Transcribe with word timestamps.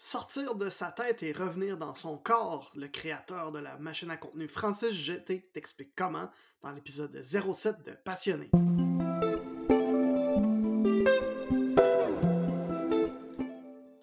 Sortir 0.00 0.54
de 0.54 0.70
sa 0.70 0.92
tête 0.92 1.24
et 1.24 1.32
revenir 1.32 1.76
dans 1.76 1.96
son 1.96 2.16
corps, 2.18 2.70
le 2.76 2.86
créateur 2.86 3.50
de 3.50 3.58
la 3.58 3.76
machine 3.78 4.12
à 4.12 4.16
contenu 4.16 4.46
Francis 4.46 4.92
GT 4.92 5.50
t'explique 5.52 5.92
comment 5.96 6.30
dans 6.62 6.70
l'épisode 6.70 7.20
07 7.20 7.84
de 7.84 7.90
Passionné.« 8.04 8.48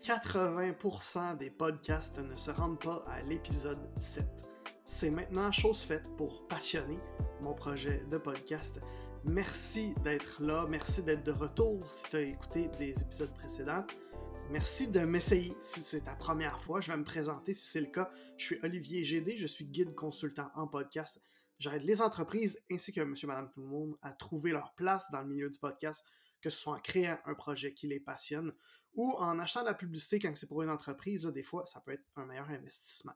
80% 0.02 1.38
des 1.38 1.50
podcasts 1.50 2.20
ne 2.20 2.36
se 2.36 2.52
rendent 2.52 2.82
pas 2.82 3.02
à 3.08 3.22
l'épisode 3.22 3.80
7. 3.98 4.26
C'est 4.84 5.12
maintenant 5.12 5.50
chose 5.54 5.80
faite 5.80 6.14
pour 6.18 6.46
Passionné, 6.50 7.00
mon 7.42 7.54
projet 7.54 8.04
de 8.12 8.18
podcast. 8.18 8.82
Merci 9.24 9.96
d'être 10.04 10.44
là, 10.44 10.66
merci 10.70 11.04
d'être 11.04 11.24
de 11.24 11.32
retour 11.32 11.90
si 11.90 12.04
tu 12.10 12.18
as 12.18 12.22
écouté 12.22 12.70
les 12.82 12.92
épisodes 13.02 13.34
précédents. 13.34 13.86
Merci 14.52 14.88
de 14.88 15.00
m'essayer 15.00 15.56
si 15.60 15.80
c'est 15.80 16.02
ta 16.02 16.16
première 16.16 16.62
fois. 16.62 16.80
Je 16.80 16.92
vais 16.92 16.98
me 16.98 17.04
présenter 17.04 17.54
si 17.54 17.66
c'est 17.68 17.82
le 17.82 17.88
cas. 17.88 18.12
Je 18.38 18.46
suis 18.46 18.60
Olivier 18.62 19.04
GD, 19.04 19.38
je 19.38 19.48
suis 19.48 19.66
guide 19.66 19.96
consultant 19.96 20.52
en 20.54 20.68
podcast. 20.68 21.20
J'aide 21.58 21.84
les 21.84 22.02
entreprises 22.02 22.64
ainsi 22.72 22.94
que 22.94 23.02
monsieur, 23.02 23.28
madame, 23.28 23.50
tout 23.50 23.62
le 23.62 23.68
monde 23.68 23.98
à 24.04 24.12
trouver 24.12 24.52
leur 24.52 24.76
place 24.76 25.10
dans 25.12 25.22
le 25.22 25.28
milieu 25.28 25.50
du 25.50 25.58
podcast, 25.58 26.06
que 26.42 26.52
ce 26.52 26.60
soit 26.60 26.76
en 26.76 26.80
créant 26.80 27.18
un 27.26 27.34
projet 27.34 27.74
qui 27.74 27.88
les 27.88 28.00
passionne 28.00 28.54
ou 28.94 29.14
en 29.14 29.40
achetant 29.40 29.62
de 29.62 29.66
la 29.66 29.74
publicité 29.74 30.20
quand 30.20 30.36
c'est 30.36 30.48
pour 30.48 30.62
une 30.62 30.70
entreprise. 30.70 31.24
des 31.26 31.44
fois, 31.44 31.66
ça 31.66 31.82
peut 31.82 31.94
être 31.94 32.06
un 32.16 32.26
meilleur 32.26 32.50
investissement. 32.50 33.14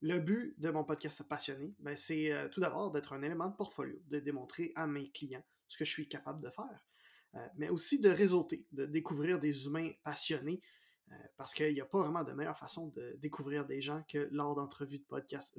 Le 0.00 0.18
but 0.18 0.58
de 0.58 0.70
mon 0.70 0.84
podcast 0.84 1.22
passionné, 1.22 1.74
ben, 1.78 1.96
c'est 1.96 2.32
euh, 2.32 2.48
tout 2.48 2.60
d'abord 2.60 2.90
d'être 2.90 3.12
un 3.12 3.22
élément 3.22 3.48
de 3.48 3.56
portfolio, 3.56 3.96
de 4.06 4.18
démontrer 4.18 4.72
à 4.74 4.86
mes 4.86 5.10
clients 5.10 5.44
ce 5.68 5.78
que 5.78 5.84
je 5.84 5.90
suis 5.90 6.08
capable 6.08 6.42
de 6.42 6.50
faire. 6.50 6.87
Euh, 7.34 7.46
mais 7.56 7.68
aussi 7.68 8.00
de 8.00 8.08
réseauter, 8.08 8.66
de 8.72 8.86
découvrir 8.86 9.38
des 9.38 9.66
humains 9.66 9.92
passionnés, 10.02 10.62
euh, 11.10 11.14
parce 11.36 11.52
qu'il 11.52 11.72
n'y 11.72 11.80
a 11.80 11.86
pas 11.86 11.98
vraiment 12.00 12.24
de 12.24 12.32
meilleure 12.32 12.58
façon 12.58 12.88
de 12.88 13.16
découvrir 13.18 13.66
des 13.66 13.80
gens 13.82 14.02
que 14.10 14.28
lors 14.30 14.54
d'entrevues 14.54 14.98
de 14.98 15.04
podcast, 15.04 15.54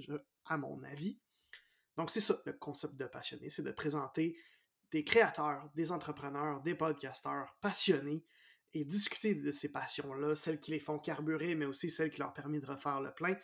à 0.46 0.58
mon 0.58 0.82
avis. 0.84 1.20
Donc 1.96 2.10
c'est 2.12 2.22
ça 2.22 2.42
le 2.46 2.54
concept 2.54 2.96
de 2.96 3.06
passionné, 3.06 3.50
c'est 3.50 3.64
de 3.64 3.72
présenter 3.72 4.38
des 4.92 5.04
créateurs, 5.04 5.70
des 5.76 5.92
entrepreneurs, 5.92 6.62
des 6.62 6.74
podcasteurs 6.74 7.56
passionnés 7.62 8.26
et 8.74 8.84
discuter 8.84 9.36
de 9.36 9.52
ces 9.52 9.72
passions-là, 9.72 10.36
celles 10.36 10.60
qui 10.60 10.72
les 10.72 10.80
font 10.80 10.98
carburer, 10.98 11.54
mais 11.56 11.66
aussi 11.66 11.90
celles 11.90 12.10
qui 12.10 12.20
leur 12.20 12.34
permettent 12.34 12.64
de 12.64 12.68
refaire 12.68 13.02
le 13.02 13.14
plein. 13.14 13.36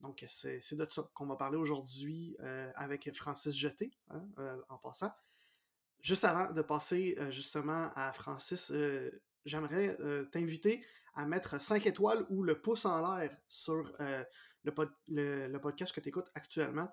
Donc, 0.00 0.24
c'est 0.28 0.74
de 0.74 0.86
ça 0.90 1.10
qu'on 1.14 1.26
va 1.26 1.36
parler 1.36 1.56
aujourd'hui 1.56 2.36
euh, 2.40 2.70
avec 2.76 3.10
Francis 3.16 3.54
Jeté, 3.54 3.90
hein, 4.10 4.24
en 4.68 4.78
passant. 4.78 5.10
Juste 6.00 6.24
avant 6.24 6.52
de 6.52 6.62
passer 6.62 7.18
justement 7.30 7.90
à 7.96 8.12
Francis, 8.12 8.72
j'aimerais 9.44 9.96
t'inviter 10.30 10.84
à 11.14 11.26
mettre 11.26 11.60
5 11.60 11.86
étoiles 11.86 12.24
ou 12.30 12.44
le 12.44 12.60
pouce 12.60 12.84
en 12.84 13.00
l'air 13.00 13.36
sur 13.48 13.92
le, 14.62 15.58
podcast 15.58 15.94
que 15.94 16.00
tu 16.00 16.08
écoutes 16.08 16.30
actuellement. 16.34 16.88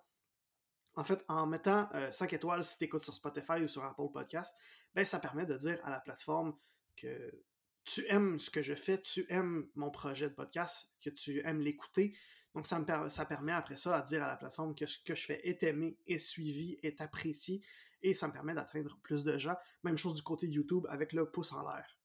En 0.95 1.03
fait, 1.03 1.23
en 1.27 1.45
mettant 1.45 1.89
5 2.11 2.33
étoiles 2.33 2.63
si 2.63 2.77
tu 2.77 2.85
écoutes 2.85 3.03
sur 3.03 3.13
Spotify 3.13 3.61
ou 3.61 3.67
sur 3.67 3.83
Apple 3.83 4.09
Podcast, 4.11 4.55
ben, 4.95 5.05
ça 5.05 5.19
permet 5.19 5.45
de 5.45 5.55
dire 5.55 5.79
à 5.83 5.91
la 5.91 5.99
plateforme 5.99 6.57
que 6.95 7.43
tu 7.85 8.05
aimes 8.07 8.39
ce 8.39 8.49
que 8.49 8.61
je 8.61 8.73
fais, 8.73 9.01
tu 9.01 9.25
aimes 9.29 9.69
mon 9.75 9.91
projet 9.91 10.29
de 10.29 10.33
podcast, 10.33 10.91
que 11.01 11.11
tu 11.11 11.45
aimes 11.45 11.61
l'écouter. 11.61 12.17
Donc, 12.55 12.67
ça, 12.67 12.79
me 12.79 13.09
ça 13.09 13.25
permet 13.25 13.51
après 13.51 13.77
ça 13.77 13.95
à 13.95 14.01
dire 14.01 14.23
à 14.23 14.27
la 14.27 14.37
plateforme 14.37 14.75
que 14.75 14.87
ce 14.87 14.97
que 15.03 15.13
je 15.13 15.25
fais 15.25 15.47
est 15.47 15.61
aimé, 15.63 15.97
est 16.07 16.19
suivi, 16.19 16.79
est 16.81 16.99
apprécié, 17.01 17.61
et 18.05 18.13
ça 18.13 18.27
me 18.27 18.33
permet 18.33 18.53
d'atteindre 18.53 18.97
plus 19.01 19.23
de 19.23 19.37
gens. 19.37 19.55
Même 19.83 19.97
chose 19.97 20.13
du 20.13 20.21
côté 20.21 20.47
YouTube 20.47 20.85
avec 20.89 21.11
le 21.11 21.29
pouce 21.29 21.51
en 21.51 21.67
l'air. 21.67 21.97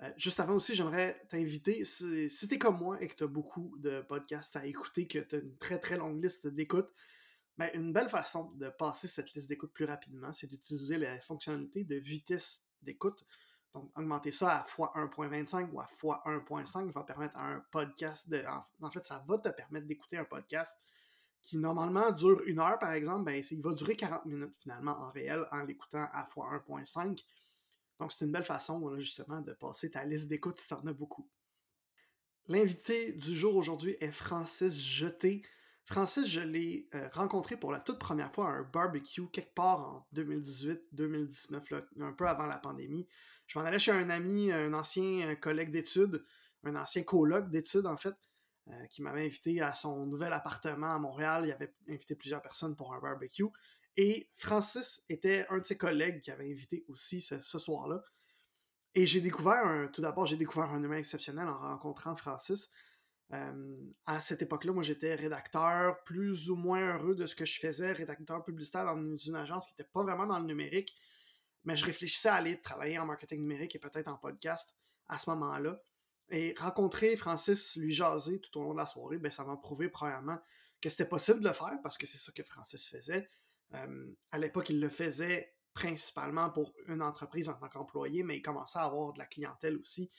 Euh, 0.00 0.10
juste 0.16 0.40
avant 0.40 0.54
aussi, 0.54 0.74
j'aimerais 0.74 1.22
t'inviter, 1.28 1.84
si, 1.84 2.28
si 2.28 2.48
tu 2.48 2.54
es 2.54 2.58
comme 2.58 2.78
moi 2.78 3.00
et 3.00 3.06
que 3.06 3.14
tu 3.14 3.22
as 3.22 3.28
beaucoup 3.28 3.76
de 3.78 4.00
podcasts 4.00 4.56
à 4.56 4.66
écouter, 4.66 5.06
que 5.06 5.18
tu 5.18 5.36
as 5.36 5.38
une 5.38 5.56
très 5.58 5.78
très 5.78 5.96
longue 5.96 6.22
liste 6.22 6.48
d'écoute, 6.48 6.90
ben, 7.58 7.70
une 7.74 7.92
belle 7.92 8.08
façon 8.08 8.50
de 8.52 8.68
passer 8.70 9.06
cette 9.06 9.32
liste 9.34 9.48
d'écoute 9.48 9.72
plus 9.72 9.84
rapidement, 9.84 10.32
c'est 10.32 10.48
d'utiliser 10.48 10.98
la 10.98 11.20
fonctionnalité 11.20 11.84
de 11.84 11.96
vitesse 11.96 12.66
d'écoute. 12.82 13.24
Donc, 13.74 13.90
augmenter 13.96 14.32
ça 14.32 14.58
à 14.58 14.66
x1.25 14.66 15.70
ou 15.70 15.80
à 15.80 15.88
x1.5 16.00 16.92
va 16.92 17.04
permettre 17.04 17.36
à 17.36 17.44
un 17.44 17.60
podcast 17.70 18.28
de. 18.28 18.42
En, 18.80 18.90
fait, 18.90 19.04
ça 19.04 19.24
va 19.28 19.38
te 19.38 19.48
permettre 19.50 19.86
d'écouter 19.86 20.16
un 20.16 20.24
podcast 20.24 20.80
qui 21.44 21.58
normalement 21.58 22.10
dure 22.10 22.42
une 22.46 22.58
heure, 22.58 22.78
par 22.78 22.92
exemple, 22.92 23.24
ben, 23.24 23.44
il 23.48 23.62
va 23.62 23.74
durer 23.74 23.96
40 23.96 24.24
minutes 24.24 24.56
finalement 24.60 24.98
en 24.98 25.10
réel 25.10 25.46
en 25.52 25.62
l'écoutant 25.62 26.08
à 26.12 26.26
x1.5. 26.26 27.22
Donc, 28.00 28.12
c'est 28.12 28.24
une 28.24 28.32
belle 28.32 28.44
façon, 28.44 28.98
justement, 28.98 29.40
de 29.42 29.52
passer 29.52 29.90
ta 29.90 30.04
liste 30.04 30.28
d'écoute 30.28 30.58
si 30.58 30.68
tu 30.68 30.74
en 30.74 30.86
as 30.86 30.92
beaucoup. 30.92 31.28
L'invité 32.48 33.12
du 33.12 33.34
jour 33.34 33.56
aujourd'hui 33.56 33.96
est 34.00 34.10
Francis 34.10 34.74
Jeté. 34.74 35.42
Francis, 35.84 36.26
je 36.26 36.40
l'ai 36.40 36.88
euh, 36.94 37.08
rencontré 37.12 37.58
pour 37.58 37.72
la 37.72 37.78
toute 37.78 37.98
première 37.98 38.32
fois 38.32 38.48
à 38.48 38.52
un 38.52 38.62
barbecue 38.62 39.28
quelque 39.28 39.54
part 39.54 39.80
en 39.80 40.06
2018-2019, 40.14 41.82
un 42.00 42.12
peu 42.12 42.26
avant 42.26 42.46
la 42.46 42.58
pandémie. 42.58 43.06
Je 43.46 43.58
m'en 43.58 43.64
allais 43.66 43.78
chez 43.78 43.92
un 43.92 44.08
ami, 44.08 44.50
un 44.50 44.72
ancien 44.72 45.28
euh, 45.28 45.34
collègue 45.34 45.70
d'études, 45.70 46.24
un 46.64 46.74
ancien 46.76 47.02
colloque 47.02 47.50
d'études 47.50 47.86
en 47.86 47.98
fait, 47.98 48.14
euh, 48.68 48.86
qui 48.86 49.02
m'avait 49.02 49.24
invité 49.24 49.60
à 49.60 49.74
son 49.74 50.06
nouvel 50.06 50.32
appartement 50.32 50.94
à 50.94 50.98
Montréal. 50.98 51.44
Il 51.46 51.52
avait 51.52 51.74
invité 51.88 52.14
plusieurs 52.14 52.42
personnes 52.42 52.76
pour 52.76 52.94
un 52.94 53.00
barbecue. 53.00 53.44
Et 53.96 54.30
Francis 54.36 55.04
était 55.08 55.46
un 55.50 55.58
de 55.58 55.64
ses 55.64 55.76
collègues 55.76 56.20
qui 56.20 56.30
avait 56.30 56.50
invité 56.50 56.84
aussi 56.88 57.20
ce, 57.20 57.58
soir-là. 57.58 58.02
Et 58.94 59.06
j'ai 59.06 59.20
découvert, 59.20 59.90
tout 59.92 60.00
d'abord, 60.02 60.26
j'ai 60.26 60.36
découvert 60.36 60.72
un 60.72 60.82
humain 60.82 60.96
exceptionnel 60.96 61.48
en 61.48 61.58
rencontrant 61.58 62.16
Francis. 62.16 62.72
Euh, 63.32 63.76
à 64.06 64.20
cette 64.20 64.42
époque-là, 64.42 64.72
moi, 64.72 64.82
j'étais 64.82 65.14
rédacteur 65.14 66.02
plus 66.04 66.50
ou 66.50 66.56
moins 66.56 66.96
heureux 66.96 67.14
de 67.14 67.26
ce 67.26 67.34
que 67.34 67.44
je 67.44 67.58
faisais, 67.58 67.92
rédacteur 67.92 68.44
publicitaire 68.44 68.84
dans 68.84 69.16
une 69.16 69.36
agence 69.36 69.66
qui 69.66 69.72
n'était 69.72 69.90
pas 69.90 70.02
vraiment 70.02 70.26
dans 70.26 70.38
le 70.38 70.46
numérique, 70.46 70.96
mais 71.64 71.76
je 71.76 71.84
réfléchissais 71.84 72.28
à 72.28 72.34
aller 72.34 72.60
travailler 72.60 72.98
en 72.98 73.06
marketing 73.06 73.40
numérique 73.40 73.74
et 73.74 73.78
peut-être 73.78 74.08
en 74.08 74.16
podcast 74.16 74.76
à 75.08 75.18
ce 75.18 75.30
moment-là. 75.30 75.80
Et 76.30 76.54
rencontrer 76.58 77.16
Francis, 77.16 77.76
lui 77.76 77.92
jaser 77.92 78.40
tout 78.40 78.58
au 78.58 78.62
long 78.62 78.72
de 78.72 78.78
la 78.78 78.86
soirée, 78.86 79.18
ben, 79.18 79.30
ça 79.30 79.44
m'a 79.44 79.56
prouvé 79.56 79.88
premièrement 79.88 80.38
que 80.80 80.88
c'était 80.90 81.08
possible 81.08 81.40
de 81.40 81.48
le 81.48 81.54
faire 81.54 81.78
parce 81.82 81.98
que 81.98 82.06
c'est 82.06 82.18
ça 82.18 82.32
que 82.32 82.42
Francis 82.42 82.88
faisait. 82.88 83.28
À 84.30 84.38
l'époque, 84.38 84.70
il 84.70 84.80
le 84.80 84.88
faisait 84.88 85.54
principalement 85.74 86.50
pour 86.50 86.72
une 86.86 87.02
entreprise 87.02 87.48
en 87.48 87.54
tant 87.54 87.68
qu'employé, 87.68 88.22
mais 88.22 88.36
il 88.36 88.42
commençait 88.42 88.78
à 88.78 88.84
avoir 88.84 89.12
de 89.12 89.18
la 89.18 89.26
clientèle 89.26 89.76
aussi 89.76 90.10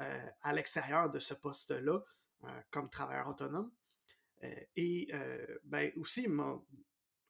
euh, 0.00 0.26
à 0.40 0.54
l'extérieur 0.54 1.10
de 1.10 1.20
ce 1.20 1.34
poste-là. 1.34 2.00
Euh, 2.44 2.60
comme 2.72 2.90
travailleur 2.90 3.28
autonome. 3.28 3.70
Euh, 4.42 4.52
et 4.74 5.08
ben, 5.62 5.92
aussi, 5.96 6.26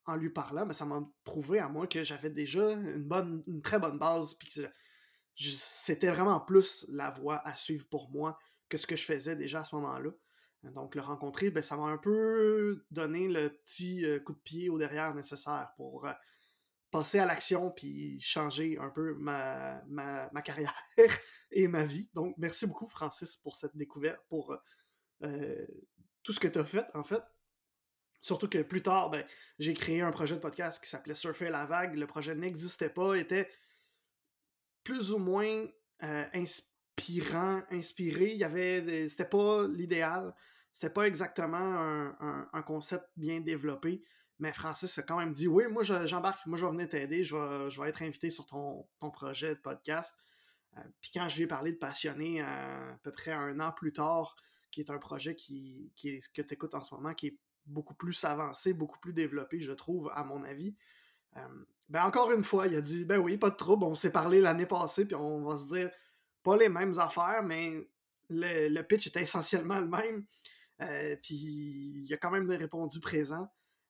en 0.05 0.15
lui 0.15 0.31
parlant, 0.31 0.65
ben, 0.65 0.73
ça 0.73 0.85
m'a 0.85 1.07
prouvé 1.23 1.59
à 1.59 1.69
moi 1.69 1.85
que 1.85 2.03
j'avais 2.03 2.31
déjà 2.31 2.71
une, 2.71 3.03
bonne, 3.03 3.43
une 3.45 3.61
très 3.61 3.77
bonne 3.77 3.99
base, 3.99 4.35
que 4.35 4.67
c'était 5.35 6.11
vraiment 6.11 6.39
plus 6.39 6.85
la 6.89 7.11
voie 7.11 7.45
à 7.47 7.55
suivre 7.55 7.85
pour 7.89 8.09
moi 8.09 8.37
que 8.69 8.77
ce 8.77 8.87
que 8.87 8.95
je 8.95 9.03
faisais 9.03 9.35
déjà 9.35 9.61
à 9.61 9.63
ce 9.63 9.75
moment-là. 9.75 10.11
Donc, 10.63 10.95
le 10.95 11.01
rencontrer, 11.01 11.51
ben, 11.51 11.61
ça 11.61 11.75
m'a 11.75 11.83
un 11.83 11.97
peu 11.97 12.85
donné 12.89 13.27
le 13.27 13.49
petit 13.49 14.05
coup 14.25 14.33
de 14.33 14.39
pied 14.39 14.69
au 14.69 14.77
derrière 14.77 15.13
nécessaire 15.13 15.71
pour 15.75 16.07
passer 16.93 17.17
à 17.17 17.25
l'action 17.25 17.71
puis 17.71 18.19
changer 18.19 18.77
un 18.77 18.89
peu 18.89 19.15
ma, 19.15 19.81
carrière 20.45 20.75
et 21.51 21.67
ma 21.67 21.85
vie. 21.85 22.07
Donc, 22.13 22.35
merci 22.37 22.67
beaucoup, 22.67 22.87
Francis, 22.87 23.35
pour 23.35 23.57
cette 23.57 23.75
découverte, 23.75 24.21
pour 24.29 24.55
euh, 25.23 25.65
tout 26.21 26.33
ce 26.33 26.39
que 26.39 26.47
tu 26.47 26.59
as 26.59 26.65
fait, 26.65 26.85
en 26.93 27.03
fait. 27.03 27.23
Surtout 28.21 28.47
que 28.47 28.61
plus 28.61 28.83
tard, 28.83 29.09
ben, 29.09 29.25
j'ai 29.57 29.73
créé 29.73 30.01
un 30.01 30.11
projet 30.11 30.35
de 30.35 30.39
podcast 30.39 30.81
qui 30.81 30.89
s'appelait 30.89 31.15
Surfer 31.15 31.49
la 31.49 31.65
vague. 31.65 31.97
Le 31.97 32.05
projet 32.05 32.35
n'existait 32.35 32.89
pas, 32.89 33.15
était 33.15 33.49
plus 34.83 35.11
ou 35.11 35.17
moins 35.17 35.65
euh, 36.03 36.25
inspirant, 36.33 37.61
inspiré. 37.71 38.31
Il 38.31 38.37
y 38.37 38.43
avait, 38.43 39.07
c'était 39.09 39.25
pas 39.25 39.67
l'idéal. 39.67 40.33
C'était 40.71 40.89
pas 40.89 41.07
exactement 41.07 41.57
un, 42.19 42.61
concept 42.63 43.05
bien 43.15 43.41
développé. 43.41 44.03
Mais 44.39 44.51
Francis 44.51 44.97
a 44.97 45.03
quand 45.03 45.17
même 45.17 45.31
dit 45.31 45.47
Oui, 45.47 45.65
moi 45.69 45.83
j'embarque, 45.83 46.45
moi 46.47 46.57
je 46.57 46.65
vais 46.65 46.71
venir 46.71 46.89
t'aider, 46.89 47.23
je 47.23 47.35
vais, 47.79 47.89
être 47.89 48.01
invité 48.01 48.31
sur 48.31 48.47
ton, 48.47 48.87
projet 49.11 49.55
de 49.55 49.59
podcast. 49.59 50.17
Euh, 50.75 50.81
puis 50.99 51.11
quand 51.13 51.27
je 51.27 51.37
lui 51.37 51.43
ai 51.43 51.47
parlé 51.47 51.71
de 51.71 51.77
passionné 51.77 52.41
à 52.41 52.97
peu 53.03 53.11
près 53.11 53.31
un 53.31 53.59
an 53.59 53.71
plus 53.71 53.93
tard, 53.93 54.35
qui 54.71 54.81
est 54.81 54.89
un 54.89 54.97
projet 54.97 55.35
qui, 55.35 55.93
que 56.01 56.41
tu 56.41 56.53
écoutes 56.53 56.73
en 56.73 56.83
ce 56.83 56.95
moment, 56.95 57.13
qui 57.13 57.27
est 57.27 57.37
beaucoup 57.67 57.93
plus 57.93 58.23
avancé, 58.23 58.73
beaucoup 58.73 58.99
plus 58.99 59.13
développé, 59.13 59.59
je 59.59 59.71
trouve, 59.71 60.11
à 60.15 60.23
mon 60.23 60.43
avis. 60.43 60.75
Euh, 61.37 61.65
ben 61.89 62.03
encore 62.03 62.31
une 62.31 62.43
fois, 62.43 62.67
il 62.67 62.75
a 62.75 62.81
dit 62.81 63.05
Ben 63.05 63.17
oui, 63.19 63.37
pas 63.37 63.49
de 63.49 63.55
trouble, 63.55 63.83
on 63.83 63.95
s'est 63.95 64.11
parlé 64.11 64.39
l'année 64.39 64.65
passée, 64.65 65.05
puis 65.05 65.15
on 65.15 65.43
va 65.43 65.57
se 65.57 65.67
dire 65.67 65.91
pas 66.43 66.57
les 66.57 66.69
mêmes 66.69 66.97
affaires, 66.99 67.43
mais 67.43 67.87
le, 68.29 68.81
pitch 68.81 69.07
était 69.07 69.21
essentiellement 69.21 69.79
le 69.79 69.87
même. 69.87 70.25
Euh, 70.81 71.15
puis 71.21 71.35
il 71.35 72.13
a 72.13 72.17
quand 72.17 72.31
même 72.31 72.49
répondu 72.49 72.99
présent. 72.99 73.47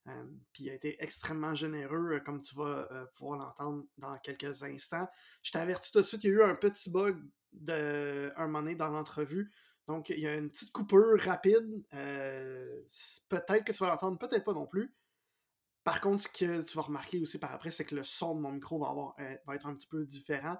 Euh, 0.08 0.24
puis 0.52 0.66
il 0.66 0.70
a 0.70 0.74
été 0.74 1.02
extrêmement 1.02 1.56
généreux, 1.56 2.20
comme 2.26 2.42
tu 2.42 2.56
vas 2.56 2.88
pouvoir 3.16 3.40
l'entendre 3.40 3.86
dans 3.98 4.18
quelques 4.18 4.62
instants. 4.64 5.08
Je 5.42 5.52
t'avertis 5.52 5.92
tout 5.92 6.02
de 6.02 6.06
suite, 6.06 6.24
il 6.26 6.32
y 6.32 6.34
a 6.34 6.36
eu 6.36 6.44
un 6.44 6.56
petit 6.56 6.92
bug 6.92 7.18
de 7.54 8.32
un 8.36 8.48
moment 8.48 8.60
donné 8.60 8.76
dans 8.76 8.90
l'entrevue. 8.90 9.52
Donc, 9.88 10.10
il 10.10 10.20
y 10.20 10.28
a 10.28 10.36
une 10.36 10.50
petite 10.50 10.72
coupure 10.72 11.20
rapide. 11.22 11.84
peut-être 11.90 13.64
que 13.64 13.72
tu 13.72 13.78
vas 13.80 13.88
l'entendre, 13.88 14.18
peut-être 14.20 14.44
pas 14.44 14.54
non 14.54 14.68
plus. 14.68 14.94
Par 15.84 16.00
contre, 16.00 16.24
ce 16.24 16.28
que 16.30 16.62
tu 16.62 16.78
vas 16.78 16.84
remarquer 16.84 17.20
aussi 17.20 17.40
par 17.40 17.52
après, 17.52 17.72
c'est 17.72 17.86
que 17.86 17.96
le 17.96 18.04
son 18.04 18.36
de 18.36 18.42
mon 18.42 18.52
micro 18.52 18.80
va, 18.80 19.16
va 19.46 19.56
être 19.56 19.68
un 19.68 19.76
petit 19.76 19.88
peu 19.88 20.06
différent. 20.06 20.58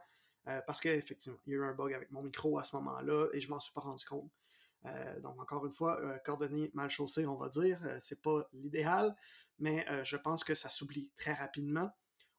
parce 0.68 0.82
qu'effectivement, 0.82 1.40
il 1.46 1.54
y 1.54 1.56
a 1.56 1.60
eu 1.60 1.64
un 1.64 1.74
bug 1.74 1.94
avec 1.94 2.12
mon 2.12 2.22
micro 2.22 2.60
à 2.60 2.64
ce 2.64 2.76
moment-là 2.76 3.28
et 3.34 3.40
je 3.40 3.50
m'en 3.50 3.60
suis 3.60 3.74
pas 3.74 3.82
rendu 3.82 4.04
compte. 4.06 4.30
donc, 5.22 5.40
encore 5.40 5.66
une 5.66 5.72
fois, 5.72 6.20
coordonnées 6.26 6.72
mal 6.74 6.90
chaussées, 6.90 7.26
on 7.26 7.38
va 7.38 7.48
dire. 7.48 7.80
c'est 8.02 8.22
pas 8.22 8.46
l'idéal, 8.52 9.16
mais 9.60 9.86
je 10.04 10.18
pense 10.18 10.44
que 10.44 10.56
ça 10.56 10.68
s'oublie 10.68 11.10
très 11.16 11.34
rapidement. 11.34 11.90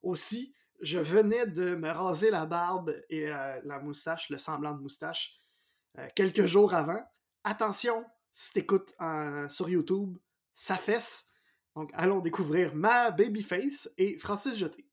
Aussi, 0.02 0.54
je 0.80 0.98
venais 0.98 1.46
de 1.46 1.74
me 1.74 1.90
raser 1.90 2.30
la 2.30 2.44
barbe 2.44 2.94
et 3.08 3.26
la, 3.28 3.78
moustache, 3.80 4.28
le 4.28 4.36
semblant 4.36 4.74
de 4.74 4.82
moustache, 4.82 5.40
quelques 6.14 6.44
jours 6.44 6.74
avant. 6.74 7.02
Attention, 7.44 8.04
si 8.30 8.52
tu 8.52 8.58
écoutes 8.58 8.94
sur 9.48 9.70
YouTube, 9.70 10.18
ça 10.52 10.76
fesse. 10.76 11.30
Donc, 11.76 11.90
allons 11.94 12.20
découvrir 12.20 12.72
ma 12.72 13.10
babyface 13.10 13.90
et 13.98 14.16
Francis 14.18 14.56
Jeté. 14.56 14.84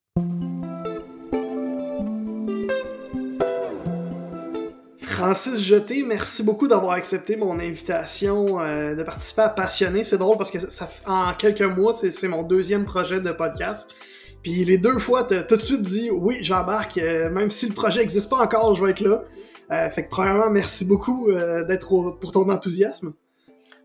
Francis 4.97 5.61
Jeté, 5.61 6.01
merci 6.01 6.41
beaucoup 6.41 6.67
d'avoir 6.67 6.93
accepté 6.93 7.35
mon 7.35 7.59
invitation 7.59 8.59
euh, 8.59 8.95
de 8.95 9.03
participer 9.03 9.43
à 9.43 9.49
Passionné. 9.49 10.03
C'est 10.03 10.17
drôle 10.17 10.37
parce 10.37 10.49
que 10.49 10.57
ça, 10.59 10.89
en 11.05 11.31
quelques 11.33 11.61
mois, 11.61 11.95
c'est 11.95 12.27
mon 12.27 12.41
deuxième 12.41 12.85
projet 12.85 13.21
de 13.21 13.31
podcast. 13.31 13.93
Puis 14.41 14.65
les 14.65 14.79
deux 14.79 14.97
fois, 14.97 15.23
t'as 15.23 15.43
tout 15.43 15.57
de 15.57 15.61
suite 15.61 15.83
dit 15.83 16.09
oui, 16.09 16.39
j'embarque, 16.41 16.97
euh, 16.97 17.29
même 17.29 17.51
si 17.51 17.67
le 17.67 17.75
projet 17.75 17.99
n'existe 17.99 18.27
pas 18.27 18.37
encore, 18.37 18.73
je 18.73 18.83
vais 18.83 18.89
être 18.89 19.01
là. 19.01 19.23
Euh, 19.71 19.91
fait 19.91 20.05
que 20.05 20.09
premièrement, 20.09 20.49
merci 20.49 20.85
beaucoup 20.85 21.31
d'être 21.67 22.17
pour 22.19 22.31
ton 22.31 22.49
enthousiasme. 22.49 23.13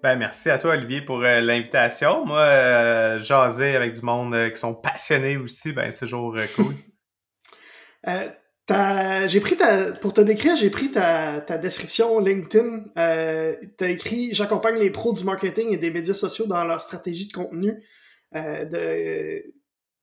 Ben, 0.06 0.14
merci 0.14 0.50
à 0.50 0.58
toi, 0.58 0.74
Olivier, 0.74 1.00
pour 1.00 1.18
l'invitation. 1.18 2.24
Moi, 2.24 3.18
jaser 3.18 3.74
avec 3.74 3.92
du 3.92 4.02
monde 4.02 4.52
qui 4.52 4.56
sont 4.56 4.72
passionnés 4.72 5.36
aussi, 5.36 5.72
ben, 5.72 5.90
c'est 5.90 6.04
toujours 6.04 6.36
cool. 6.54 6.76
J'ai 9.26 9.40
pris 9.40 9.56
ta, 9.56 9.90
pour 9.94 10.12
te 10.12 10.20
décrire, 10.20 10.54
j'ai 10.54 10.70
pris 10.70 10.92
ta, 10.92 11.40
ta, 11.40 11.58
description 11.58 12.20
LinkedIn. 12.20 12.84
Euh, 12.96 13.56
tu 13.76 13.84
as 13.84 13.88
écrit 13.88 14.32
J'accompagne 14.32 14.78
les 14.78 14.90
pros 14.90 15.12
du 15.12 15.24
marketing 15.24 15.74
et 15.74 15.76
des 15.76 15.90
médias 15.90 16.14
sociaux 16.14 16.46
dans 16.46 16.62
leur 16.62 16.82
stratégie 16.82 17.26
de 17.26 17.32
contenu. 17.32 17.74
Euh, 18.36 18.64
de, 18.64 19.54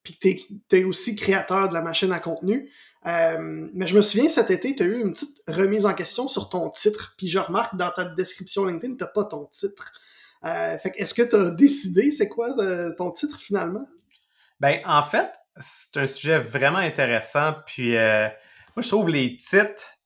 puis 0.03 0.19
tu 0.19 0.77
es, 0.77 0.83
aussi 0.83 1.15
créateur 1.15 1.69
de 1.69 1.73
la 1.73 1.81
machine 1.81 2.11
à 2.11 2.19
contenu. 2.19 2.69
Euh, 3.05 3.67
mais 3.73 3.87
je 3.87 3.95
me 3.95 4.01
souviens, 4.01 4.29
cet 4.29 4.49
été, 4.49 4.75
tu 4.75 4.83
as 4.83 4.85
eu 4.85 5.01
une 5.01 5.13
petite 5.13 5.41
remise 5.47 5.85
en 5.85 5.93
question 5.93 6.27
sur 6.27 6.49
ton 6.49 6.69
titre. 6.69 7.15
Puis 7.17 7.27
je 7.27 7.39
remarque 7.39 7.75
dans 7.75 7.91
ta 7.91 8.05
description 8.05 8.65
LinkedIn, 8.65 8.95
tu 8.95 9.05
pas 9.13 9.25
ton 9.25 9.45
titre. 9.51 9.91
Euh, 10.45 10.77
fait 10.77 10.93
est-ce 10.97 11.13
que 11.13 11.21
tu 11.21 11.35
as 11.35 11.51
décidé 11.51 12.11
c'est 12.11 12.27
quoi 12.27 12.49
euh, 12.59 12.93
ton 12.95 13.11
titre 13.11 13.39
finalement? 13.39 13.87
Ben, 14.59 14.79
en 14.85 15.01
fait, 15.01 15.31
c'est 15.57 15.97
un 15.97 16.07
sujet 16.07 16.37
vraiment 16.37 16.79
intéressant. 16.79 17.55
Puis 17.65 17.95
euh, 17.95 18.27
moi, 18.75 18.81
je 18.81 18.87
trouve 18.87 19.09
les 19.09 19.37
titres, 19.37 19.97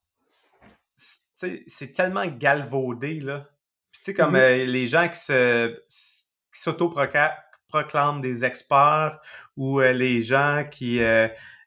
c'est 1.35 1.93
tellement 1.93 2.25
galvaudé, 2.25 3.19
là. 3.19 3.47
Puis, 3.91 4.01
tu 4.01 4.05
sais, 4.05 4.13
comme 4.13 4.35
mm-hmm. 4.35 4.65
les 4.65 4.87
gens 4.87 5.07
qui 5.07 5.19
se 5.19 5.75
qui 6.51 6.61
s'auto-proclament 6.61 8.21
des 8.21 8.43
experts 8.43 9.19
ou 9.55 9.79
les 9.79 10.21
gens 10.21 10.65
qui, 10.69 10.99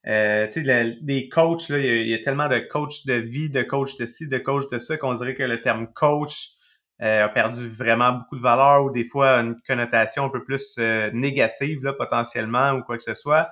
euh, 0.06 0.46
tu 0.46 0.64
sais, 0.64 0.96
des 1.00 1.28
coachs, 1.28 1.68
il 1.68 2.08
y, 2.08 2.14
a, 2.14 2.18
tellement 2.18 2.48
de 2.48 2.58
coachs 2.58 3.06
de 3.06 3.14
vie, 3.14 3.50
de 3.50 3.62
coachs 3.62 3.98
de 3.98 4.06
ci, 4.06 4.28
de 4.28 4.38
coachs 4.38 4.70
de 4.70 4.78
ça, 4.78 4.96
qu'on 4.96 5.12
dirait 5.14 5.34
que 5.34 5.42
le 5.42 5.60
terme 5.60 5.92
coach 5.92 6.50
a 7.02 7.30
perdu 7.30 7.66
vraiment 7.66 8.12
beaucoup 8.12 8.36
de 8.36 8.42
valeur 8.42 8.84
ou 8.84 8.90
des 8.90 9.04
fois 9.04 9.38
une 9.38 9.56
connotation 9.66 10.26
un 10.26 10.28
peu 10.28 10.44
plus 10.44 10.78
négative, 11.14 11.82
là, 11.82 11.94
potentiellement, 11.94 12.72
ou 12.72 12.82
quoi 12.82 12.98
que 12.98 13.02
ce 13.02 13.14
soit. 13.14 13.50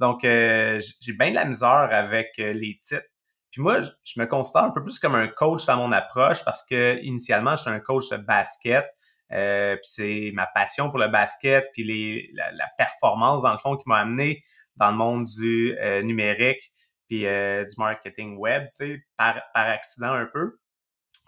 Donc, 0.00 0.24
euh, 0.24 0.80
j'ai 1.02 1.12
bien 1.12 1.28
de 1.30 1.34
la 1.34 1.44
misère 1.44 1.88
avec 1.92 2.30
euh, 2.38 2.54
les 2.54 2.80
titres. 2.82 3.06
Puis 3.50 3.60
moi, 3.60 3.82
je 4.02 4.18
me 4.18 4.24
considère 4.24 4.64
un 4.64 4.70
peu 4.70 4.82
plus 4.82 4.98
comme 4.98 5.14
un 5.14 5.26
coach 5.26 5.66
dans 5.66 5.76
mon 5.76 5.92
approche 5.92 6.42
parce 6.42 6.64
que 6.64 6.98
initialement, 7.02 7.54
j'étais 7.56 7.70
un 7.70 7.80
coach 7.80 8.08
de 8.08 8.16
basket. 8.16 8.86
Euh, 9.30 9.74
puis 9.74 9.90
c'est 9.92 10.30
ma 10.32 10.46
passion 10.46 10.88
pour 10.88 10.98
le 10.98 11.08
basket, 11.08 11.68
puis 11.72 11.84
les, 11.84 12.30
la, 12.32 12.66
performance, 12.78 13.42
dans 13.42 13.52
le 13.52 13.58
fond, 13.58 13.76
qui 13.76 13.84
m'a 13.86 13.98
amené 13.98 14.42
dans 14.76 14.90
le 14.90 14.96
monde 14.96 15.24
du 15.26 15.76
numérique, 16.02 16.72
puis 17.08 17.20
du 17.20 17.74
marketing 17.78 18.36
web, 18.38 18.64
tu 18.76 18.86
sais, 18.86 19.04
par, 19.16 19.40
par 19.52 19.68
accident 19.68 20.12
un 20.12 20.26
peu. 20.26 20.58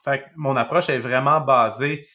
Fait 0.04 0.20
que 0.20 0.24
mon 0.36 0.56
approche 0.56 0.88
est 0.88 0.98
vraiment 0.98 1.40
basée 1.40 2.06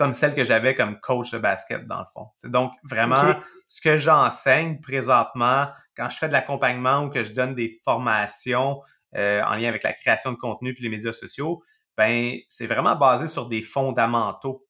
comme 0.00 0.14
celle 0.14 0.34
que 0.34 0.44
j'avais 0.44 0.74
comme 0.74 0.98
coach 1.00 1.30
de 1.30 1.36
basket, 1.38 1.84
dans 1.84 1.98
le 1.98 2.06
fond. 2.14 2.28
Donc, 2.44 2.72
vraiment, 2.84 3.34
ce 3.68 3.82
que 3.82 3.98
j'enseigne 3.98 4.80
présentement, 4.80 5.68
quand 5.94 6.08
je 6.08 6.16
fais 6.16 6.28
de 6.28 6.32
l'accompagnement 6.32 7.04
ou 7.04 7.10
que 7.10 7.22
je 7.22 7.34
donne 7.34 7.54
des 7.54 7.78
formations 7.84 8.80
euh, 9.14 9.42
en 9.42 9.56
lien 9.56 9.68
avec 9.68 9.82
la 9.82 9.92
création 9.92 10.32
de 10.32 10.38
contenu 10.38 10.72
puis 10.72 10.84
les 10.84 10.88
médias 10.88 11.12
sociaux, 11.12 11.62
ben 11.98 12.38
c'est 12.48 12.66
vraiment 12.66 12.96
basé 12.96 13.28
sur 13.28 13.46
des 13.46 13.60
fondamentaux. 13.60 14.64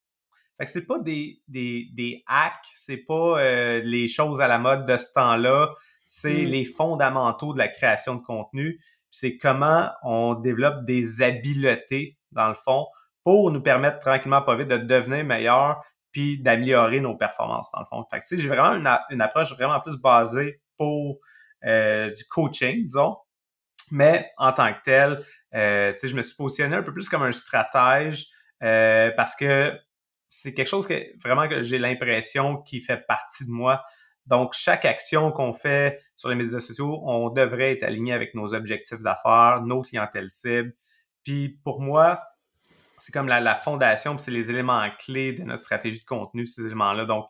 Fait 0.61 0.67
que 0.67 0.73
c'est 0.73 0.85
pas 0.85 0.99
des, 0.99 1.41
des, 1.49 1.89
des 1.95 2.23
hacks, 2.27 2.67
c'est 2.77 2.99
pas 2.99 3.41
euh, 3.41 3.81
les 3.83 4.09
choses 4.09 4.43
à 4.43 4.47
la 4.47 4.59
mode 4.59 4.85
de 4.85 4.95
ce 4.99 5.11
temps-là, 5.15 5.71
c'est 6.05 6.43
mm. 6.43 6.51
les 6.51 6.65
fondamentaux 6.67 7.55
de 7.55 7.59
la 7.59 7.69
création 7.69 8.17
de 8.17 8.21
contenu. 8.21 8.79
C'est 9.11 9.39
comment 9.39 9.91
on 10.03 10.35
développe 10.35 10.85
des 10.85 11.23
habiletés, 11.23 12.19
dans 12.33 12.49
le 12.49 12.55
fond, 12.55 12.87
pour 13.25 13.51
nous 13.51 13.63
permettre 13.63 14.01
tranquillement, 14.01 14.43
pas 14.43 14.55
vite, 14.55 14.69
de 14.69 14.77
devenir 14.77 15.25
meilleur 15.25 15.83
puis 16.13 16.39
d'améliorer 16.39 17.01
nos 17.01 17.17
performances, 17.17 17.73
dans 17.73 17.81
le 17.81 17.87
fond. 17.87 18.05
Fait 18.11 18.21
que, 18.21 18.37
j'ai 18.37 18.49
vraiment 18.49 19.03
une, 19.09 19.23
approche 19.23 19.55
vraiment 19.55 19.81
plus 19.81 19.97
basée 19.97 20.61
pour 20.77 21.21
euh, 21.65 22.13
du 22.15 22.25
coaching, 22.25 22.85
disons. 22.85 23.17
Mais 23.91 24.31
en 24.37 24.53
tant 24.53 24.75
que 24.75 24.81
tel, 24.85 25.25
euh, 25.55 25.95
je 26.03 26.15
me 26.15 26.21
suis 26.21 26.37
positionné 26.37 26.77
un 26.77 26.83
peu 26.83 26.93
plus 26.93 27.09
comme 27.09 27.23
un 27.23 27.33
stratège 27.33 28.27
euh, 28.63 29.11
parce 29.17 29.35
que 29.35 29.73
c'est 30.31 30.55
quelque 30.55 30.69
chose 30.69 30.87
que 30.87 30.95
vraiment 31.21 31.49
que 31.49 31.61
j'ai 31.61 31.79
l'impression 31.79 32.59
qui 32.59 32.81
fait 32.81 33.05
partie 33.07 33.45
de 33.45 33.51
moi. 33.51 33.83
Donc, 34.27 34.53
chaque 34.55 34.85
action 34.85 35.33
qu'on 35.33 35.53
fait 35.53 36.01
sur 36.15 36.29
les 36.29 36.37
médias 36.37 36.61
sociaux, 36.61 37.03
on 37.05 37.31
devrait 37.31 37.73
être 37.73 37.83
aligné 37.83 38.13
avec 38.13 38.35
nos 38.35 38.55
objectifs 38.55 39.01
d'affaires, 39.01 39.61
nos 39.63 39.83
clientèles 39.83 40.31
cibles. 40.31 40.73
Puis 41.25 41.61
pour 41.65 41.81
moi, 41.81 42.23
c'est 42.99 43.13
comme 43.13 43.27
la, 43.27 43.57
fondation, 43.57 44.15
puis 44.15 44.25
c'est 44.25 44.31
les 44.31 44.51
éléments 44.51 44.89
clés 45.01 45.33
de 45.33 45.43
notre 45.43 45.65
stratégie 45.65 45.99
de 45.99 46.05
contenu, 46.05 46.47
ces 46.47 46.65
éléments-là. 46.65 47.07
Donc, 47.07 47.27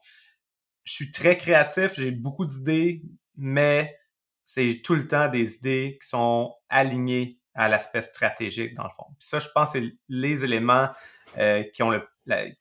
je 0.84 0.92
suis 0.92 1.10
très 1.10 1.38
créatif, 1.38 1.94
j'ai 1.94 2.10
beaucoup 2.10 2.44
d'idées, 2.44 3.02
mais 3.34 3.96
c'est 4.44 4.82
tout 4.84 4.94
le 4.94 5.08
temps 5.08 5.28
des 5.28 5.56
idées 5.56 5.96
qui 6.02 6.06
sont 6.06 6.54
alignées 6.68 7.38
à 7.54 7.70
l'aspect 7.70 8.02
stratégique, 8.02 8.74
dans 8.74 8.84
le 8.84 8.90
fond. 8.94 9.06
Puis 9.18 9.26
ça, 9.26 9.38
je 9.38 9.48
pense, 9.54 9.72
c'est 9.72 9.84
les 10.08 10.44
éléments 10.44 10.90
euh, 11.38 11.62
qui 11.72 11.82
ont 11.82 11.90
le 11.90 12.06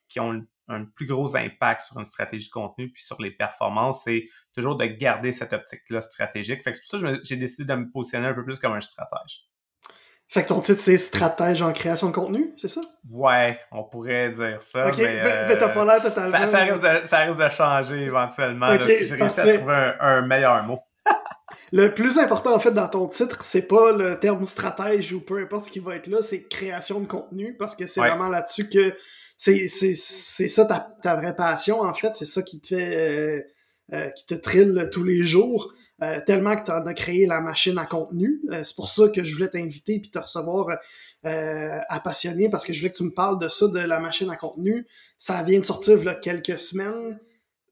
qui 0.08 0.20
ont 0.20 0.46
un 0.70 0.86
plus 0.86 1.08
gros 1.08 1.36
impact 1.36 1.82
sur 1.82 1.98
une 1.98 2.06
stratégie 2.06 2.48
de 2.48 2.52
contenu 2.52 2.92
puis 2.92 3.04
sur 3.04 3.20
les 3.22 3.32
performances, 3.32 4.04
c'est 4.04 4.26
toujours 4.56 4.78
de 4.78 4.86
garder 4.86 5.32
cette 5.32 5.52
optique-là 5.52 6.02
stratégique. 6.02 6.64
Fait 6.64 6.72
que 6.72 6.78
c'est 6.78 6.90
pour 6.90 7.00
ça 7.00 7.18
que 7.18 7.22
j'ai 7.24 7.38
décidé 7.38 7.66
de 7.66 7.76
me 7.76 7.90
positionner 7.92 8.28
un 8.28 8.34
peu 8.34 8.44
plus 8.44 8.60
comme 8.60 8.74
un 8.74 8.82
stratège. 8.82 9.50
Fait 10.32 10.44
que 10.44 10.50
ton 10.50 10.62
titre, 10.62 10.80
c'est 10.80 11.00
stratège 11.00 11.64
en 11.64 11.74
création 11.74 12.10
de 12.10 12.14
contenu, 12.14 12.54
c'est 12.56 12.68
ça? 12.68 12.82
Ouais, 13.10 13.60
on 13.72 13.84
pourrait 13.84 14.30
dire 14.30 14.62
ça. 14.62 14.88
Ok, 14.88 14.98
mais, 15.00 15.58
t'as 15.58 15.70
pas 15.70 15.86
l'air 15.86 16.04
totalement. 16.04 16.30
Ça, 16.30 16.46
ça, 16.46 16.60
risque 16.60 16.82
de, 16.82 17.02
ça, 17.06 17.18
risque 17.22 17.40
de, 17.40 17.50
changer 17.50 18.04
éventuellement 18.04 18.78
si 18.78 19.08
j'ai 19.08 19.16
réussi 19.16 19.40
à 19.40 19.58
trouver 19.58 19.94
un, 20.00 20.22
meilleur 20.22 20.62
mot. 20.66 20.80
le 21.72 21.92
plus 21.96 22.20
important, 22.20 22.54
en 22.54 22.60
fait, 22.60 22.70
dans 22.70 22.88
ton 22.88 23.08
titre, 23.08 23.44
c'est 23.44 23.68
pas 23.68 23.92
le 23.92 24.20
terme 24.20 24.46
stratège 24.46 25.12
ou 25.14 25.26
peu 25.26 25.42
importe 25.42 25.66
ce 25.66 25.72
qui 25.72 25.80
va 25.80 25.96
être 25.96 26.06
là, 26.06 26.22
c'est 26.22 26.48
création 26.48 27.00
de 27.00 27.08
contenu 27.08 27.56
parce 27.58 27.76
que 27.76 27.88
c'est 27.88 28.00
vraiment 28.00 28.30
là-dessus 28.30 28.70
que 28.70 28.94
c'est 29.40 30.48
ça 30.48 30.66
ta, 30.66 30.80
ta, 31.02 31.16
vraie 31.16 31.36
passion, 31.36 31.82
en 31.82 31.94
fait. 31.94 32.14
C'est 32.16 32.26
ça 32.26 32.42
qui 32.42 32.60
te 32.60 32.68
fait. 32.68 32.98
Euh, 32.98 33.42
euh, 33.92 34.10
qui 34.12 34.28
te 34.28 34.36
trille 34.36 34.88
tous 34.92 35.04
les 35.04 35.26
jours, 35.26 35.74
euh, 36.04 36.20
tellement 36.24 36.56
que 36.56 36.64
tu 36.64 36.70
en 36.70 36.86
as 36.86 36.94
créé 36.94 37.26
la 37.26 37.42
machine 37.42 37.76
à 37.80 37.88
contenu. 37.88 38.40
Euh, 38.52 38.64
c'est 38.64 38.76
pour 38.76 38.88
ça 38.88 39.10
que 39.10 39.24
je 39.24 39.34
voulais 39.34 39.50
t'inviter 39.50 40.00
puis 40.00 40.12
te 40.12 40.20
recevoir 40.20 40.78
à 41.24 42.00
Passionné, 42.00 42.50
parce 42.50 42.66
que 42.66 42.72
je 42.72 42.80
voulais 42.80 42.92
que 42.92 42.98
tu 42.98 43.04
me 43.04 43.14
parles 43.14 43.40
de 43.40 43.48
ça, 43.48 43.68
de 43.68 43.80
la 43.80 44.00
machine 44.00 44.30
à 44.30 44.36
contenu. 44.36 44.86
Ça 45.18 45.42
vient 45.42 45.60
de 45.60 45.66
sortir 45.66 46.08
a 46.08 46.14
quelques 46.14 46.60
semaines. 46.60 47.20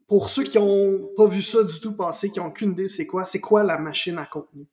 Pour 0.07 0.31
ceux 0.31 0.43
qui 0.43 0.57
n'ont 0.57 1.07
pas 1.15 1.27
vu 1.27 1.43
ça 1.43 1.63
du 1.63 1.79
tout 1.79 1.95
passer, 1.95 2.31
qui 2.31 2.39
n'ont 2.39 2.47
aucune 2.47 2.71
idée 2.71 2.89
c'est 2.89 3.05
quoi, 3.05 3.27
c'est 3.27 3.39
quoi 3.39 3.63
la 3.63 3.77
machine 3.77 4.17
à 4.17 4.25
contenu? 4.25 4.65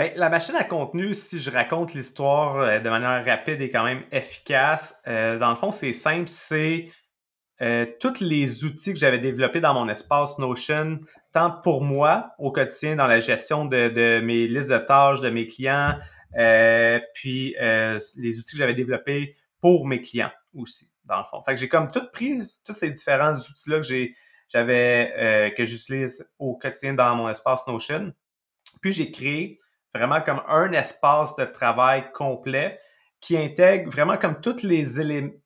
Bien, 0.00 0.12
la 0.16 0.30
machine 0.30 0.56
à 0.56 0.64
contenu, 0.64 1.14
si 1.14 1.38
je 1.38 1.50
raconte 1.50 1.92
l'histoire 1.92 2.80
de 2.80 2.88
manière 2.88 3.22
rapide 3.22 3.60
et 3.60 3.68
quand 3.68 3.84
même 3.84 4.02
efficace, 4.12 4.98
dans 5.04 5.50
le 5.50 5.56
fond, 5.56 5.72
c'est 5.72 5.92
simple, 5.92 6.26
c'est 6.26 6.88
euh, 7.60 7.84
tous 8.00 8.20
les 8.20 8.64
outils 8.64 8.94
que 8.94 8.98
j'avais 8.98 9.18
développés 9.18 9.60
dans 9.60 9.74
mon 9.74 9.90
espace 9.90 10.38
Notion, 10.38 11.00
tant 11.32 11.50
pour 11.50 11.82
moi 11.82 12.30
au 12.38 12.50
quotidien 12.50 12.96
dans 12.96 13.06
la 13.06 13.20
gestion 13.20 13.66
de, 13.66 14.20
mes 14.20 14.48
listes 14.48 14.70
de 14.70 14.78
tâches, 14.78 15.20
de 15.20 15.28
mes 15.28 15.46
clients, 15.46 15.98
puis 17.12 17.54
les 17.58 18.38
outils 18.38 18.52
que 18.52 18.58
j'avais 18.58 18.72
développés 18.72 19.36
pour 19.60 19.86
mes 19.86 20.00
clients 20.00 20.32
aussi, 20.54 20.90
dans 21.04 21.18
le 21.18 21.24
fond. 21.24 21.42
Fait 21.42 21.52
que 21.52 21.60
j'ai 21.60 21.68
comme 21.68 21.88
tout 21.88 22.08
pris, 22.10 22.40
tous 22.64 22.72
ces 22.72 22.88
différents 22.88 23.34
outils-là 23.34 23.80
que 23.80 24.08
j'avais, 24.48 25.52
que 25.54 25.66
j'utilise 25.66 26.26
au 26.38 26.56
quotidien 26.56 26.94
dans 26.94 27.14
mon 27.16 27.28
espace 27.28 27.66
Notion. 27.66 28.14
Puis 28.80 28.94
j'ai 28.94 29.10
créé 29.10 29.60
vraiment 29.94 30.20
comme 30.20 30.42
un 30.48 30.72
espace 30.72 31.34
de 31.36 31.44
travail 31.44 32.10
complet 32.12 32.80
qui 33.20 33.36
intègre 33.36 33.90
vraiment 33.90 34.16
comme 34.16 34.40
toutes 34.40 34.62
les, 34.62 34.84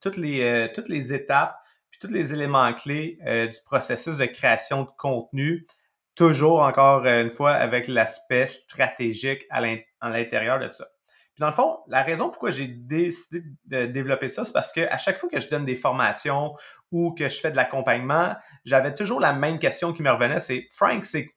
toutes 0.01 0.17
les, 0.17 0.43
euh, 0.43 0.69
toutes 0.75 0.89
les 0.89 1.13
étapes 1.13 1.57
puis 1.91 2.01
tous 2.01 2.13
les 2.13 2.33
éléments 2.33 2.73
clés 2.73 3.19
euh, 3.27 3.47
du 3.47 3.59
processus 3.65 4.17
de 4.17 4.27
création 4.27 4.83
de 4.83 4.91
contenu, 4.99 5.67
toujours 6.15 6.61
encore 6.61 7.07
une 7.07 7.31
fois 7.31 7.53
avec 7.53 7.89
l'aspect 7.89 8.47
stratégique 8.47 9.45
à 9.51 9.61
l'intérieur 9.61 10.59
de 10.59 10.69
ça. 10.69 10.87
Puis 11.35 11.41
dans 11.41 11.49
le 11.49 11.53
fond, 11.53 11.81
la 11.89 12.03
raison 12.03 12.31
pourquoi 12.31 12.51
j'ai 12.51 12.69
décidé 12.69 13.43
de 13.65 13.87
développer 13.87 14.29
ça, 14.29 14.45
c'est 14.45 14.53
parce 14.53 14.73
que 14.73 14.83
à 14.83 14.99
chaque 14.99 15.17
fois 15.17 15.29
que 15.29 15.41
je 15.41 15.49
donne 15.49 15.65
des 15.65 15.75
formations 15.75 16.55
ou 16.93 17.13
que 17.13 17.29
je 17.29 17.41
fais 17.41 17.51
de 17.51 17.57
l'accompagnement, 17.57 18.37
j'avais 18.65 18.95
toujours 18.95 19.19
la 19.19 19.33
même 19.33 19.59
question 19.59 19.93
qui 19.93 20.03
me 20.03 20.11
revenait, 20.13 20.39
c'est 20.39 20.69
Frank, 20.71 21.05
c'est 21.05 21.34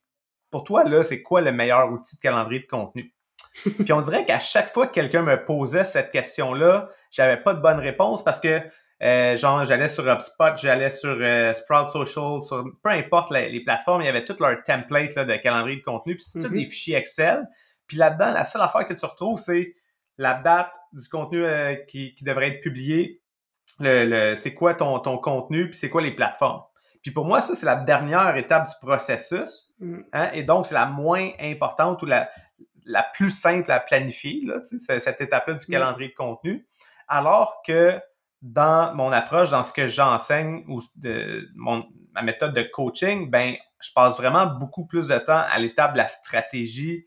pour 0.52 0.64
toi 0.64 0.84
là, 0.84 1.04
c'est 1.04 1.22
quoi 1.22 1.42
le 1.42 1.52
meilleur 1.52 1.92
outil 1.92 2.16
de 2.16 2.22
calendrier 2.22 2.62
de 2.62 2.68
contenu? 2.68 3.14
Puis 3.84 3.94
on 3.94 4.02
dirait 4.02 4.26
qu'à 4.26 4.40
chaque 4.40 4.72
fois 4.72 4.88
que 4.88 4.94
quelqu'un 4.94 5.24
me 5.24 5.44
posait 5.44 5.84
cette 5.84 6.12
question-là, 6.12 6.90
j'avais 7.12 7.38
pas 7.38 7.54
de 7.54 7.62
bonne 7.62 7.80
réponse 7.80 8.24
parce 8.24 8.40
que 8.40 8.62
euh, 9.04 9.38
genre 9.38 9.64
j'allais 9.64 9.90
sur 9.90 10.08
HubSpot, 10.08 10.58
j'allais 10.58 10.90
sur 10.90 11.18
euh, 11.20 11.54
Sprout 11.54 11.88
Social, 11.88 12.42
sur 12.42 12.66
peu 12.82 12.90
importe 12.90 13.32
les, 13.32 13.60
plateformes, 13.64 14.02
il 14.02 14.06
y 14.06 14.10
avait 14.10 14.26
tout 14.26 14.36
leur 14.40 14.64
template 14.64 15.16
là, 15.16 15.26
de 15.26 15.36
calendrier 15.36 15.78
de 15.78 15.84
contenu, 15.84 16.16
puis 16.16 16.26
c'est 16.28 16.40
tous 16.40 16.50
des 16.50 16.62
mm-hmm. 16.62 16.70
fichiers 16.70 16.96
Excel. 16.96 17.48
Puis 17.86 17.98
là-dedans, 17.98 18.32
la 18.32 18.44
seule 18.44 18.62
affaire 18.62 18.86
que 18.86 18.94
tu 18.94 19.06
retrouves, 19.06 19.40
c'est 19.40 19.76
la 20.18 20.34
date 20.34 20.74
du 20.94 21.08
contenu 21.10 21.44
euh, 21.44 21.76
qui, 21.88 22.16
devrait 22.22 22.50
être 22.50 22.62
publié, 22.62 23.22
le, 23.80 24.34
c'est 24.36 24.56
quoi 24.56 24.74
ton, 24.74 24.98
ton 25.00 25.20
contenu, 25.20 25.70
puis 25.70 25.78
c'est 25.78 25.90
quoi 25.90 26.02
les 26.02 26.16
plateformes. 26.16 26.64
Puis 27.08 27.14
pour 27.14 27.24
moi, 27.24 27.40
ça, 27.40 27.56
c'est 27.56 27.66
la 27.66 27.78
dernière 27.78 28.36
étape 28.36 28.68
du 28.68 28.74
processus. 28.82 29.72
Mm. 29.80 30.00
Hein, 30.12 30.30
et 30.34 30.44
donc, 30.44 30.68
c'est 30.68 30.74
la 30.74 30.88
moins 30.88 31.30
importante 31.40 32.04
ou 32.04 32.06
la, 32.06 32.30
la 32.84 33.02
plus 33.02 33.32
simple 33.32 33.72
à 33.72 33.80
planifier, 33.80 34.42
là, 34.44 34.60
cette 34.66 35.22
étape-là 35.22 35.54
du 35.54 35.66
mm. 35.66 35.72
calendrier 35.72 36.10
de 36.10 36.16
contenu. 36.16 36.68
Alors 37.08 37.62
que 37.66 37.98
dans 38.42 38.94
mon 38.94 39.14
approche, 39.14 39.52
dans 39.52 39.64
ce 39.64 39.72
que 39.72 39.88
j'enseigne 39.88 40.66
ou 40.68 40.82
de 40.98 41.48
mon, 41.56 41.86
ma 42.12 42.24
méthode 42.24 42.54
de 42.54 42.64
coaching, 42.64 43.32
ben, 43.32 43.56
je 43.80 43.94
passe 43.96 44.18
vraiment 44.18 44.46
beaucoup 44.46 44.86
plus 44.86 45.08
de 45.08 45.18
temps 45.18 45.46
à 45.50 45.58
l'étape 45.60 45.94
de 45.94 46.00
la 46.00 46.08
stratégie 46.08 47.06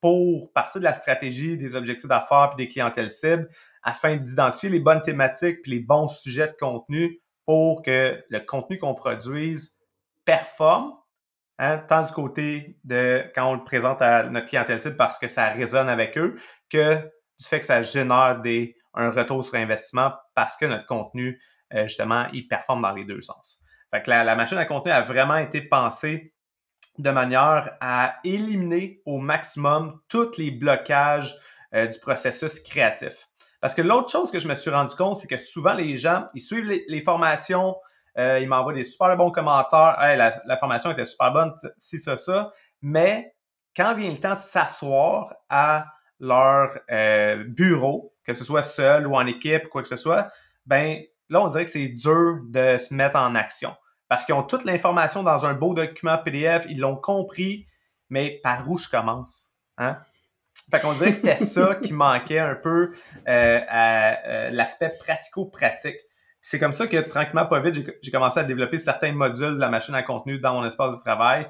pour 0.00 0.52
partir 0.52 0.80
de 0.80 0.84
la 0.84 0.92
stratégie 0.92 1.58
des 1.58 1.74
objectifs 1.74 2.08
d'affaires 2.08 2.50
et 2.52 2.56
des 2.56 2.68
clientèles 2.68 3.10
cibles 3.10 3.50
afin 3.82 4.16
d'identifier 4.16 4.68
les 4.68 4.78
bonnes 4.78 5.02
thématiques 5.02 5.58
et 5.66 5.70
les 5.70 5.80
bons 5.80 6.06
sujets 6.06 6.46
de 6.46 6.56
contenu 6.56 7.20
pour 7.50 7.82
que 7.82 8.24
le 8.28 8.40
contenu 8.40 8.78
qu'on 8.78 8.94
produise 8.94 9.78
performe 10.24 10.92
Hein, 11.62 11.76
tant 11.76 12.02
du 12.02 12.12
côté 12.12 12.78
de 12.84 13.22
quand 13.34 13.50
on 13.50 13.54
le 13.54 13.62
présente 13.62 14.00
à 14.00 14.22
notre 14.22 14.46
clientèle 14.46 14.78
cible 14.78 14.96
parce 14.96 15.18
que 15.18 15.28
ça 15.28 15.50
résonne 15.50 15.90
avec 15.90 16.16
eux, 16.16 16.36
que 16.70 16.94
du 16.94 17.46
fait 17.46 17.58
que 17.58 17.66
ça 17.66 17.82
génère 17.82 18.40
un 18.94 19.10
retour 19.10 19.44
sur 19.44 19.56
investissement 19.56 20.14
parce 20.34 20.56
que 20.56 20.64
notre 20.64 20.86
contenu, 20.86 21.38
euh, 21.74 21.86
justement, 21.86 22.28
il 22.32 22.48
performe 22.48 22.80
dans 22.80 22.92
les 22.92 23.04
deux 23.04 23.20
sens. 23.20 23.60
Fait 23.90 24.06
la, 24.06 24.34
machine 24.36 24.56
à 24.56 24.64
contenu 24.64 24.90
a 24.90 25.02
vraiment 25.02 25.36
été 25.36 25.60
pensée 25.60 26.32
de 26.96 27.10
manière 27.10 27.76
à 27.82 28.16
éliminer 28.24 29.02
au 29.04 29.18
maximum 29.18 30.00
tous 30.08 30.38
les 30.38 30.52
blocages 30.52 31.36
euh, 31.74 31.86
du 31.88 31.98
processus 31.98 32.58
créatif. 32.60 33.28
Parce 33.60 33.74
que 33.74 33.82
l'autre 33.82 34.10
chose 34.10 34.30
que 34.30 34.38
je 34.38 34.48
me 34.48 34.54
suis 34.54 34.70
rendu 34.70 34.94
compte, 34.94 35.18
c'est 35.18 35.28
que 35.28 35.38
souvent 35.38 35.74
les 35.74 35.96
gens, 35.96 36.26
ils 36.34 36.40
suivent 36.40 36.82
les 36.86 37.00
formations, 37.00 37.76
euh, 38.18 38.38
il 38.40 38.48
m'envoie 38.48 38.72
des 38.72 38.84
super 38.84 39.16
bons 39.16 39.30
commentaires. 39.30 39.96
la, 40.46 40.56
formation 40.56 40.90
était 40.90 41.04
super 41.04 41.32
bonne, 41.32 41.54
si 41.78 41.98
ça, 41.98 42.16
ça. 42.16 42.52
Mais 42.82 43.34
quand 43.76 43.94
vient 43.94 44.10
le 44.10 44.18
temps 44.18 44.34
de 44.34 44.38
s'asseoir 44.38 45.34
à 45.48 45.86
leur 46.18 46.76
euh, 46.90 47.44
bureau, 47.46 48.14
que 48.24 48.34
ce 48.34 48.44
soit 48.44 48.62
seul 48.62 49.06
ou 49.06 49.14
en 49.14 49.26
équipe, 49.26 49.68
quoi 49.68 49.82
que 49.82 49.88
ce 49.88 49.96
soit, 49.96 50.28
ben 50.66 51.00
là, 51.28 51.42
on 51.42 51.48
dirait 51.48 51.64
que 51.64 51.70
c'est 51.70 51.88
dur 51.88 52.40
de 52.48 52.76
se 52.78 52.92
mettre 52.92 53.16
en 53.16 53.34
action. 53.34 53.74
Parce 54.08 54.26
qu'ils 54.26 54.34
ont 54.34 54.42
toute 54.42 54.64
l'information 54.64 55.22
dans 55.22 55.46
un 55.46 55.54
beau 55.54 55.72
document 55.72 56.18
PDF, 56.18 56.66
ils 56.68 56.80
l'ont 56.80 56.96
compris, 56.96 57.66
mais 58.08 58.40
par 58.42 58.68
où 58.68 58.76
je 58.76 58.88
commence? 58.88 59.54
Hein? 59.78 59.98
Fait 60.70 60.80
qu'on 60.80 60.92
dirait 60.92 61.10
que 61.10 61.16
c'était 61.16 61.36
ça 61.36 61.74
qui 61.74 61.92
manquait 61.92 62.38
un 62.38 62.54
peu 62.54 62.92
euh, 63.28 63.60
à 63.68 64.50
l'aspect 64.50 64.94
pratico-pratique. 65.00 65.96
C'est 66.42 66.58
comme 66.58 66.72
ça 66.72 66.86
que 66.86 66.96
tranquillement, 66.96 67.46
pas 67.46 67.60
vite, 67.60 67.86
j'ai 68.02 68.10
commencé 68.10 68.40
à 68.40 68.44
développer 68.44 68.78
certains 68.78 69.12
modules 69.12 69.54
de 69.56 69.60
la 69.60 69.68
machine 69.68 69.94
à 69.94 70.02
contenu 70.02 70.38
dans 70.38 70.54
mon 70.54 70.64
espace 70.64 70.96
de 70.96 71.00
travail. 71.00 71.46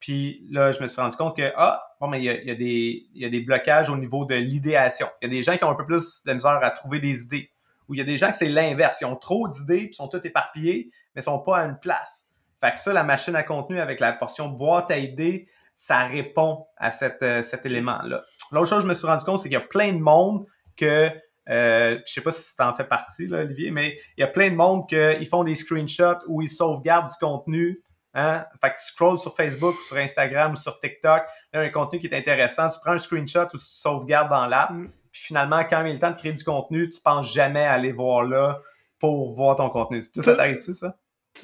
Puis 0.00 0.46
là, 0.50 0.70
je 0.70 0.82
me 0.82 0.88
suis 0.88 1.00
rendu 1.00 1.16
compte 1.16 1.34
que, 1.34 1.50
ah, 1.56 1.82
bon, 1.98 2.08
mais 2.08 2.20
il 2.20 2.24
y 2.24 2.50
a, 2.50 2.54
des, 2.54 3.06
y 3.14 3.24
a 3.24 3.30
des 3.30 3.40
blocages 3.40 3.88
au 3.88 3.96
niveau 3.96 4.26
de 4.26 4.34
l'idéation. 4.34 5.06
Il 5.22 5.28
y 5.28 5.30
a 5.30 5.34
des 5.34 5.42
gens 5.42 5.56
qui 5.56 5.64
ont 5.64 5.70
un 5.70 5.74
peu 5.74 5.86
plus 5.86 6.22
de 6.26 6.32
misère 6.34 6.58
à 6.62 6.70
trouver 6.70 7.00
des 7.00 7.22
idées. 7.22 7.50
Ou 7.88 7.94
il 7.94 7.98
y 7.98 8.00
a 8.00 8.04
des 8.04 8.18
gens 8.18 8.30
que 8.30 8.36
c'est 8.36 8.48
l'inverse. 8.48 9.00
Ils 9.00 9.06
ont 9.06 9.16
trop 9.16 9.48
d'idées, 9.48 9.86
puis 9.86 9.94
sont 9.94 10.08
tous 10.08 10.20
éparpillés, 10.22 10.90
mais 11.14 11.22
sont 11.22 11.38
pas 11.38 11.58
à 11.58 11.64
une 11.64 11.78
place. 11.78 12.28
Fait 12.60 12.72
que 12.72 12.80
ça, 12.80 12.92
la 12.92 13.02
machine 13.02 13.34
à 13.34 13.42
contenu 13.42 13.80
avec 13.80 13.98
la 13.98 14.12
portion 14.12 14.48
boîte 14.48 14.90
à 14.90 14.98
idées, 14.98 15.48
ça 15.74 16.04
répond 16.04 16.66
à 16.76 16.90
cette, 16.90 17.22
euh, 17.22 17.42
cet 17.42 17.66
élément-là. 17.66 18.24
L'autre 18.52 18.68
chose 18.68 18.78
que 18.78 18.84
je 18.84 18.88
me 18.88 18.94
suis 18.94 19.06
rendu 19.06 19.24
compte, 19.24 19.38
c'est 19.38 19.48
qu'il 19.48 19.58
y 19.58 19.62
a 19.62 19.66
plein 19.66 19.92
de 19.92 19.98
monde 19.98 20.46
que 20.76 21.10
euh, 21.50 21.98
je 22.06 22.12
sais 22.12 22.20
pas 22.22 22.32
si 22.32 22.54
en 22.58 22.72
fais 22.72 22.84
partie, 22.84 23.26
là, 23.26 23.40
Olivier, 23.40 23.70
mais 23.70 23.98
il 24.16 24.22
y 24.22 24.24
a 24.24 24.28
plein 24.28 24.50
de 24.50 24.56
monde 24.56 24.88
qui 24.88 25.26
font 25.26 25.44
des 25.44 25.54
screenshots 25.54 26.24
où 26.26 26.40
ils 26.42 26.48
sauvegardent 26.48 27.10
du 27.10 27.16
contenu. 27.20 27.82
Hein? 28.14 28.46
Fait 28.60 28.70
que 28.70 28.76
tu 28.76 28.86
scrolls 28.86 29.18
sur 29.18 29.34
Facebook, 29.34 29.74
sur 29.80 29.96
Instagram 29.96 30.52
ou 30.52 30.56
sur 30.56 30.78
TikTok, 30.78 31.24
il 31.52 31.56
y 31.56 31.58
a 31.60 31.62
un 31.62 31.68
contenu 31.70 31.98
qui 31.98 32.06
est 32.06 32.16
intéressant, 32.16 32.68
tu 32.68 32.78
prends 32.82 32.92
un 32.92 32.98
screenshot 32.98 33.46
ou 33.52 33.58
tu 33.58 33.64
sauvegardes 33.64 34.30
dans 34.30 34.46
l'app. 34.46 34.70
Mm. 34.70 34.90
Puis 35.12 35.22
finalement, 35.22 35.62
quand 35.68 35.84
il 35.84 35.90
est 35.90 35.94
le 35.94 35.98
temps 35.98 36.10
de 36.10 36.16
créer 36.16 36.32
du 36.32 36.44
contenu, 36.44 36.88
tu 36.90 37.00
penses 37.00 37.32
jamais 37.32 37.64
aller 37.64 37.92
voir 37.92 38.24
là 38.24 38.60
pour 38.98 39.32
voir 39.32 39.56
ton 39.56 39.68
contenu. 39.68 40.02
Tout 40.12 40.22
ça 40.22 40.36
t'arrive-tu, 40.36 40.74
ça? 40.74 40.96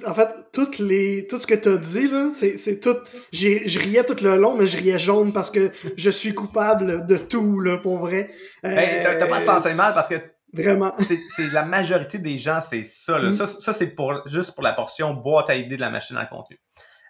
En 0.06 0.14
fait, 0.14 0.28
toutes 0.52 0.78
les, 0.78 1.26
tout 1.26 1.38
ce 1.38 1.46
que 1.46 1.54
t'as 1.54 1.76
dit, 1.76 2.08
là, 2.08 2.30
c'est, 2.32 2.58
c'est 2.58 2.80
tout. 2.80 2.96
je 3.32 3.78
riais 3.78 4.04
tout 4.04 4.16
le 4.22 4.36
long, 4.36 4.56
mais 4.56 4.66
je 4.66 4.76
riais 4.76 4.98
jaune 4.98 5.32
parce 5.32 5.50
que 5.50 5.70
je 5.96 6.10
suis 6.10 6.34
coupable 6.34 7.06
de 7.06 7.16
tout, 7.16 7.60
là, 7.60 7.78
pour 7.78 7.98
vrai. 7.98 8.30
Euh, 8.64 9.02
t'as, 9.02 9.26
pas 9.26 9.40
de 9.40 9.44
sentiment 9.44 9.90
parce 9.94 10.08
que. 10.08 10.16
Vraiment. 10.52 10.94
C'est, 11.36 11.52
la 11.52 11.64
majorité 11.64 12.18
des 12.18 12.36
gens, 12.36 12.60
c'est 12.60 12.82
ça, 12.82 13.18
là. 13.18 13.28
Mm. 13.28 13.32
Ça, 13.32 13.46
ça 13.46 13.72
c'est 13.72 13.88
pour, 13.88 14.26
juste 14.26 14.54
pour 14.54 14.64
la 14.64 14.72
portion 14.72 15.14
boîte 15.14 15.48
à 15.48 15.54
idées 15.54 15.76
de 15.76 15.80
la 15.80 15.90
machine 15.90 16.16
à 16.16 16.26
contenu. 16.26 16.60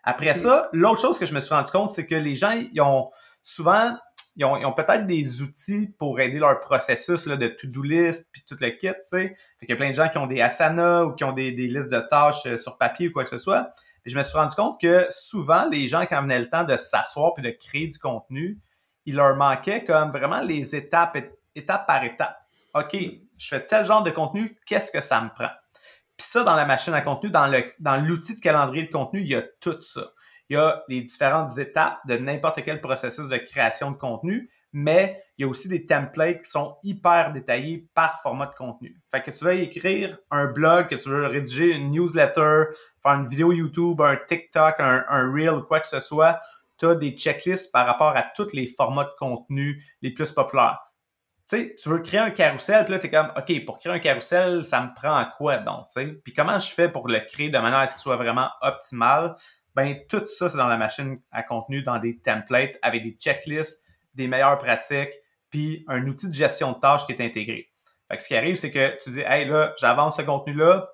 Après 0.05 0.33
mm. 0.33 0.37
ça, 0.37 0.69
l'autre 0.73 1.01
chose 1.01 1.19
que 1.19 1.27
je 1.27 1.35
me 1.35 1.41
suis 1.41 1.55
rendu 1.55 1.71
compte, 1.71 1.91
c'est 1.91 2.07
que 2.07 2.15
les 2.15 2.35
gens, 2.35 2.53
ils 2.53 2.81
ont 2.81 3.11
souvent 3.43 3.97
ils 4.37 4.45
ont, 4.45 4.73
peut-être 4.73 5.07
des 5.07 5.43
outils 5.43 5.89
pour 5.99 6.21
aider 6.21 6.39
leur 6.39 6.61
processus 6.61 7.27
là, 7.27 7.37
de 7.37 7.49
to-do 7.49 7.83
list 7.83 8.29
puis 8.33 8.45
tout 8.47 8.57
le 8.61 8.71
kit, 8.71 8.89
tu 8.89 8.95
sais. 9.05 9.37
Fait 9.59 9.67
qu'il 9.67 9.71
y 9.71 9.73
a 9.73 9.77
plein 9.77 9.91
de 9.91 9.95
gens 9.95 10.09
qui 10.09 10.19
ont 10.19 10.27
des 10.27 10.41
Asana 10.41 11.05
ou 11.05 11.15
qui 11.15 11.25
ont 11.25 11.33
des, 11.33 11.51
listes 11.51 11.91
de 11.91 12.01
tâches 12.01 12.47
euh, 12.47 12.57
sur 12.57 12.79
papier 12.79 13.09
ou 13.09 13.13
quoi 13.13 13.25
que 13.25 13.31
ce 13.31 13.39
soit. 13.39 13.73
Et 14.07 14.11
je 14.11 14.17
me 14.17 14.23
suis 14.23 14.37
rendu 14.37 14.55
compte 14.55 14.81
que 14.81 15.07
souvent, 15.11 15.67
les 15.69 15.89
gens, 15.89 16.03
quand 16.09 16.23
venaient 16.23 16.39
le 16.39 16.49
temps 16.49 16.65
de 16.65 16.77
s'asseoir 16.77 17.35
puis 17.35 17.43
de 17.43 17.51
créer 17.51 17.89
du 17.89 17.99
contenu, 17.99 18.59
il 19.05 19.17
leur 19.17 19.37
manquait 19.37 19.85
comme 19.85 20.11
vraiment 20.11 20.41
les 20.41 20.75
étapes, 20.75 21.19
étape 21.55 21.87
par 21.87 22.05
étape. 22.05 22.37
OK, 22.75 22.97
je 23.39 23.49
fais 23.49 23.67
tel 23.67 23.85
genre 23.85 24.03
de 24.03 24.11
contenu, 24.11 24.57
qu'est-ce 24.65 24.91
que 24.91 25.01
ça 25.01 25.21
me 25.21 25.29
prend? 25.31 25.51
Puis 26.17 26.27
ça, 26.27 26.45
dans 26.45 26.55
la 26.55 26.65
machine 26.65 26.95
à 26.95 27.01
contenu, 27.01 27.31
dans 27.31 27.97
l'outil 28.07 28.37
de 28.37 28.41
calendrier 28.41 28.85
de 28.85 28.93
contenu, 28.93 29.21
il 29.21 29.29
y 29.29 29.35
a 29.35 29.43
tout 29.61 29.81
ça 29.83 30.13
il 30.51 30.55
y 30.55 30.57
a 30.57 30.83
les 30.89 31.01
différentes 31.01 31.57
étapes 31.59 32.01
de 32.07 32.17
n'importe 32.17 32.63
quel 32.65 32.81
processus 32.81 33.29
de 33.29 33.37
création 33.37 33.93
de 33.93 33.97
contenu, 33.97 34.51
mais 34.73 35.23
il 35.39 35.43
y 35.43 35.45
a 35.45 35.49
aussi 35.49 35.69
des 35.69 35.87
templates 35.87 36.43
qui 36.43 36.51
sont 36.51 36.77
hyper 36.83 37.33
détaillés 37.33 37.89
par 37.95 38.21
format 38.21 38.47
de 38.47 38.55
contenu. 38.55 39.01
Fait 39.11 39.23
que 39.23 39.31
tu 39.31 39.45
vas 39.45 39.55
écrire 39.55 40.19
un 40.31 40.47
blog, 40.47 40.89
que 40.89 40.97
tu 40.97 41.09
veux 41.09 41.27
rédiger 41.27 41.71
une 41.71 41.91
newsletter, 41.91 42.65
faire 43.03 43.13
une 43.13 43.27
vidéo 43.27 43.53
YouTube, 43.53 44.01
un 44.01 44.17
TikTok, 44.17 44.75
un, 44.79 45.05
un 45.09 45.33
Reel 45.33 45.55
ou 45.55 45.63
quoi 45.63 45.81
que 45.81 45.89
ce 45.89 46.01
soit, 46.01 46.41
tu 46.79 46.87
as 46.87 46.95
des 46.95 47.13
checklists 47.13 47.71
par 47.73 47.87
rapport 47.87 48.17
à 48.17 48.25
tous 48.35 48.53
les 48.53 48.67
formats 48.67 49.05
de 49.05 49.15
contenu 49.19 49.83
les 50.03 50.11
plus 50.11 50.33
populaires. 50.33 50.79
Tu 51.49 51.57
sais, 51.57 51.77
tu 51.77 51.89
veux 51.89 51.99
créer 51.99 52.21
un 52.21 52.31
carrousel, 52.31 52.85
puis 52.85 52.93
là, 52.93 52.99
tu 53.01 53.07
es 53.07 53.11
comme, 53.11 53.33
OK, 53.37 53.65
pour 53.65 53.79
créer 53.79 53.93
un 53.93 53.99
carrousel, 53.99 54.65
ça 54.65 54.81
me 54.81 54.95
prend 54.95 55.25
quoi 55.37 55.59
donc? 55.59 55.87
Puis 56.25 56.33
comment 56.33 56.59
je 56.59 56.73
fais 56.73 56.89
pour 56.89 57.09
le 57.09 57.21
créer 57.21 57.51
de 57.51 57.59
manière 57.59 57.81
à 57.81 57.87
ce 57.87 57.95
qu'il 57.95 58.03
soit 58.03 58.17
vraiment 58.17 58.49
optimal? 58.63 59.35
Ben 59.75 59.97
tout 60.09 60.25
ça, 60.27 60.49
c'est 60.49 60.57
dans 60.57 60.69
la 60.69 60.77
machine 60.77 61.21
à 61.31 61.43
contenu, 61.43 61.83
dans 61.83 61.99
des 61.99 62.19
templates 62.19 62.77
avec 62.83 63.03
des 63.03 63.13
checklists, 63.13 63.83
des 64.15 64.29
meilleures 64.29 64.59
pratiques, 64.59 65.15
puis 65.51 65.85
un 65.89 66.07
outil 66.07 66.29
de 66.29 66.35
gestion 66.35 66.73
de 66.73 66.79
tâches 66.79 67.07
qui 67.07 67.13
est 67.13 67.25
intégré. 67.25 67.69
Fait 68.09 68.17
que 68.17 68.23
ce 68.23 68.29
qui 68.29 68.37
arrive, 68.37 68.57
c'est 68.57 68.71
que 68.71 68.99
tu 69.03 69.11
dis, 69.11 69.21
hey, 69.21 69.47
là, 69.47 69.73
j'avance 69.79 70.17
ce 70.17 70.23
contenu-là, 70.23 70.89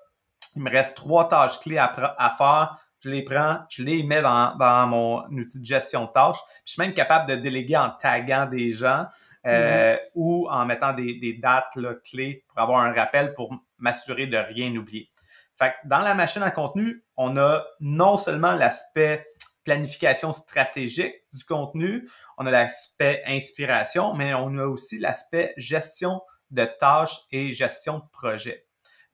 il 0.55 0.61
me 0.63 0.69
reste 0.69 0.95
trois 0.95 1.27
tâches 1.27 1.59
clés 1.59 1.77
à, 1.77 2.35
faire, 2.37 2.77
je 3.03 3.09
les 3.09 3.23
prends, 3.23 3.59
je 3.69 3.83
les 3.83 4.03
mets 4.03 4.21
dans, 4.21 4.87
mon 4.87 5.23
outil 5.31 5.59
de 5.59 5.65
gestion 5.65 6.05
de 6.05 6.11
tâches. 6.11 6.37
Puis 6.37 6.61
je 6.65 6.71
suis 6.73 6.81
même 6.81 6.93
capable 6.93 7.27
de 7.27 7.35
déléguer 7.35 7.77
en 7.77 7.89
taguant 7.89 8.45
des 8.45 8.71
gens 8.71 9.05
euh, 9.45 9.95
mm-hmm. 9.95 9.99
ou 10.15 10.47
en 10.49 10.65
mettant 10.65 10.93
des, 10.93 11.39
dates 11.41 11.77
clés 12.03 12.43
pour 12.47 12.59
avoir 12.59 12.79
un 12.83 12.93
rappel 12.93 13.33
pour 13.33 13.55
m'assurer 13.77 14.27
de 14.27 14.37
rien 14.37 14.75
oublier. 14.75 15.09
Fait 15.57 15.73
dans 15.85 15.99
la 15.99 16.13
machine 16.13 16.43
à 16.43 16.51
contenu, 16.51 17.03
on 17.15 17.37
a 17.37 17.65
non 17.79 18.17
seulement 18.17 18.53
l'aspect 18.53 19.25
planification 19.63 20.31
stratégique 20.31 21.15
du 21.33 21.43
contenu, 21.43 22.07
on 22.37 22.45
a 22.45 22.51
l'aspect 22.51 23.21
inspiration, 23.25 24.13
mais 24.13 24.33
on 24.33 24.57
a 24.57 24.65
aussi 24.65 24.97
l'aspect 24.97 25.53
gestion 25.57 26.21
de 26.51 26.65
tâches 26.79 27.19
et 27.31 27.51
gestion 27.51 27.99
de 27.99 28.05
projet. 28.13 28.67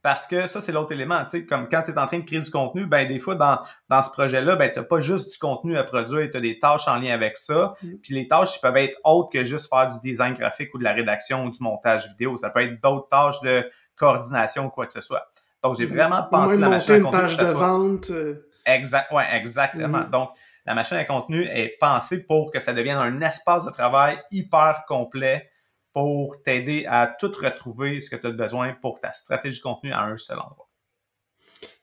Parce 0.03 0.27
que 0.27 0.47
ça, 0.47 0.59
c'est 0.59 0.73
l'autre 0.73 0.91
élément. 0.91 1.23
Tu 1.23 1.29
sais, 1.29 1.45
comme 1.45 1.69
quand 1.69 1.81
tu 1.81 1.91
es 1.91 1.97
en 1.97 2.05
train 2.07 2.19
de 2.19 2.25
créer 2.25 2.41
du 2.41 2.51
contenu, 2.51 2.85
ben 2.85 3.07
des 3.07 3.19
fois, 3.19 3.35
dans, 3.35 3.59
dans 3.89 4.03
ce 4.03 4.11
projet-là, 4.11 4.57
ben, 4.57 4.69
tu 4.69 4.77
n'as 4.77 4.85
pas 4.85 4.99
juste 4.99 5.31
du 5.31 5.39
contenu 5.39 5.77
à 5.77 5.83
produire, 5.85 6.29
tu 6.29 6.35
as 6.35 6.41
des 6.41 6.59
tâches 6.59 6.89
en 6.89 6.97
lien 6.97 7.13
avec 7.13 7.37
ça. 7.37 7.73
Mm. 7.81 7.87
Puis 8.03 8.13
les 8.13 8.27
tâches, 8.27 8.57
ils 8.57 8.59
peuvent 8.59 8.75
être 8.75 8.99
autres 9.05 9.29
que 9.31 9.45
juste 9.45 9.69
faire 9.69 9.87
du 9.87 9.99
design 10.01 10.33
graphique 10.33 10.73
ou 10.75 10.77
de 10.77 10.83
la 10.83 10.91
rédaction 10.91 11.45
ou 11.45 11.51
du 11.51 11.63
montage 11.63 12.09
vidéo. 12.09 12.35
Ça 12.35 12.49
peut 12.49 12.61
être 12.61 12.81
d'autres 12.83 13.07
tâches 13.07 13.39
de 13.41 13.67
coordination 13.95 14.65
ou 14.65 14.69
quoi 14.69 14.85
que 14.85 14.93
ce 14.93 15.01
soit. 15.01 15.25
Donc, 15.63 15.77
j'ai 15.77 15.85
vraiment 15.85 16.23
pensé 16.29 16.57
la 16.57 16.69
machine 16.69 16.95
à 16.95 16.99
contenu. 16.99 17.19
Une 17.19 17.21
page 17.21 17.37
de 17.37 17.45
vente. 17.45 18.09
Euh. 18.11 18.49
Exact, 18.65 19.11
ouais, 19.11 19.25
exactement. 19.33 19.99
Mm. 19.99 20.11
Donc, 20.11 20.29
la 20.65 20.75
machine 20.75 20.97
à 20.97 21.05
contenu 21.05 21.43
est 21.43 21.77
pensée 21.79 22.19
pour 22.19 22.51
que 22.51 22.59
ça 22.59 22.73
devienne 22.73 22.97
un 22.97 23.21
espace 23.21 23.65
de 23.65 23.71
travail 23.71 24.19
hyper 24.31 24.83
complet 24.87 25.49
pour 25.93 26.41
t'aider 26.41 26.85
à 26.87 27.07
tout 27.07 27.31
retrouver 27.31 28.01
ce 28.01 28.09
que 28.09 28.15
tu 28.15 28.27
as 28.27 28.31
besoin 28.31 28.73
pour 28.81 28.99
ta 28.99 29.11
stratégie 29.11 29.59
de 29.59 29.63
contenu 29.63 29.91
à 29.91 30.01
un 30.03 30.17
seul 30.17 30.39
endroit? 30.39 30.69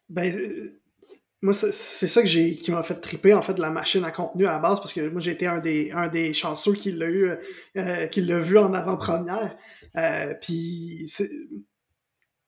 Ben, 0.09 0.35
euh, 0.35 0.81
moi, 1.43 1.55
c'est 1.55 1.73
ça 1.73 2.21
que 2.21 2.27
j'ai 2.27 2.57
qui 2.57 2.73
m'a 2.73 2.83
fait 2.83 2.97
triper, 2.97 3.33
en 3.33 3.41
fait, 3.41 3.55
de 3.55 3.61
la 3.61 3.71
machine 3.71 4.05
à 4.05 4.11
contenu 4.11 4.47
à 4.47 4.53
la 4.53 4.59
base, 4.59 4.81
parce 4.81 4.93
que 4.93 5.09
moi, 5.09 5.21
j'ai 5.21 5.31
été 5.31 5.47
un 5.47 5.59
des, 5.59 5.91
un 5.93 6.09
des 6.09 6.33
chanceux 6.33 6.75
qui 6.75 6.93
l'a 6.93 7.07
eu, 7.07 7.31
euh, 7.77 8.07
qui 8.09 8.21
l'a 8.21 8.41
vu 8.41 8.59
en 8.59 8.75
avant-première. 8.75 9.57
Euh, 9.97 10.35
puis, 10.41 11.09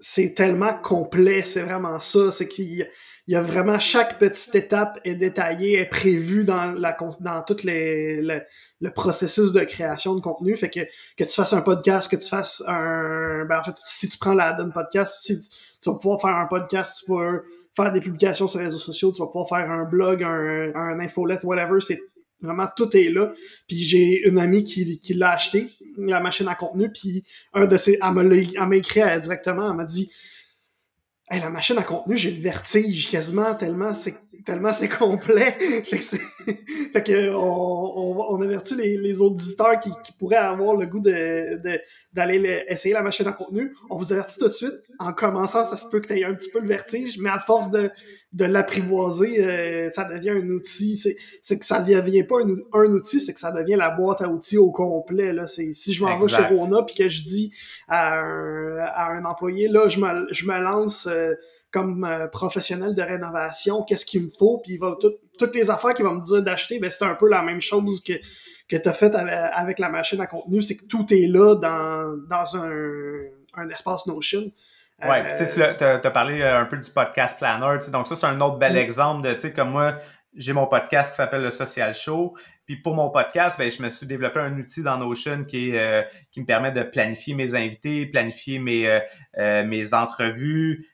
c'est 0.05 0.35
tellement 0.35 0.75
complet, 0.75 1.45
c'est 1.45 1.63
vraiment 1.63 2.01
ça. 2.01 2.33
C'est 2.33 2.49
qu'il 2.49 2.89
il 3.29 3.35
y 3.35 3.37
a 3.37 3.41
vraiment 3.41 3.79
chaque 3.79 4.19
petite 4.19 4.53
étape 4.57 4.99
est 5.05 5.15
détaillée, 5.15 5.79
est 5.79 5.87
prévue 5.87 6.45
dans 6.45 6.73
la 6.73 6.97
dans 7.21 7.43
tout 7.43 7.59
les, 7.63 8.21
le, 8.21 8.91
processus 8.91 9.53
de 9.53 9.61
création 9.61 10.17
de 10.17 10.21
contenu. 10.21 10.57
Fait 10.57 10.71
que 10.71 10.81
que 11.17 11.23
tu 11.23 11.33
fasses 11.33 11.53
un 11.53 11.61
podcast, 11.61 12.11
que 12.11 12.17
tu 12.17 12.29
fasses 12.29 12.65
un 12.67 13.45
ben 13.45 13.61
en 13.61 13.63
fait 13.63 13.77
si 13.79 14.09
tu 14.09 14.19
prends 14.19 14.35
la 14.35 14.55
donne 14.55 14.73
podcast, 14.73 15.23
si 15.23 15.39
tu 15.81 15.91
vas 15.91 15.97
pouvoir 15.97 16.21
faire 16.21 16.35
un 16.35 16.47
podcast, 16.47 17.05
tu 17.05 17.13
vas 17.13 17.39
faire 17.77 17.93
des 17.93 18.01
publications 18.01 18.49
sur 18.49 18.59
les 18.59 18.67
réseaux 18.67 18.81
sociaux, 18.81 19.13
tu 19.13 19.23
vas 19.23 19.29
pouvoir 19.29 19.49
faire 19.49 19.71
un 19.71 19.85
blog, 19.85 20.25
un, 20.25 20.73
un 20.75 20.99
infolette, 20.99 21.45
whatever. 21.45 21.81
C'est 21.81 22.01
vraiment 22.43 22.67
tout 22.77 22.95
est 22.97 23.11
là. 23.11 23.33
Puis 23.69 23.77
j'ai 23.79 24.27
une 24.29 24.39
amie 24.39 24.65
qui, 24.65 24.99
qui 24.99 25.15
l'a 25.15 25.33
acheté 25.33 25.71
la 25.97 26.21
machine 26.21 26.49
à 26.49 26.55
contenu, 26.55 26.91
puis 26.91 27.25
un 27.53 27.67
de 27.67 27.77
ses 27.77 27.99
elle 28.03 28.67
m'a 28.67 28.77
écrit 28.77 29.01
directement, 29.21 29.71
elle 29.71 29.77
m'a 29.77 29.85
dit 29.85 30.11
la 31.31 31.51
machine 31.51 31.79
à 31.79 31.83
contenu, 31.83 32.17
j'ai 32.17 32.31
le 32.31 32.41
vertige 32.41 33.11
quasiment 33.11 33.55
tellement 33.55 33.95
c'est 33.95 34.15
tellement 34.45 34.73
c'est 34.73 34.89
complet. 34.89 35.53
fait 35.83 37.03
que, 37.03 37.31
on, 37.35 38.33
on, 38.33 38.41
avertit 38.41 38.75
les, 38.75 38.97
les 38.97 39.21
autres 39.21 39.37
visiteurs 39.37 39.79
qui, 39.79 39.91
qui, 40.05 40.13
pourraient 40.13 40.37
avoir 40.37 40.75
le 40.75 40.87
goût 40.87 41.01
de, 41.01 41.61
d'aller 42.13 42.65
essayer 42.69 42.95
la 42.95 43.03
machine 43.03 43.27
à 43.27 43.33
contenu. 43.33 43.75
On 43.91 43.97
vous 43.97 44.13
avertit 44.13 44.39
tout 44.39 44.49
de 44.49 44.53
suite. 44.53 44.75
En 44.99 45.13
commençant, 45.13 45.65
ça 45.65 45.77
se 45.77 45.87
peut 45.89 46.01
que 46.01 46.09
tu 46.09 46.19
aies 46.19 46.25
un 46.25 46.35
petit 46.35 46.51
peu 46.51 46.61
le 46.61 46.69
vertige, 46.69 47.19
mais 47.19 47.31
à 47.31 47.41
force 47.41 47.71
de, 47.71 47.91
de 48.33 48.45
l'apprivoiser, 48.45 49.45
euh, 49.45 49.91
ça 49.91 50.05
devient 50.05 50.31
un 50.31 50.49
outil. 50.51 50.97
C'est, 50.97 51.17
c'est 51.41 51.59
que 51.59 51.65
ça 51.65 51.81
devient 51.81 52.25
pas 52.25 52.37
un, 52.41 52.81
un 52.81 52.93
outil, 52.93 53.21
c'est 53.21 53.35
que 53.35 53.41
ça 53.41 53.53
devient 53.53 53.77
la 53.77 53.91
boîte 53.91 54.23
à 54.23 54.29
outils 54.29 54.59
au 54.59 54.71
complet. 54.71 55.33
Là. 55.33 55.47
C'est, 55.47 55.73
si 55.73 55.93
je 55.93 56.03
m'en 56.03 56.19
vais 56.19 56.29
chez 56.29 56.43
Rona 56.43 56.83
puis 56.83 56.95
que 56.97 57.09
je 57.09 57.25
dis 57.25 57.53
à 57.89 58.19
un, 58.19 58.79
à 58.79 59.13
un 59.13 59.25
employé, 59.25 59.69
là, 59.69 59.89
je 59.89 60.01
me, 60.01 60.27
je 60.33 60.47
me 60.47 60.59
lance 60.59 61.07
euh, 61.11 61.35
comme 61.73 62.05
euh, 62.05 62.29
professionnel 62.29 62.95
de 62.95 63.03
rénovation, 63.03 63.83
qu'est-ce 63.83 64.05
qu'il 64.05 64.25
me 64.25 64.31
faut, 64.39 64.59
puis 64.59 64.75
il 64.75 64.79
va 64.79 64.95
toutes 65.39 65.55
les 65.55 65.71
affaires 65.71 65.95
qu'il 65.95 66.05
va 66.05 66.13
me 66.13 66.21
dire 66.21 66.43
d'acheter, 66.43 66.79
ben 66.79 66.91
c'est 66.91 67.05
un 67.05 67.15
peu 67.15 67.29
la 67.29 67.43
même 67.43 67.63
chose 67.63 68.03
que 68.03 68.13
que 68.69 68.77
tu 68.77 68.89
as 68.89 68.93
fait 68.93 69.15
avec, 69.15 69.79
la 69.79 69.89
machine 69.91 70.21
à 70.21 70.27
contenu, 70.27 70.63
c'est 70.63 70.77
que 70.77 70.85
tout 70.87 71.07
est 71.13 71.27
là 71.27 71.57
dans, 71.57 72.17
dans 72.29 72.57
un, 72.57 72.71
un 73.55 73.69
espace 73.69 74.07
Notion. 74.07 74.51
Oui, 75.03 75.17
tu 75.37 75.45
sais, 75.45 75.77
tu 75.77 75.85
as 75.85 76.11
parlé 76.11 76.43
un 76.43 76.65
peu 76.65 76.79
du 76.79 76.91
podcast 76.91 77.37
planner, 77.37 77.79
donc 77.91 78.07
ça, 78.07 78.17
c'est 78.17 78.27
un 78.27 78.41
autre 78.41 78.59
bel 78.59 78.75
mm. 78.75 78.77
exemple 78.77 79.29
de, 79.29 79.35
tu 79.35 79.41
sais, 79.41 79.53
comme 79.53 79.71
moi, 79.71 79.97
j'ai 80.35 80.53
mon 80.53 80.67
podcast 80.67 81.11
qui 81.11 81.17
s'appelle 81.17 81.43
le 81.43 81.51
Social 81.51 81.93
Show. 81.93 82.35
Puis 82.65 82.77
pour 82.77 82.95
mon 82.95 83.11
podcast, 83.11 83.59
ben, 83.59 83.71
je 83.71 83.83
me 83.83 83.91
suis 83.91 84.07
développé 84.07 84.39
un 84.39 84.57
outil 84.57 84.83
dans 84.83 84.97
Notion 84.97 85.45
qui, 85.45 85.71
est, 85.71 85.79
euh, 85.79 86.03
qui 86.31 86.41
me 86.41 86.47
permet 86.47 86.71
de 86.71 86.83
planifier 86.83 87.35
mes 87.35 87.55
invités, 87.55 88.07
planifier 88.07 88.59
mes, 88.59 88.89
euh, 88.89 89.01
euh, 89.39 89.65
mes 89.65 89.95
entrevues, 89.95 90.87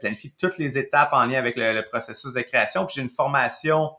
planifier 0.00 0.32
toutes 0.38 0.58
les 0.58 0.78
étapes 0.78 1.12
en 1.12 1.24
lien 1.24 1.38
avec 1.38 1.56
le, 1.56 1.82
processus 1.88 2.32
de 2.32 2.40
création. 2.42 2.86
Puis 2.86 2.94
j'ai 2.96 3.02
une 3.02 3.08
formation 3.08 3.90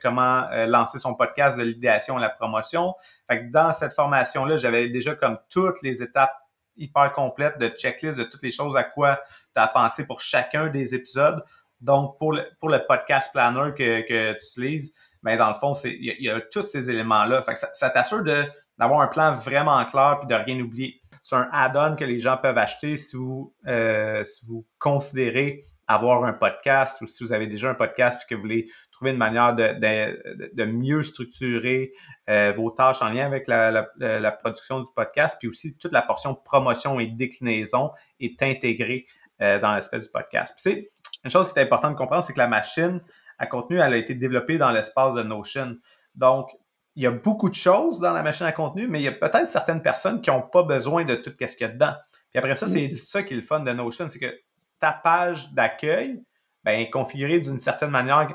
comment 0.00 0.48
lancer 0.66 0.96
son 0.96 1.14
podcast 1.14 1.58
de 1.58 1.62
l'idéation 1.62 2.16
à 2.16 2.20
la 2.22 2.30
promotion. 2.30 2.94
Fait 3.28 3.40
que 3.40 3.52
dans 3.52 3.74
cette 3.74 3.92
formation-là, 3.92 4.56
j'avais 4.56 4.88
déjà 4.88 5.14
comme 5.14 5.36
toutes 5.50 5.82
les 5.82 6.02
étapes 6.02 6.32
hyper 6.74 7.12
complètes 7.12 7.58
de 7.58 7.68
checklist 7.68 8.16
de 8.16 8.24
toutes 8.24 8.42
les 8.42 8.50
choses 8.50 8.78
à 8.78 8.82
quoi 8.82 9.20
tu 9.54 9.60
as 9.60 9.68
pensé 9.68 10.06
pour 10.06 10.22
chacun 10.22 10.68
des 10.68 10.94
épisodes. 10.94 11.44
Donc, 11.82 12.16
pour 12.18 12.32
le, 12.32 12.46
pour 12.60 12.70
le 12.70 12.78
podcast 12.86 13.30
planner 13.32 13.74
que, 13.76 14.00
que 14.08 14.32
tu 14.38 14.46
utilises, 14.46 14.94
ben 15.22 15.36
dans 15.36 15.48
le 15.48 15.54
fond, 15.54 15.72
il 15.84 16.16
y, 16.20 16.30
a 16.30 16.40
tous 16.40 16.62
ces 16.62 16.90
éléments-là. 16.90 17.44
Ça, 17.54 17.68
ça 17.72 17.90
t'assure 17.90 18.22
d'avoir 18.22 19.00
un 19.00 19.06
plan 19.06 19.32
vraiment 19.34 19.84
clair 19.84 20.18
puis 20.20 20.28
de 20.28 20.34
rien 20.34 20.60
oublier. 20.60 21.00
C'est 21.22 21.36
un 21.36 21.48
add-on 21.52 21.94
que 21.94 22.04
les 22.04 22.18
gens 22.18 22.36
peuvent 22.36 22.58
acheter 22.58 22.96
si 22.96 23.16
vous, 23.16 23.54
euh, 23.68 24.24
si 24.24 24.46
vous 24.46 24.66
considérez 24.78 25.64
avoir 25.86 26.24
un 26.24 26.32
podcast 26.32 27.00
ou 27.00 27.06
si 27.06 27.22
vous 27.22 27.32
avez 27.32 27.46
déjà 27.46 27.70
un 27.70 27.74
podcast 27.74 28.22
et 28.22 28.28
que 28.28 28.34
vous 28.34 28.42
voulez 28.42 28.66
trouver 28.90 29.12
une 29.12 29.18
manière 29.18 29.54
de, 29.54 29.74
de, 29.78 30.50
de 30.54 30.64
mieux 30.64 31.02
structurer 31.02 31.92
euh, 32.28 32.52
vos 32.56 32.70
tâches 32.70 33.02
en 33.02 33.10
lien 33.10 33.26
avec 33.26 33.46
la, 33.46 33.70
la, 33.70 34.20
la, 34.20 34.32
production 34.32 34.80
du 34.80 34.88
podcast, 34.94 35.36
puis 35.38 35.48
aussi 35.48 35.76
toute 35.76 35.92
la 35.92 36.02
portion 36.02 36.34
promotion 36.34 36.98
et 37.00 37.06
déclinaison 37.06 37.90
est 38.20 38.42
intégrée 38.42 39.06
euh, 39.40 39.58
dans 39.58 39.74
l'espèce 39.74 40.04
du 40.04 40.10
podcast. 40.10 40.58
Puis, 40.62 40.88
une 41.24 41.30
chose 41.30 41.52
qui 41.52 41.58
est 41.58 41.62
importante 41.62 41.92
de 41.92 41.98
comprendre, 41.98 42.22
c'est 42.22 42.32
que 42.32 42.38
la 42.38 42.48
machine, 42.48 43.00
à 43.42 43.46
contenu, 43.46 43.78
elle 43.78 43.92
a 43.92 43.96
été 43.96 44.14
développée 44.14 44.56
dans 44.56 44.70
l'espace 44.70 45.14
de 45.14 45.22
Notion. 45.22 45.76
Donc, 46.14 46.50
il 46.94 47.02
y 47.02 47.06
a 47.06 47.10
beaucoup 47.10 47.50
de 47.50 47.54
choses 47.54 47.98
dans 47.98 48.12
la 48.12 48.22
machine 48.22 48.46
à 48.46 48.52
contenu, 48.52 48.86
mais 48.86 49.00
il 49.00 49.02
y 49.02 49.08
a 49.08 49.12
peut-être 49.12 49.48
certaines 49.48 49.82
personnes 49.82 50.20
qui 50.20 50.30
n'ont 50.30 50.42
pas 50.42 50.62
besoin 50.62 51.04
de 51.04 51.16
tout 51.16 51.32
ce 51.38 51.56
qu'il 51.56 51.66
y 51.66 51.70
a 51.70 51.72
dedans. 51.72 51.94
Puis 52.30 52.38
après 52.38 52.54
ça, 52.54 52.66
c'est 52.66 52.96
ça 52.96 53.22
qui 53.22 53.34
est 53.34 53.36
le 53.36 53.42
fun 53.42 53.60
de 53.60 53.72
Notion, 53.72 54.08
c'est 54.08 54.20
que 54.20 54.32
ta 54.78 54.92
page 54.92 55.52
d'accueil 55.52 56.22
ben, 56.62 56.78
est 56.78 56.90
configurée 56.90 57.40
d'une 57.40 57.58
certaine 57.58 57.90
manière 57.90 58.28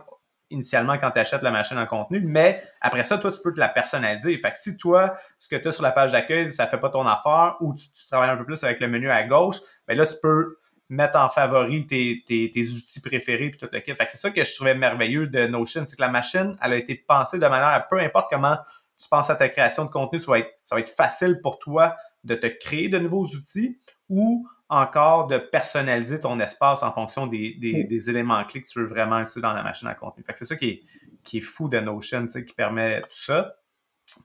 initialement 0.49 0.97
quand 0.97 1.11
tu 1.11 1.19
achètes 1.19 1.41
la 1.41 1.51
machine 1.51 1.77
à 1.77 1.85
contenu, 1.85 2.21
mais 2.21 2.61
après 2.81 3.03
ça, 3.05 3.17
toi, 3.17 3.31
tu 3.31 3.41
peux 3.41 3.53
te 3.53 3.59
la 3.59 3.69
personnaliser. 3.69 4.37
Fait 4.37 4.51
que 4.51 4.57
si 4.57 4.75
toi, 4.75 5.17
ce 5.37 5.47
que 5.47 5.55
tu 5.55 5.67
as 5.67 5.71
sur 5.71 5.83
la 5.83 5.91
page 5.91 6.11
d'accueil, 6.11 6.49
ça 6.49 6.67
fait 6.67 6.79
pas 6.79 6.89
ton 6.89 7.05
affaire 7.05 7.55
ou 7.61 7.73
tu, 7.73 7.87
travailles 8.09 8.29
un 8.29 8.37
peu 8.37 8.45
plus 8.45 8.63
avec 8.63 8.79
le 8.81 8.87
menu 8.87 9.09
à 9.09 9.23
gauche, 9.23 9.57
ben 9.87 9.97
là, 9.97 10.05
tu 10.05 10.15
peux 10.21 10.57
mettre 10.89 11.17
en 11.19 11.29
favori 11.29 11.85
tes, 11.85 12.23
tes, 12.25 12.49
tes 12.49 12.69
outils 12.69 13.01
préférés 13.01 13.49
puis 13.49 13.59
tout 13.59 13.67
le 13.71 13.79
kit. 13.79 13.93
Fait 13.93 14.07
c'est 14.09 14.17
ça 14.17 14.31
que 14.31 14.43
je 14.43 14.55
trouvais 14.55 14.75
merveilleux 14.75 15.27
de 15.27 15.47
Notion, 15.47 15.85
c'est 15.85 15.95
que 15.95 16.01
la 16.01 16.09
machine, 16.09 16.57
elle 16.61 16.73
a 16.73 16.77
été 16.77 16.95
pensée 16.95 17.37
de 17.37 17.47
manière 17.47 17.67
à 17.67 17.81
peu 17.81 17.99
importe 17.99 18.29
comment 18.29 18.57
tu 18.99 19.09
penses 19.09 19.29
à 19.29 19.35
ta 19.35 19.49
création 19.49 19.85
de 19.85 19.89
contenu, 19.89 20.17
ça 20.19 20.31
va 20.31 20.39
être, 20.39 20.51
ça 20.63 20.75
va 20.75 20.81
être 20.81 20.89
facile 20.89 21.39
pour 21.41 21.59
toi 21.59 21.95
de 22.23 22.35
te 22.35 22.47
créer 22.47 22.89
de 22.89 22.97
nouveaux 22.97 23.25
outils 23.25 23.79
ou 24.09 24.47
encore 24.69 25.27
de 25.27 25.37
personnaliser 25.37 26.19
ton 26.19 26.39
espace 26.39 26.83
en 26.83 26.91
fonction 26.91 27.27
des, 27.27 27.55
des, 27.59 27.83
des 27.83 28.09
éléments 28.09 28.43
clés 28.43 28.61
que 28.61 28.67
tu 28.67 28.79
veux 28.79 28.87
vraiment 28.87 29.19
utiliser 29.19 29.41
dans 29.41 29.53
la 29.53 29.63
machine 29.63 29.87
à 29.87 29.93
contenu. 29.93 30.23
Fait 30.23 30.33
que 30.33 30.39
c'est 30.39 30.45
ça 30.45 30.55
qui 30.55 30.69
est, 30.69 30.81
qui 31.23 31.37
est 31.37 31.41
fou 31.41 31.69
de 31.69 31.79
Notion, 31.79 32.23
tu 32.23 32.29
sais, 32.29 32.45
qui 32.45 32.53
permet 32.53 33.01
tout 33.01 33.07
ça. 33.17 33.55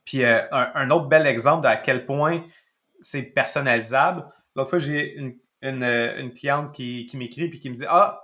Puis 0.05 0.25
euh, 0.25 0.40
un, 0.51 0.70
un, 0.75 0.90
autre 0.90 1.07
bel 1.07 1.27
exemple 1.27 1.62
de 1.62 1.68
à 1.68 1.77
quel 1.77 2.07
point 2.07 2.42
c'est 3.01 3.22
personnalisable. 3.22 4.25
L'autre 4.57 4.70
fois, 4.70 4.79
j'ai 4.79 5.14
une, 5.14 5.37
une, 5.62 5.85
une 5.85 6.33
cliente 6.33 6.72
qui, 6.72 7.07
qui 7.07 7.16
m'écrit 7.16 7.48
puis 7.48 7.61
qui 7.61 7.70
me 7.70 7.75
dit 7.75 7.85
Ah, 7.88 8.20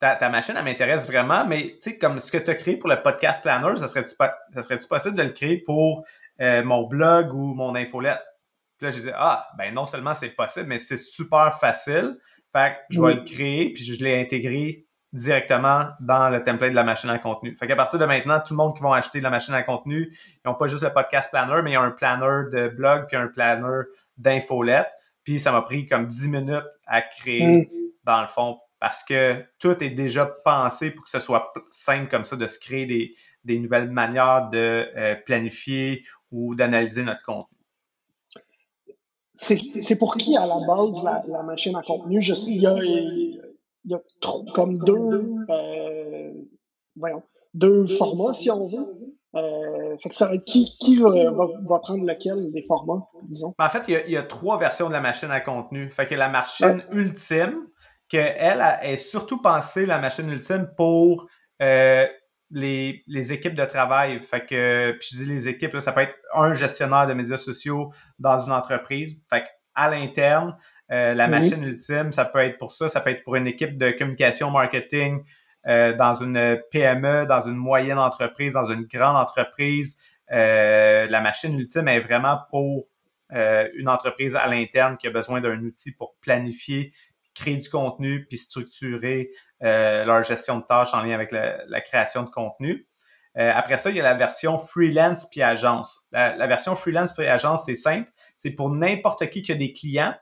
ta, 0.00 0.16
ta 0.16 0.28
machine, 0.28 0.54
elle 0.56 0.64
m'intéresse 0.64 1.06
vraiment, 1.06 1.46
mais 1.46 1.74
tu 1.74 1.90
sais, 1.90 1.98
comme 1.98 2.18
ce 2.18 2.30
que 2.30 2.38
tu 2.38 2.50
as 2.50 2.54
créé 2.54 2.76
pour 2.76 2.88
le 2.88 3.00
podcast 3.00 3.42
planner, 3.42 3.76
ça 3.76 3.86
serait-tu 3.86 4.10
ça 4.10 4.62
serait 4.62 4.78
possible 4.78 5.16
de 5.16 5.22
le 5.22 5.30
créer 5.30 5.58
pour 5.58 6.04
euh, 6.40 6.62
mon 6.64 6.86
blog 6.86 7.32
ou 7.32 7.54
mon 7.54 7.74
infolette? 7.74 8.22
Puis 8.78 8.86
là, 8.86 8.90
je 8.90 8.96
disais 8.96 9.12
Ah, 9.14 9.46
ben 9.56 9.72
non 9.72 9.84
seulement 9.84 10.14
c'est 10.14 10.30
possible, 10.30 10.66
mais 10.66 10.78
c'est 10.78 10.96
super 10.96 11.58
facile. 11.58 12.18
Fait 12.52 12.72
que 12.72 12.76
je 12.90 13.00
vais 13.00 13.14
le 13.14 13.22
créer, 13.22 13.72
puis 13.72 13.84
je 13.84 14.04
l'ai 14.04 14.20
intégré 14.20 14.86
directement 15.12 15.90
dans 16.00 16.30
le 16.30 16.42
template 16.42 16.70
de 16.70 16.74
la 16.74 16.84
machine 16.84 17.10
à 17.10 17.18
contenu. 17.18 17.56
Fait 17.56 17.66
qu'à 17.66 17.76
partir 17.76 17.98
de 17.98 18.04
maintenant, 18.06 18.40
tout 18.40 18.54
le 18.54 18.56
monde 18.56 18.74
qui 18.74 18.82
va 18.82 18.94
acheter 18.94 19.20
la 19.20 19.30
machine 19.30 19.54
à 19.54 19.62
contenu, 19.62 20.10
ils 20.10 20.48
n'ont 20.48 20.54
pas 20.54 20.66
juste 20.66 20.82
le 20.82 20.92
podcast 20.92 21.30
planner, 21.30 21.60
mais 21.62 21.72
ils 21.72 21.78
ont 21.78 21.82
un 21.82 21.90
planner 21.90 22.50
de 22.50 22.68
blog 22.68 23.06
puis 23.08 23.16
un 23.16 23.28
planner 23.28 23.84
d'infolette. 24.16 24.88
Puis 25.24 25.38
ça 25.38 25.52
m'a 25.52 25.62
pris 25.62 25.86
comme 25.86 26.06
10 26.06 26.28
minutes 26.28 26.64
à 26.86 27.02
créer, 27.02 27.46
mm. 27.46 27.66
dans 28.04 28.22
le 28.22 28.28
fond, 28.28 28.58
parce 28.80 29.04
que 29.04 29.44
tout 29.58 29.82
est 29.82 29.90
déjà 29.90 30.26
pensé 30.26 30.90
pour 30.90 31.04
que 31.04 31.10
ce 31.10 31.20
soit 31.20 31.52
simple 31.70 32.10
comme 32.10 32.24
ça 32.24 32.36
de 32.36 32.46
se 32.46 32.58
créer 32.58 32.86
des, 32.86 33.14
des 33.44 33.58
nouvelles 33.58 33.90
manières 33.90 34.50
de 34.50 34.88
euh, 34.96 35.14
planifier 35.14 36.04
ou 36.30 36.54
d'analyser 36.54 37.04
notre 37.04 37.22
contenu. 37.22 37.56
c'est 39.34 39.98
pour 39.98 40.16
qui 40.16 40.36
à 40.36 40.46
la 40.46 40.58
base 40.66 41.02
la, 41.28 41.42
machine 41.42 41.76
à 41.76 41.82
contenu? 41.82 42.20
Je 42.20 42.34
sais, 42.34 42.50
il 42.50 42.62
y 42.62 42.66
a, 42.66 42.76
il 42.82 43.90
y 43.90 43.94
a 43.94 44.00
comme 44.54 44.78
deux, 44.78 45.44
euh, 45.48 46.32
voyons, 46.96 47.22
deux 47.54 47.86
formats, 47.86 48.34
si 48.34 48.50
on 48.50 48.66
veut. 48.66 49.16
Euh, 49.34 49.96
fait 50.02 50.10
que 50.10 50.14
ça 50.14 50.26
va 50.26 50.34
être 50.34 50.44
qui, 50.44 50.76
qui 50.78 50.98
va, 50.98 51.08
va, 51.10 51.78
prendre 51.78 52.04
lequel 52.04 52.52
des 52.52 52.64
formats, 52.66 53.06
disons? 53.22 53.54
Ben, 53.58 53.66
en 53.66 53.70
fait, 53.70 53.84
il 53.88 53.94
y, 53.94 53.96
a, 53.96 54.06
il 54.06 54.12
y, 54.12 54.16
a, 54.16 54.22
trois 54.22 54.58
versions 54.58 54.88
de 54.88 54.92
la 54.92 55.00
machine 55.00 55.30
à 55.30 55.40
contenu. 55.40 55.90
Fait 55.90 56.06
que 56.06 56.14
la 56.14 56.28
machine 56.28 56.84
ultime, 56.92 57.66
que 58.10 58.18
elle 58.18 58.62
est 58.82 58.98
surtout 58.98 59.40
pensée, 59.40 59.86
la 59.86 59.98
machine 59.98 60.28
ultime, 60.30 60.68
pour 60.76 61.26
euh, 61.62 62.06
les, 62.50 63.02
les, 63.06 63.32
équipes 63.32 63.54
de 63.54 63.64
travail. 63.64 64.20
Fait 64.22 64.44
que, 64.44 64.92
puis 64.98 65.08
je 65.12 65.16
dis 65.16 65.26
les 65.26 65.48
équipes, 65.48 65.72
là, 65.72 65.80
ça 65.80 65.92
peut 65.92 66.02
être 66.02 66.14
un 66.34 66.52
gestionnaire 66.52 67.06
de 67.06 67.14
médias 67.14 67.38
sociaux 67.38 67.90
dans 68.18 68.38
une 68.38 68.52
entreprise. 68.52 69.16
Fait 69.30 69.44
à 69.74 69.88
l'interne, 69.88 70.54
euh, 70.90 71.14
la 71.14 71.28
machine 71.28 71.64
ultime, 71.64 72.12
ça 72.12 72.26
peut 72.26 72.40
être 72.40 72.58
pour 72.58 72.72
ça, 72.72 72.90
ça 72.90 73.00
peut 73.00 73.10
être 73.10 73.24
pour 73.24 73.36
une 73.36 73.46
équipe 73.46 73.78
de 73.78 73.90
communication 73.92 74.50
marketing 74.50 75.22
euh, 75.66 75.94
dans 75.94 76.14
une 76.14 76.60
PME, 76.70 77.26
dans 77.26 77.40
une 77.42 77.56
moyenne 77.56 77.98
entreprise, 77.98 78.54
dans 78.54 78.70
une 78.70 78.84
grande 78.84 79.16
entreprise. 79.16 79.98
Euh, 80.30 81.06
la 81.08 81.20
machine 81.20 81.58
ultime 81.58 81.88
est 81.88 82.00
vraiment 82.00 82.38
pour 82.50 82.86
une 83.34 83.88
entreprise 83.88 84.36
à 84.36 84.46
l'interne 84.46 84.98
qui 84.98 85.06
a 85.06 85.10
besoin 85.10 85.40
d'un 85.40 85.58
outil 85.62 85.92
pour 85.92 86.16
planifier, 86.20 86.92
créer 87.34 87.56
du 87.56 87.70
contenu, 87.70 88.26
puis 88.26 88.36
structurer 88.36 89.30
leur 89.62 90.22
gestion 90.22 90.58
de 90.58 90.64
tâches 90.64 90.92
en 90.92 91.00
lien 91.02 91.14
avec 91.14 91.32
la, 91.32 91.80
création 91.80 92.24
de 92.24 92.28
contenu. 92.28 92.86
après 93.34 93.78
ça, 93.78 93.88
il 93.88 93.96
y 93.96 94.00
a 94.00 94.02
la 94.02 94.12
version 94.12 94.58
freelance 94.58 95.30
puis 95.30 95.40
agence. 95.40 96.08
La, 96.12 96.36
la 96.36 96.46
version 96.46 96.76
freelance 96.76 97.14
puis 97.14 97.26
agence, 97.26 97.64
c'est 97.64 97.74
simple. 97.74 98.10
C'est 98.36 98.50
pour 98.50 98.68
n'importe 98.68 99.30
qui 99.30 99.42
qui 99.42 99.52
a 99.52 99.54
des 99.54 99.72
clients 99.72 100.14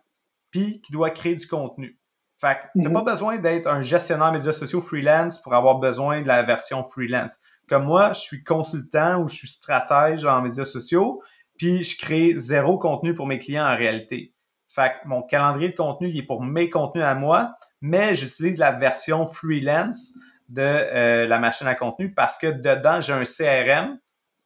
puis 0.52 0.80
qui 0.80 0.92
doit 0.92 1.10
créer 1.10 1.34
du 1.34 1.48
contenu. 1.48 1.99
Fait 2.40 2.56
que 2.56 2.82
t'as 2.82 2.90
pas 2.90 3.00
mhm. 3.00 3.04
besoin 3.04 3.36
d'être 3.36 3.66
un 3.66 3.82
gestionnaire 3.82 4.32
médias 4.32 4.52
sociaux 4.52 4.80
freelance 4.80 5.40
pour 5.40 5.54
avoir 5.54 5.78
besoin 5.78 6.22
de 6.22 6.26
la 6.26 6.42
version 6.42 6.82
freelance. 6.84 7.38
Comme 7.68 7.84
moi, 7.84 8.12
je 8.14 8.20
suis 8.20 8.42
consultant 8.42 9.20
ou 9.20 9.28
je 9.28 9.36
suis 9.36 9.48
stratège 9.48 10.24
en 10.24 10.40
médias 10.40 10.64
sociaux, 10.64 11.22
puis 11.58 11.84
je 11.84 11.98
crée 11.98 12.32
zéro 12.36 12.78
contenu 12.78 13.14
pour 13.14 13.26
mes 13.26 13.38
clients 13.38 13.66
en 13.66 13.76
réalité. 13.76 14.34
Fait 14.68 14.92
que 14.92 15.08
mon 15.08 15.22
calendrier 15.22 15.68
de 15.68 15.76
contenu, 15.76 16.08
il 16.08 16.16
est 16.16 16.22
pour 16.22 16.42
mes 16.42 16.70
contenus 16.70 17.04
à 17.04 17.14
moi, 17.14 17.54
mais 17.82 18.14
j'utilise 18.14 18.56
la 18.56 18.72
version 18.72 19.26
freelance 19.26 20.14
de 20.48 20.62
euh, 20.62 21.26
la 21.26 21.38
machine 21.38 21.66
à 21.66 21.74
contenu 21.74 22.14
parce 22.14 22.38
que 22.38 22.46
dedans, 22.46 23.00
j'ai 23.00 23.12
un 23.12 23.24
CRM. 23.24 23.98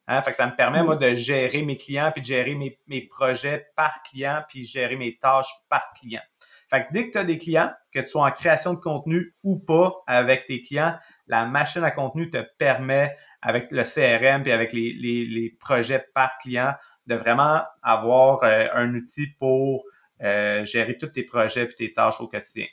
Hein, 0.07 0.21
fait 0.21 0.31
que 0.31 0.37
ça 0.37 0.45
me 0.45 0.55
permet, 0.55 0.83
moi, 0.83 0.97
de 0.97 1.15
gérer 1.15 1.63
mes 1.63 1.77
clients, 1.77 2.11
puis 2.11 2.21
de 2.21 2.27
gérer 2.27 2.53
mes, 2.53 2.77
mes 2.87 3.01
projets 3.01 3.67
par 3.75 4.03
client, 4.03 4.43
puis 4.47 4.63
gérer 4.63 4.97
mes 4.97 5.17
tâches 5.17 5.51
par 5.67 5.93
client. 5.99 6.21
Fait 6.69 6.85
que 6.85 6.93
dès 6.93 7.07
que 7.07 7.11
tu 7.11 7.17
as 7.17 7.23
des 7.23 7.37
clients, 7.37 7.71
que 7.93 7.99
tu 7.99 8.07
sois 8.07 8.25
en 8.25 8.31
création 8.31 8.73
de 8.73 8.79
contenu 8.79 9.35
ou 9.43 9.59
pas 9.59 9.93
avec 10.07 10.47
tes 10.47 10.61
clients, 10.61 10.97
la 11.27 11.45
machine 11.45 11.83
à 11.83 11.91
contenu 11.91 12.29
te 12.29 12.43
permet, 12.57 13.15
avec 13.41 13.67
le 13.71 13.83
CRM 13.83 14.41
puis 14.41 14.51
avec 14.51 14.73
les, 14.73 14.93
les, 14.93 15.25
les 15.25 15.55
projets 15.59 16.03
par 16.13 16.37
client, 16.39 16.73
de 17.05 17.15
vraiment 17.15 17.61
avoir 17.83 18.43
euh, 18.43 18.67
un 18.73 18.93
outil 18.95 19.27
pour 19.39 19.83
euh, 20.23 20.65
gérer 20.65 20.97
tous 20.97 21.07
tes 21.07 21.23
projets 21.23 21.63
et 21.63 21.67
tes 21.67 21.93
tâches 21.93 22.19
au 22.19 22.27
quotidien. 22.27 22.65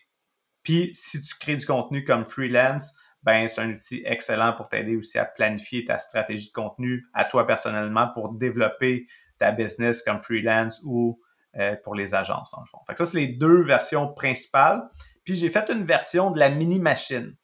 Puis, 0.62 0.92
si 0.94 1.20
tu 1.22 1.34
crées 1.38 1.56
du 1.56 1.66
contenu 1.66 2.04
comme 2.04 2.24
freelance, 2.24 2.96
ben 3.22 3.46
c'est 3.46 3.60
un 3.60 3.70
outil 3.70 4.02
excellent 4.04 4.52
pour 4.52 4.68
t'aider 4.68 4.96
aussi 4.96 5.18
à 5.18 5.24
planifier 5.24 5.84
ta 5.84 5.98
stratégie 5.98 6.48
de 6.48 6.52
contenu 6.52 7.04
à 7.14 7.24
toi 7.24 7.46
personnellement 7.46 8.08
pour 8.14 8.32
développer 8.32 9.06
ta 9.38 9.52
business 9.52 10.02
comme 10.02 10.22
freelance 10.22 10.80
ou 10.84 11.20
euh, 11.58 11.76
pour 11.84 11.94
les 11.94 12.14
agences, 12.14 12.52
dans 12.52 12.60
le 12.60 12.66
fond. 12.66 12.78
Fait 12.86 12.94
que 12.94 13.04
ça, 13.04 13.10
c'est 13.10 13.18
les 13.18 13.28
deux 13.28 13.62
versions 13.62 14.12
principales. 14.12 14.82
Puis 15.24 15.34
j'ai 15.34 15.50
fait 15.50 15.68
une 15.70 15.84
version 15.84 16.30
de 16.30 16.38
la 16.38 16.48
mini-machine. 16.48 17.34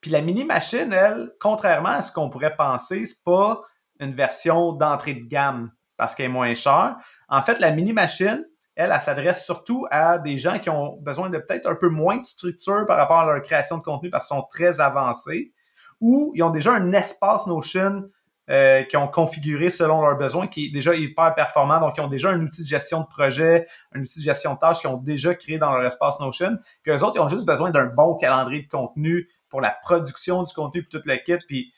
Puis 0.00 0.10
la 0.10 0.20
mini-machine, 0.20 0.92
elle, 0.92 1.32
contrairement 1.40 1.88
à 1.88 2.02
ce 2.02 2.12
qu'on 2.12 2.28
pourrait 2.28 2.56
penser, 2.56 3.04
c'est 3.04 3.24
pas 3.24 3.62
une 4.00 4.14
version 4.14 4.72
d'entrée 4.72 5.14
de 5.14 5.26
gamme 5.26 5.72
parce 5.96 6.14
qu'elle 6.14 6.26
est 6.26 6.28
moins 6.28 6.54
chère. 6.54 6.96
En 7.28 7.40
fait, 7.42 7.58
la 7.58 7.70
mini-machine, 7.70 8.44
elle, 8.76 8.92
elle, 8.92 9.00
s'adresse 9.00 9.44
surtout 9.44 9.86
à 9.90 10.18
des 10.18 10.36
gens 10.36 10.58
qui 10.58 10.68
ont 10.68 10.98
besoin 11.00 11.30
de 11.30 11.38
peut-être 11.38 11.66
un 11.66 11.74
peu 11.74 11.88
moins 11.88 12.18
de 12.18 12.24
structure 12.24 12.84
par 12.86 12.96
rapport 12.96 13.20
à 13.20 13.26
leur 13.26 13.40
création 13.42 13.78
de 13.78 13.82
contenu 13.82 14.10
parce 14.10 14.28
qu'ils 14.28 14.36
sont 14.36 14.46
très 14.50 14.80
avancés 14.80 15.52
ou 16.00 16.32
ils 16.34 16.42
ont 16.42 16.50
déjà 16.50 16.72
un 16.72 16.92
espace 16.92 17.46
Notion 17.46 18.10
euh, 18.50 18.82
qui 18.82 18.98
ont 18.98 19.08
configuré 19.08 19.70
selon 19.70 20.02
leurs 20.02 20.18
besoins, 20.18 20.46
qui 20.46 20.66
est 20.66 20.68
déjà 20.68 20.94
hyper 20.94 21.34
performant. 21.34 21.80
Donc, 21.80 21.94
ils 21.96 22.02
ont 22.02 22.08
déjà 22.08 22.28
un 22.28 22.42
outil 22.42 22.62
de 22.62 22.68
gestion 22.68 23.00
de 23.00 23.06
projet, 23.06 23.64
un 23.94 24.00
outil 24.00 24.18
de 24.18 24.24
gestion 24.24 24.52
de 24.52 24.58
tâches 24.58 24.80
qu'ils 24.80 24.90
ont 24.90 24.98
déjà 24.98 25.34
créé 25.34 25.56
dans 25.56 25.72
leur 25.72 25.82
espace 25.86 26.20
Notion. 26.20 26.58
Puis 26.82 26.92
eux 26.92 27.02
autres, 27.02 27.14
ils 27.16 27.20
ont 27.20 27.28
juste 27.28 27.46
besoin 27.46 27.70
d'un 27.70 27.86
bon 27.86 28.16
calendrier 28.16 28.60
de 28.60 28.68
contenu 28.68 29.30
pour 29.48 29.62
la 29.62 29.70
production 29.70 30.42
du 30.42 30.52
contenu 30.52 30.82
puis 30.82 30.90
toute 30.90 31.06
l'équipe. 31.06 31.40
Puis, 31.48 31.72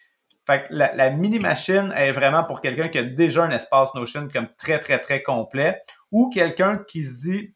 fait 0.44 0.66
la, 0.70 1.10
mini-machine 1.10 1.92
est 1.94 2.10
vraiment 2.10 2.42
pour 2.42 2.60
quelqu'un 2.60 2.88
qui 2.88 2.98
a 2.98 3.04
déjà 3.04 3.44
un 3.44 3.50
espace 3.52 3.94
Notion 3.94 4.26
comme 4.26 4.48
très, 4.58 4.80
très, 4.80 5.00
très 5.00 5.22
complet 5.22 5.80
ou 6.10 6.30
quelqu'un 6.30 6.78
qui 6.78 7.04
se 7.04 7.28
dit, 7.28 7.54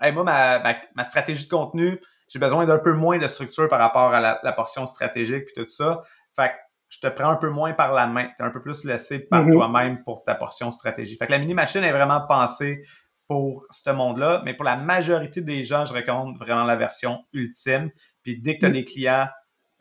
hey, 0.00 0.10
moi, 0.10 0.24
ma, 0.24 1.04
stratégie 1.04 1.44
de 1.44 1.50
contenu, 1.50 2.00
j'ai 2.26 2.40
besoin 2.40 2.66
d'un 2.66 2.78
peu 2.78 2.92
moins 2.92 3.18
de 3.18 3.28
structure 3.28 3.68
par 3.68 3.78
rapport 3.78 4.12
à 4.12 4.20
la, 4.20 4.40
la 4.42 4.52
portion 4.52 4.84
stratégique 4.88 5.44
puis 5.44 5.54
tout 5.64 5.68
ça. 5.68 6.02
Fait 6.34 6.52
je 6.92 7.00
te 7.00 7.06
prends 7.06 7.30
un 7.30 7.36
peu 7.36 7.48
moins 7.48 7.72
par 7.72 7.92
la 7.92 8.06
main. 8.06 8.28
Tu 8.36 8.42
es 8.42 8.46
un 8.46 8.50
peu 8.50 8.60
plus 8.60 8.84
laissé 8.84 9.20
par 9.20 9.44
mhm. 9.44 9.52
toi-même 9.52 10.04
pour 10.04 10.24
ta 10.24 10.34
portion 10.34 10.70
stratégie. 10.70 11.16
Fait 11.16 11.26
que 11.26 11.32
la 11.32 11.38
mini-machine 11.38 11.82
est 11.82 11.92
vraiment 11.92 12.20
pensée 12.28 12.82
pour 13.26 13.66
ce 13.70 13.90
monde-là, 13.90 14.42
mais 14.44 14.52
pour 14.52 14.64
la 14.64 14.76
majorité 14.76 15.40
des 15.40 15.64
gens, 15.64 15.86
je 15.86 15.94
recommande 15.94 16.36
vraiment 16.38 16.64
la 16.64 16.76
version 16.76 17.24
ultime. 17.32 17.90
Puis 18.22 18.40
dès 18.40 18.56
que 18.56 18.60
tu 18.60 18.66
as 18.66 18.68
mhm. 18.68 18.74
des 18.74 18.84
clients 18.84 19.28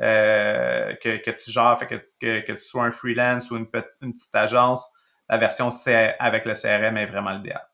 euh, 0.02 0.94
que, 0.96 1.18
que, 1.18 1.32
tu 1.32 1.52
gères, 1.52 1.78
fait 1.78 1.88
que, 1.88 2.40
que, 2.40 2.52
tu 2.54 2.64
sois 2.64 2.86
un 2.86 2.92
freelance 2.92 3.52
ou 3.52 3.58
une, 3.58 3.68
petite 3.68 4.34
agence, 4.34 4.90
la 5.28 5.38
version 5.38 5.70
avec 6.20 6.46
le 6.46 6.54
CRM 6.54 6.96
est 6.98 7.06
vraiment 7.08 7.32
l'idéal. 7.32 7.68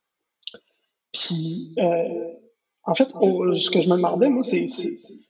Puis, 1.14 1.76
euh, 1.78 2.34
en 2.84 2.96
fait, 2.96 3.10
ce 3.10 3.70
que 3.70 3.82
je 3.82 3.90
me 3.90 3.98
demandais, 3.98 4.30
moi, 4.30 4.44
c'est 4.44 4.66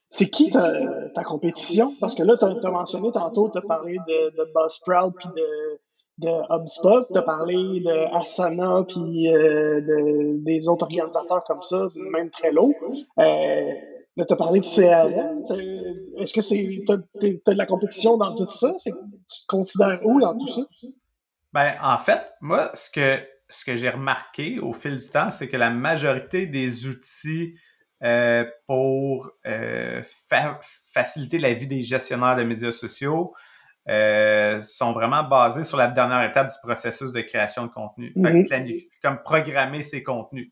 c'est 0.09 0.29
qui 0.29 0.51
ta, 0.51 0.73
ta, 1.13 1.23
compétition? 1.23 1.93
Parce 1.99 2.15
que 2.15 2.23
là, 2.23 2.37
tu 2.37 2.45
as, 2.45 2.71
mentionné 2.71 3.11
tantôt, 3.11 3.49
tu 3.49 3.57
as 3.57 3.61
parlé 3.61 3.97
de, 4.07 4.37
de 4.37 4.51
Buzzsprout 4.53 5.13
puis 5.17 5.29
de, 5.35 5.79
de 6.19 6.29
HubSpot, 6.49 7.05
tu 7.11 7.17
as 7.17 7.21
parlé 7.21 7.81
de 7.81 8.15
Asana 8.15 8.85
puis 8.87 9.33
euh, 9.33 9.81
de, 9.81 10.43
des 10.43 10.67
autres 10.67 10.83
organisateurs 10.83 11.43
comme 11.45 11.61
ça, 11.61 11.87
même 12.11 12.29
Trello. 12.29 12.73
Euh, 13.19 13.71
là, 14.15 14.25
tu 14.25 14.33
as 14.33 14.35
parlé 14.35 14.61
de 14.61 14.65
CRM. 14.65 15.43
Est-ce 16.17 16.33
que 16.33 16.41
c'est 16.41 16.83
tu 16.85 16.91
as, 16.91 16.97
de 16.97 17.57
la 17.57 17.65
compétition 17.65 18.17
dans 18.17 18.35
tout 18.35 18.49
ça? 18.49 18.73
Tu 18.81 18.91
te 18.91 19.47
considères 19.47 19.99
où 20.05 20.19
dans 20.19 20.37
tout 20.37 20.47
ça? 20.47 20.61
Ben, 21.53 21.73
en 21.81 21.97
fait, 21.97 22.21
moi, 22.41 22.71
ce 22.73 22.89
que, 22.89 23.19
ce 23.49 23.65
que 23.65 23.75
j'ai 23.75 23.89
remarqué 23.89 24.59
au 24.59 24.73
fil 24.73 24.97
du 24.97 25.09
temps, 25.09 25.29
c'est 25.29 25.47
que 25.47 25.57
la 25.57 25.69
majorité 25.69 26.45
des 26.45 26.87
outils 26.87 27.55
euh, 28.03 28.45
pour 28.67 29.31
euh, 29.47 30.03
faciliter 30.93 31.39
la 31.39 31.53
vie 31.53 31.65
des 31.65 31.81
gestionnaires 31.81 32.35
de 32.35 32.43
médias 32.43 32.71
sociaux 32.71 33.33
euh, 33.89 34.61
sont 34.61 34.91
vraiment 34.91 35.23
basés 35.23 35.63
sur 35.63 35.77
la 35.77 35.87
dernière 35.87 36.21
étape 36.29 36.47
du 36.47 36.55
processus 36.61 37.11
de 37.11 37.21
création 37.21 37.65
de 37.65 37.71
contenu. 37.71 38.13
Mm-hmm. 38.15 38.87
comme 39.01 39.23
programmer 39.23 39.81
ses 39.81 40.03
contenus. 40.03 40.51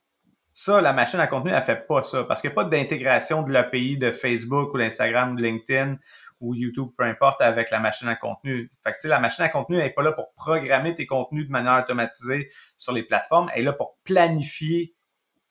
Ça, 0.54 0.82
la 0.82 0.94
machine 0.94 1.20
à 1.20 1.28
contenu, 1.28 1.52
elle 1.52 1.62
fait 1.62 1.86
pas 1.86 2.02
ça 2.02 2.24
parce 2.24 2.42
qu'il 2.42 2.50
n'y 2.50 2.54
a 2.54 2.56
pas 2.56 2.64
d'intégration 2.64 3.44
de 3.44 3.52
l'API 3.52 3.98
de 3.98 4.10
Facebook 4.10 4.74
ou 4.74 4.78
d'Instagram 4.78 5.34
ou 5.34 5.36
de 5.36 5.44
LinkedIn 5.44 5.98
ou 6.40 6.56
YouTube, 6.56 6.90
peu 6.98 7.04
importe, 7.04 7.42
avec 7.42 7.72
la 7.72 7.80
machine 7.80 8.08
à 8.08 8.16
contenu. 8.16 8.72
Fait 8.84 8.92
que, 8.92 9.08
la 9.08 9.20
machine 9.20 9.44
à 9.44 9.50
contenu, 9.50 9.78
elle 9.78 9.84
n'est 9.84 9.94
pas 9.94 10.02
là 10.02 10.14
pour 10.14 10.34
programmer 10.34 10.96
tes 10.96 11.06
contenus 11.06 11.46
de 11.46 11.52
manière 11.52 11.78
automatisée 11.78 12.50
sur 12.78 12.94
les 12.94 13.04
plateformes. 13.04 13.52
Elle 13.54 13.62
est 13.62 13.66
là 13.66 13.74
pour 13.74 13.98
planifier 14.04 14.95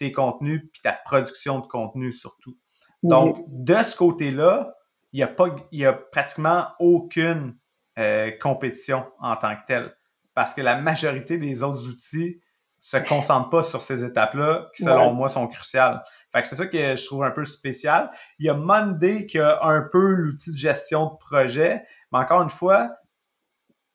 tes 0.05 0.12
contenus 0.12 0.62
puis 0.73 0.83
ta 0.83 0.93
production 0.93 1.61
de 1.61 1.67
contenu 1.67 2.12
surtout. 2.12 2.57
Donc, 3.03 3.45
de 3.49 3.77
ce 3.83 3.97
côté-là, 3.97 4.75
il 5.12 5.19
n'y 5.19 5.23
a, 5.23 5.29
pas, 5.29 5.47
a 5.47 5.93
pratiquement 5.93 6.69
aucune 6.79 7.57
euh, 7.99 8.31
compétition 8.40 9.05
en 9.21 9.37
tant 9.37 9.55
que 9.57 9.64
telle. 9.67 9.95
Parce 10.35 10.55
que 10.55 10.62
la 10.62 10.81
majorité 10.81 11.38
des 11.38 11.62
autres 11.62 11.87
outils 11.87 12.40
se 12.79 12.97
concentrent 12.97 13.51
pas 13.51 13.62
sur 13.62 13.83
ces 13.83 14.05
étapes-là, 14.05 14.71
qui 14.75 14.83
selon 14.83 15.12
moi 15.12 15.29
sont 15.29 15.47
cruciales. 15.47 16.03
Fait 16.33 16.43
que 16.43 16.49
c'est 16.49 16.57
ça 16.57 16.67
que 16.67 16.97
je 16.97 17.07
trouve 17.07 17.25
un 17.25 17.31
peu 17.31 17.45
spécial. 17.45 18.11
Il 18.38 18.47
y 18.47 18.49
a 18.49 18.55
Monday 18.55 19.27
qui 19.27 19.38
a 19.38 19.62
un 19.62 19.83
peu 19.83 20.07
l'outil 20.14 20.51
de 20.51 20.57
gestion 20.57 21.07
de 21.07 21.17
projet, 21.19 21.83
mais 22.12 22.19
encore 22.19 22.43
une 22.43 22.51
fois, 22.51 22.90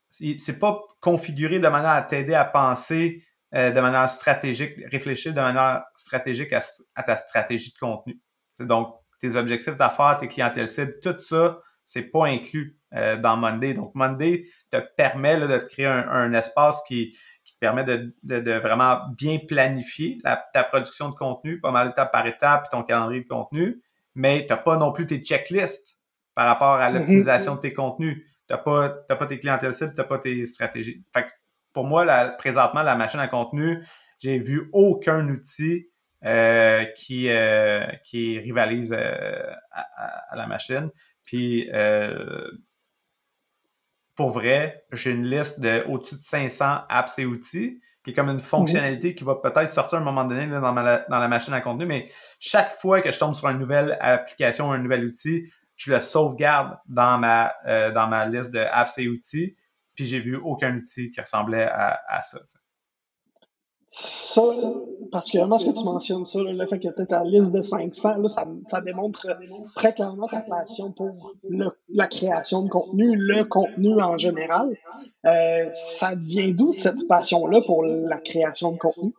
c'est 0.10 0.60
pas 0.60 0.80
configuré 1.02 1.60
de 1.60 1.68
manière 1.68 1.92
à 1.92 2.02
t'aider 2.02 2.34
à 2.34 2.46
penser 2.46 3.24
euh, 3.56 3.72
de 3.72 3.82
manière 3.82 4.10
stratégique, 4.10 4.76
réfléchir 4.92 5.34
de 5.34 5.42
manière 5.42 5.84
stratégique 5.96 6.54
à, 6.54 7.04
ta 7.04 7.18
stratégie 7.18 7.74
de 7.74 7.80
contenu. 7.80 8.20
donc, 8.60 8.96
tes 9.20 9.36
objectifs 9.36 9.76
d'affaires, 9.76 10.18
tes 10.18 10.28
clientèles 10.28 10.68
cibles, 10.68 11.00
tout 11.02 11.18
ça, 11.18 11.60
c'est 11.84 12.04
pas 12.04 12.28
inclus 12.28 12.78
euh, 12.94 13.18
dans 13.18 13.36
Monday. 13.36 13.74
Donc, 13.74 13.94
Monday 13.96 14.44
te 14.72 14.78
permet 14.96 15.38
de 15.38 15.58
te 15.58 15.66
créer 15.66 15.88
un, 15.88 16.32
espace 16.34 16.82
qui, 16.88 17.18
permet 17.60 17.84
de, 17.84 18.16
de, 18.24 18.54
vraiment 18.54 19.02
bien 19.18 19.40
planifier 19.46 20.22
ta 20.54 20.64
production 20.64 21.10
de 21.10 21.16
contenu, 21.16 21.60
pas 21.60 21.72
mal 21.72 21.90
étape 21.90 22.10
par 22.10 22.26
étape, 22.26 22.62
puis 22.62 22.70
ton 22.72 22.84
calendrier 22.84 23.24
de 23.24 23.28
contenu, 23.28 23.82
mais 24.16 24.44
tu 24.44 24.54
n'as 24.54 24.58
pas 24.58 24.78
non 24.78 24.94
plus 24.94 25.08
tes 25.08 25.20
checklists 25.20 25.98
par 26.36 26.48
rapport 26.48 26.76
à 26.76 26.90
l'optimisation 26.90 27.56
de 27.56 27.60
tes 27.60 27.74
contenus. 27.74 28.24
Tu 28.48 28.54
n'as 28.54 28.60
pas, 28.60 28.90
pas 28.90 29.26
tes 29.26 29.40
clientèles 29.40 29.74
cibles, 29.74 29.94
tu 29.94 29.98
n'as 29.98 30.06
pas 30.06 30.20
tes 30.20 30.46
stratégies. 30.46 31.04
Fait 31.14 31.28
pour 31.74 31.86
moi, 31.86 32.06
présentement, 32.38 32.82
la 32.82 32.96
machine 32.96 33.20
à 33.20 33.28
contenu, 33.28 33.84
j'ai 34.20 34.38
vu 34.38 34.70
aucun 34.74 35.28
outil 35.30 35.90
euh, 36.26 36.84
qui, 36.98 37.30
euh, 37.30 37.86
qui 38.04 38.38
rivalise 38.40 38.92
euh, 38.92 39.54
à, 39.72 40.36
la 40.36 40.48
machine. 40.48 40.90
Puis, 41.24 41.70
pour 44.16 44.32
vrai, 44.32 44.84
j'ai 44.92 45.12
une 45.12 45.26
liste 45.26 45.62
de 45.62 45.86
au-dessus 45.88 46.16
de 46.16 46.22
500 46.22 46.82
apps 46.90 47.20
et 47.20 47.26
outils 47.26 47.80
qui 48.04 48.12
est 48.12 48.14
comme 48.14 48.30
une 48.30 48.42
fonctionnalité 48.42 49.16
qui 49.16 49.24
va 49.24 49.36
peut-être 49.36 49.72
sortir 49.72 50.00
à 50.00 50.02
un 50.02 50.04
moment 50.04 50.26
donné 50.26 50.48
dans, 50.48 50.60
dans, 50.62 51.20
la 51.20 51.28
machine 51.30 51.54
à 51.54 51.62
contenu, 51.62 51.86
mais 51.86 52.10
chaque 52.40 52.72
fois 52.72 53.02
que 53.02 53.12
je 53.12 53.20
tombe 53.20 53.34
sur 53.34 53.48
une 53.50 53.60
nouvelle 53.60 53.98
application 54.02 54.70
ou 54.70 54.72
un 54.72 54.78
nouvel 54.78 55.06
outil, 55.06 55.50
je 55.78 55.94
le 55.94 56.02
sauvegarde 56.02 56.78
dans 56.88 57.18
ma, 57.18 57.54
dans 57.66 58.08
ma 58.08 58.26
liste 58.26 58.52
de 58.52 58.60
apps 58.60 58.98
et 58.98 59.08
outils, 59.08 59.56
puis 60.00 60.08
j'ai 60.08 60.22
vu 60.22 60.38
aucun 60.38 60.78
outil 60.78 61.12
qui 61.12 61.20
ressemblait 61.20 61.66
à, 61.66 62.00
à 62.08 62.22
ça 62.22 62.40
ça, 63.92 64.42
particulièrement 65.12 65.58
ce 65.58 65.66
que 65.66 65.78
tu 65.78 65.84
mentionnes, 65.84 66.24
ça, 66.24 66.40
le 66.42 66.66
fait 66.68 66.80
que 66.80 66.88
tu 66.88 67.08
ta 67.08 67.24
liste 67.26 67.54
de 67.54 67.62
500, 67.62 68.20
là, 68.20 68.30
ça, 68.30 68.48
ça, 68.66 68.80
démontre 68.80 69.28
très 69.76 69.94
clairement 69.94 70.28
ta 70.28 70.40
passion 70.40 70.94
pour 70.94 71.34
la 71.90 72.08
création 72.08 72.64
de 72.64 72.70
contenu, 72.70 73.18
le 73.18 73.44
contenu 73.44 74.00
en 74.00 74.18
général. 74.18 74.78
Euh, 75.26 75.70
ça 75.72 76.14
vient 76.16 76.52
d'où 76.52 76.72
cette 76.72 77.08
passion-là 77.10 77.62
pour 77.66 77.84
la 77.84 78.20
création 78.20 78.72
de 78.72 78.78
contenu? 78.78 79.12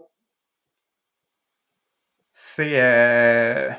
C'est. 2.33 2.81
Euh... 2.81 3.71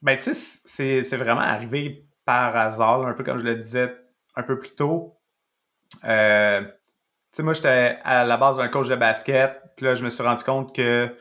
Ben, 0.00 0.16
tu 0.16 0.32
sais, 0.32 1.02
c'est 1.02 1.16
vraiment 1.16 1.40
arrivé 1.40 2.06
par 2.24 2.56
hasard, 2.56 3.04
un 3.04 3.12
peu 3.12 3.24
comme 3.24 3.38
je 3.38 3.44
le 3.44 3.56
disais 3.56 3.92
un 4.36 4.42
peu 4.42 4.58
plus 4.58 4.74
tôt. 4.74 5.16
Euh, 6.04 6.62
sais, 7.32 7.42
moi, 7.42 7.54
j'étais 7.54 7.98
à 8.04 8.24
la 8.24 8.36
base 8.36 8.58
d'un 8.58 8.68
coach 8.68 8.88
de 8.88 8.96
basket. 8.96 9.60
Puis 9.76 9.86
là, 9.86 9.94
je 9.94 10.04
me 10.04 10.10
suis 10.10 10.22
rendu 10.22 10.44
compte 10.44 10.74
que 10.74 11.14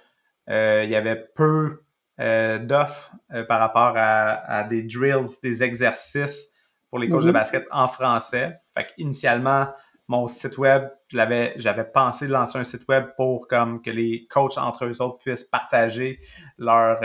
euh, 0.50 0.82
il 0.84 0.90
y 0.90 0.96
avait 0.96 1.28
peu 1.36 1.84
euh, 2.20 2.60
d'offres 2.60 3.12
euh, 3.34 3.44
par 3.44 3.60
rapport 3.60 3.94
à, 3.96 4.64
des 4.66 4.84
drills, 4.84 5.40
des 5.42 5.64
exercices 5.64 6.54
pour 6.90 7.00
les 7.00 7.10
coachs 7.10 7.24
de 7.24 7.28
mhm. 7.28 7.34
basket 7.34 7.66
en 7.72 7.88
français. 7.88 8.60
Fait 8.76 8.88
initialement, 8.98 9.68
mon 10.08 10.28
site 10.28 10.58
web, 10.58 10.90
j'avais, 11.08 11.54
j'avais 11.56 11.86
pensé 11.86 12.28
de 12.28 12.34
lancer 12.34 12.60
un 12.60 12.66
site 12.66 12.86
web 12.90 13.06
pour 13.16 13.48
comme 13.48 13.82
que 13.82 13.90
les 13.90 14.28
coachs 14.30 14.58
entre 14.58 14.86
eux 14.86 15.02
autres 15.02 15.20
puissent 15.20 15.46
partager 15.46 16.20
leurs 16.58 17.00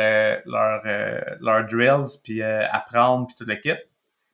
leur, 0.45 0.83
leur 1.41 1.67
drills, 1.67 2.19
puis 2.25 2.43
apprendre, 2.43 3.29
puis 3.29 3.37
tout 3.37 3.45
le 3.45 3.55
kit. 3.55 3.79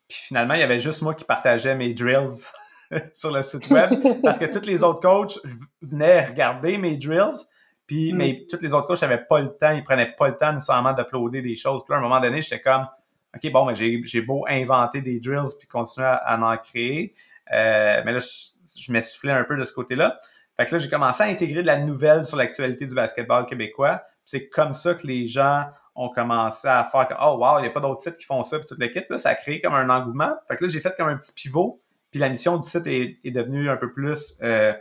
Puis 0.09 0.19
finalement, 0.23 0.55
il 0.55 0.61
y 0.61 0.63
avait 0.65 0.79
juste 0.79 1.03
moi 1.03 1.15
qui 1.15 1.25
partageais 1.25 1.75
mes 1.75 1.93
drills 1.93 2.47
sur 3.15 3.31
le 3.31 3.43
site 3.43 3.69
web 3.71 3.91
parce 4.23 4.39
que 4.39 4.47
tous 4.47 4.67
les 4.67 4.83
autres 4.83 5.01
coachs 5.01 5.39
venaient 5.81 6.25
regarder 6.25 6.79
mes 6.79 6.97
drills. 6.97 7.47
Puis, 7.87 8.13
mais 8.13 8.47
tous 8.49 8.63
les 8.63 8.73
autres 8.75 8.87
coachs 8.87 9.03
n'avaient 9.03 9.25
pas 9.25 9.41
le 9.41 9.57
temps, 9.57 9.73
ils 9.73 9.83
prenaient 9.83 10.15
pas 10.17 10.29
le 10.29 10.39
temps 10.39 10.53
nécessairement 10.53 10.93
d'uploader 10.93 11.43
des 11.43 11.57
choses. 11.57 11.85
Puis 11.85 11.95
à 11.95 11.99
un 11.99 12.01
moment 12.01 12.21
donné, 12.21 12.41
j'étais 12.41 12.61
comme, 12.61 12.87
OK, 13.35 13.53
bon, 13.53 13.67
mais 13.67 13.75
j'ai 13.75 14.21
beau 14.23 14.45
inventer 14.49 15.01
des 15.01 15.21
drills 15.21 15.57
puis 15.59 15.69
continuer 15.69 16.07
à, 16.07 16.39
en 16.41 16.57
créer. 16.57 17.15
Euh, 17.53 18.03
mais 18.05 18.13
là, 18.13 18.19
je, 18.19 18.81
je 18.81 18.93
m'essoufflais 18.93 19.33
un 19.33 19.45
peu 19.45 19.57
de 19.57 19.63
ce 19.63 19.73
côté-là. 19.73 20.21
Fait 20.57 20.67
que 20.67 20.73
là, 20.73 20.79
j'ai 20.79 20.89
commencé 20.89 21.23
à 21.23 21.27
intégrer 21.27 21.63
de 21.63 21.67
la 21.67 21.79
nouvelle 21.79 22.25
sur 22.25 22.37
l'actualité 22.37 22.87
du 22.87 22.95
basketball 22.95 23.47
québécois. 23.47 24.03
C'est 24.25 24.49
comme 24.49 24.75
ça 24.75 24.95
que 24.95 25.07
les 25.07 25.27
gens 25.27 25.65
ont 25.95 26.09
commencé 26.09 26.69
à 26.69 26.85
faire 26.91 27.09
comme 27.09 27.19
Oh 27.21 27.37
wow, 27.39 27.59
il 27.59 27.63
n'y 27.63 27.69
a 27.69 27.71
pas 27.71 27.81
d'autres 27.81 28.01
sites 28.01 28.17
qui 28.17 28.25
font 28.25 28.43
ça, 28.45 28.59
puis 28.59 28.67
toute 28.67 28.79
l'équipe. 28.79 29.09
Là, 29.09 29.19
ça 29.19 29.31
a 29.31 29.35
créé 29.35 29.61
comme 29.61 29.75
un 29.75 29.89
engouement. 29.91 30.35
Fait 30.49 30.57
que 30.57 30.65
là, 30.65 30.71
j'ai 30.71 30.81
fait 30.81 30.95
comme 30.97 31.09
un 31.09 31.17
petit 31.17 31.33
pivot. 31.33 31.83
Puis 32.13 32.21
la 32.21 32.29
mission 32.29 32.59
du 32.59 32.69
site 32.69 32.87
est, 32.87 33.31
devenue 33.31 33.71
un 33.71 33.77
peu 33.79 33.91
plus 33.91 34.39
euh, 34.43 34.75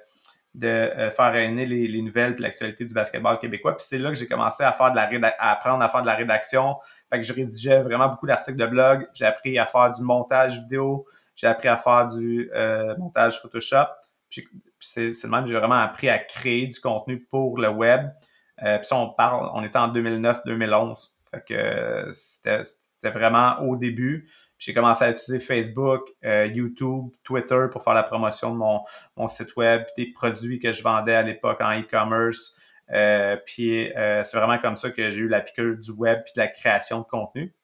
de 0.54 0.68
euh, 0.68 1.10
faire 1.12 1.32
réunir 1.32 1.66
les, 1.66 2.02
nouvelles 2.02 2.36
et 2.38 2.42
l'actualité 2.42 2.84
du 2.84 2.94
basketball 2.94 3.40
québécois. 3.40 3.78
Puis 3.78 3.86
c'est 3.88 3.98
là 3.98 4.10
que 4.10 4.16
j'ai 4.16 4.28
commencé 4.28 4.64
à 4.64 4.74
faire 4.74 4.92
de 4.92 4.98
la 4.98 5.36
apprendre 5.40 5.82
à 5.82 5.88
faire 5.88 6.02
de 6.02 6.08
la 6.08 6.16
rédaction. 6.16 6.76
Fait 7.10 7.22
que 7.22 7.26
je 7.26 7.32
rédigeais 7.32 7.82
vraiment 7.84 8.10
beaucoup 8.10 8.28
d'articles 8.28 8.58
de 8.58 8.66
blog. 8.66 9.08
J'ai 9.14 9.26
appris 9.26 9.58
à 9.58 9.66
faire 9.66 9.94
du 9.94 10.04
montage 10.04 10.60
vidéo. 10.60 11.08
J'ai 11.34 11.48
appris 11.48 11.70
à 11.70 11.78
faire 11.78 12.08
du 12.08 12.52
euh, 12.54 12.98
montage 12.98 13.42
Photoshop. 13.42 13.88
Puis 14.30 14.46
c'est 14.78 15.14
le 15.24 15.30
même, 15.30 15.48
j'ai 15.48 15.56
vraiment 15.56 15.80
appris 15.80 16.10
à 16.10 16.20
créer 16.20 16.68
du 16.68 16.82
contenu 16.82 17.22
pour 17.22 17.58
le 17.58 17.70
web. 17.70 18.10
puis 18.58 18.68
ça, 18.84 18.98
on 18.98 19.10
parle, 19.10 19.50
on 19.54 19.64
était 19.64 19.80
en 19.80 19.88
2009-2011. 19.94 21.12
Fait 21.32 21.44
que 21.48 22.12
c'était 22.12 23.10
vraiment 23.10 23.62
au 23.62 23.78
début. 23.78 24.30
J'ai 24.62 24.76
commencé 24.76 25.04
à 25.04 25.10
utiliser 25.10 25.44
Facebook, 25.44 26.08
euh, 26.24 26.46
YouTube, 26.46 27.08
Twitter 27.24 27.66
pour 27.72 27.84
faire 27.84 27.96
la 27.96 28.04
promotion 28.04 28.52
de 28.52 28.58
mon, 28.58 29.28
site 29.28 29.56
web, 29.56 29.82
des 29.98 30.12
produits 30.12 30.60
que 30.60 30.72
je 30.72 30.84
vendais 30.84 31.16
à 31.16 31.24
l'époque 31.24 31.60
en 31.62 31.80
e-commerce. 31.80 32.62
Euh, 32.92 33.38
puis 33.44 33.92
euh, 33.94 34.22
c'est 34.22 34.38
vraiment 34.38 34.60
comme 34.60 34.76
ça 34.76 34.92
que 34.92 35.10
j'ai 35.10 35.22
eu 35.22 35.28
la 35.28 35.42
piqûre 35.42 35.78
du 35.78 35.90
web 35.90 36.22
puis 36.24 36.34
de 36.36 36.42
la 36.42 36.48
création 36.48 37.00
de 37.00 37.06
contenu. 37.06 37.56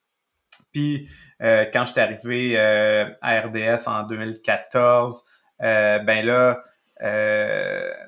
Puis 0.72 1.08
quand 1.40 1.84
je 1.86 1.92
suis 1.92 2.00
arrivé 2.00 2.58
à 2.58 3.40
RDS 3.42 3.86
en 3.86 4.02
2014, 4.02 5.24
ben 5.60 6.26
là, 6.26 6.64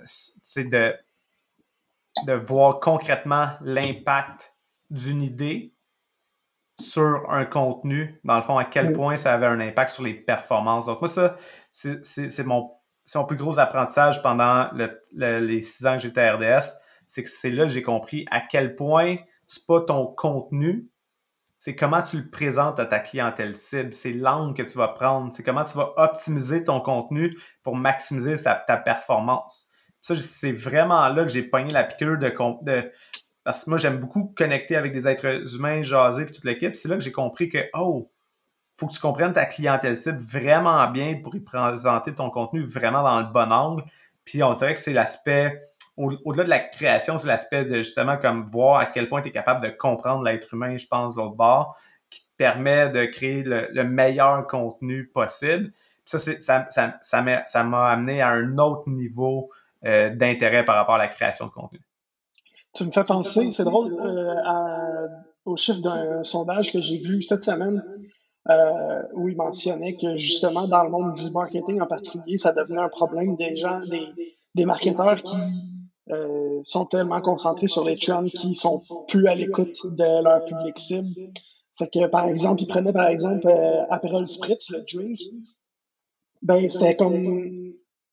c'est 0.03 0.65
de, 0.65 0.97
de 2.27 2.33
voir 2.33 2.81
concrètement 2.81 3.51
l'impact 3.61 4.53
d'une 4.91 5.23
idée 5.23 5.73
sur 6.81 7.31
un 7.31 7.45
contenu, 7.45 8.21
dans 8.25 8.37
le 8.37 8.43
fond, 8.43 8.59
à 8.59 8.65
quel 8.65 8.93
point 8.93 9.17
ça 9.17 9.33
avait 9.33 9.47
un 9.47 9.61
impact 9.61 9.91
sur 9.91 10.03
les 10.03 10.15
performances. 10.15 10.87
Donc, 10.87 11.01
moi, 11.01 11.09
ça, 11.09 11.37
c'est 11.71 12.45
mon, 12.45 12.71
mon, 13.15 13.25
plus 13.25 13.37
gros 13.37 13.59
apprentissage 13.59 14.23
pendant 14.23 14.69
les 15.13 15.61
six 15.61 15.87
ans 15.87 15.97
que 15.97 16.03
j'étais 16.03 16.23
à 16.23 16.37
RDS. 16.37 16.73
C'est 17.07 17.23
que 17.23 17.29
c'est 17.29 17.51
là 17.51 17.65
que 17.65 17.71
j'ai 17.71 17.83
compris 17.83 18.27
à 18.31 18.41
quel 18.41 18.75
point 18.75 19.17
c'est 19.47 19.67
pas 19.67 19.81
ton 19.81 20.07
contenu, 20.07 20.89
c'est 21.59 21.75
comment 21.75 22.01
tu 22.01 22.19
le 22.19 22.31
présentes 22.31 22.79
à 22.79 22.87
ta 22.87 23.01
clientèle 23.01 23.57
cible, 23.57 23.93
c'est 23.93 24.13
l'angle 24.13 24.55
que 24.55 24.63
tu 24.63 24.79
vas 24.79 24.89
prendre, 24.89 25.33
c'est 25.33 25.43
comment 25.43 25.65
tu 25.65 25.77
vas 25.77 25.93
optimiser 25.97 26.63
ton 26.63 26.81
contenu 26.81 27.37
pour 27.63 27.77
maximiser 27.77 28.41
ta, 28.41 28.55
ta 28.55 28.77
performance. 28.77 29.69
Ça, 30.03 30.17
c'est 30.17 30.53
vraiment 30.53 31.09
là 31.09 31.25
que 31.25 31.31
j'ai 31.31 31.43
pogné 31.43 31.71
la 31.71 31.85
piqûre 31.85 32.17
de, 32.17 32.33
de, 32.63 32.91
parce 33.45 33.65
que 33.65 33.71
moi, 33.71 33.79
j'aime 33.79 33.99
beaucoup 33.99 34.33
connecter 34.37 34.77
avec 34.77 34.93
des 34.93 35.09
êtres 35.09 35.55
humains, 35.55 35.83
jaser, 35.83 36.25
puis 36.25 36.35
toute 36.35 36.45
l'équipe. 36.45 36.75
C'est 36.75 36.89
là 36.89 36.97
que 36.97 37.03
j'ai 37.03 37.13
compris 37.13 37.49
que, 37.49 37.59
oh, 37.75 38.11
faut 38.79 38.87
que 38.87 38.93
tu 38.93 39.01
comprennes 39.01 39.33
ta 39.33 39.47
clientèle 39.47 39.97
cible 39.97 40.19
vraiment 40.19 40.87
bien 40.89 41.21
pour 41.23 41.35
y 41.35 41.41
présenter 41.41 42.15
ton 42.15 42.31
contenu 42.31 42.63
vraiment 42.63 43.03
dans 43.03 43.21
le 43.21 43.27
bon 43.27 43.53
angle. 43.53 43.85
Puis 44.25 44.43
on 44.43 44.53
dirait 44.53 44.75
que 44.75 44.81
c'est 44.81 44.93
l'aspect, 44.93 45.63
au-delà 45.97 46.45
de 46.45 46.49
la 46.49 46.61
création, 46.61 47.19
c'est 47.19 47.29
l'aspect 47.29 47.65
de 47.65 47.77
justement 47.77 48.17
comme 48.17 48.49
voir 48.51 48.79
à 48.79 48.87
quel 48.87 49.09
point 49.09 49.23
tu 49.23 49.29
es 49.29 49.33
capable 49.33 49.63
de 49.67 49.71
comprendre 49.71 50.23
l'être 50.23 50.55
humain, 50.55 50.77
je 50.77 50.87
pense, 50.87 51.17
l'autre 51.17 51.37
bord, 51.37 51.77
qui 52.11 52.21
te 52.23 52.29
permet 52.37 52.89
de 52.89 53.05
créer 53.07 53.43
le, 53.43 53.85
meilleur 53.85 54.47
contenu 54.47 55.07
possible. 55.09 55.73
ça, 56.05 56.19
ça, 56.19 56.67
ça, 56.71 57.01
ça 57.47 57.65
m'a 57.65 57.91
amené 57.91 58.23
à 58.23 58.31
un 58.31 58.59
autre 58.59 58.89
niveau 58.89 59.51
euh, 59.85 60.15
d'intérêt 60.15 60.65
par 60.65 60.77
rapport 60.77 60.97
à 60.97 60.99
la 60.99 61.09
création 61.09 61.47
de 61.47 61.53
contenu. 61.53 61.81
Tu 62.75 62.85
me 62.85 62.93
fais 62.93 63.05
penser, 63.05 63.51
c'est 63.51 63.65
drôle, 63.65 63.97
euh, 64.01 65.09
au 65.45 65.57
chiffre 65.57 65.81
d'un 65.81 66.23
sondage 66.23 66.73
que 66.73 66.81
j'ai 66.81 66.99
vu 66.99 67.23
cette 67.23 67.45
semaine 67.45 67.83
euh, 68.49 69.03
où 69.15 69.29
il 69.29 69.37
mentionnait 69.37 69.97
que 69.97 70.17
justement 70.17 70.69
dans 70.69 70.85
le 70.85 70.91
monde 70.91 71.15
du 71.15 71.31
marketing 71.31 71.81
en 71.81 71.87
particulier, 71.87 72.39
ça 72.39 72.53
devenait 72.53 72.81
un 72.81 72.89
problème 72.89 73.37
des 73.37 73.57
gens, 73.57 73.81
des, 73.87 74.37
des 74.55 74.65
marketeurs 74.65 75.21
qui 75.23 75.37
euh, 76.11 76.61
sont 76.63 76.87
tellement 76.87 77.21
concentrés 77.21 77.69
sur 77.69 77.85
les 77.85 77.97
trends 77.97 78.25
qui 78.25 78.55
sont 78.55 78.83
plus 79.09 79.27
à 79.27 79.35
l'écoute 79.35 79.77
de 79.85 80.23
leur 80.23 80.45
public 80.45 80.79
cible. 80.79 81.09
Fait 81.77 81.89
que 81.89 82.07
par 82.07 82.27
exemple, 82.27 82.63
ils 82.63 82.69
prenaient 82.69 82.93
par 82.93 83.09
exemple 83.09 83.49
Aperol 83.91 84.29
Spritz, 84.29 84.71
le 84.71 84.85
drink. 84.93 85.19
Ben, 86.43 86.71
c'était 86.71 86.97
comme 86.97 87.60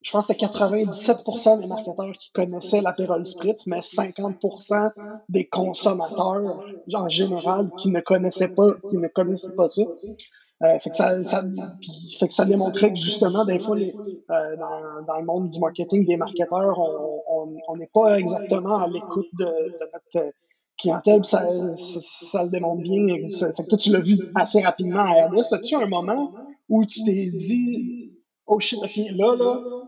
je 0.08 0.14
pense 0.14 0.26
que 0.26 0.34
c'était 0.34 0.46
97% 0.46 1.60
des 1.60 1.68
marketeurs 1.68 2.14
qui 2.18 2.32
connaissaient 2.32 2.80
l'apérole 2.80 3.26
spritz, 3.26 3.68
mais 3.68 3.80
50% 3.80 4.92
des 5.28 5.50
consommateurs 5.50 6.64
en 6.94 7.10
général 7.10 7.70
qui 7.78 7.92
ne 7.92 8.00
connaissaient 8.00 8.56
pas, 8.56 8.76
qui 8.90 8.98
ne 8.98 9.10
connaissaient 9.10 9.54
pas 9.58 9.70
ça. 9.70 9.82
Euh, 10.64 10.80
fait, 10.80 10.92
que 10.92 10.96
ça, 10.96 11.14
fait 12.20 12.28
que 12.30 12.34
ça 12.34 12.46
démontrait 12.46 12.94
que 12.94 12.98
justement, 12.98 13.44
des 13.44 13.60
fois, 13.60 13.76
les, 13.76 13.94
euh, 14.32 14.56
dans, 14.56 15.06
dans, 15.06 15.20
le 15.20 15.26
monde 15.26 15.50
du 15.50 15.60
marketing, 15.60 16.06
des 16.06 16.16
marketeurs, 16.16 16.80
on 16.80 17.76
n'est 17.76 17.90
pas 17.94 18.18
exactement 18.18 18.80
à 18.80 18.88
l'écoute 18.88 19.28
de, 19.38 19.46
notre 19.46 20.32
clientèle. 20.80 21.26
Ça, 21.26 21.46
ça, 22.32 22.46
le 22.46 22.50
démontre 22.50 22.82
bien. 22.82 23.08
Fait 23.30 23.64
que 23.64 23.68
toi, 23.68 23.78
tu 23.78 23.92
l'as 23.92 24.00
vu 24.00 24.18
assez 24.36 24.62
rapidement 24.62 25.02
à 25.02 25.28
RDS. 25.28 25.54
As-tu 25.54 25.76
un 25.76 25.86
moment 25.86 26.34
où 26.70 26.86
tu 26.86 27.04
t'es 27.04 27.30
dit, 27.34 28.14
oh 28.46 28.60
shit, 28.62 28.80
là, 29.12 29.36
là, 29.36 29.87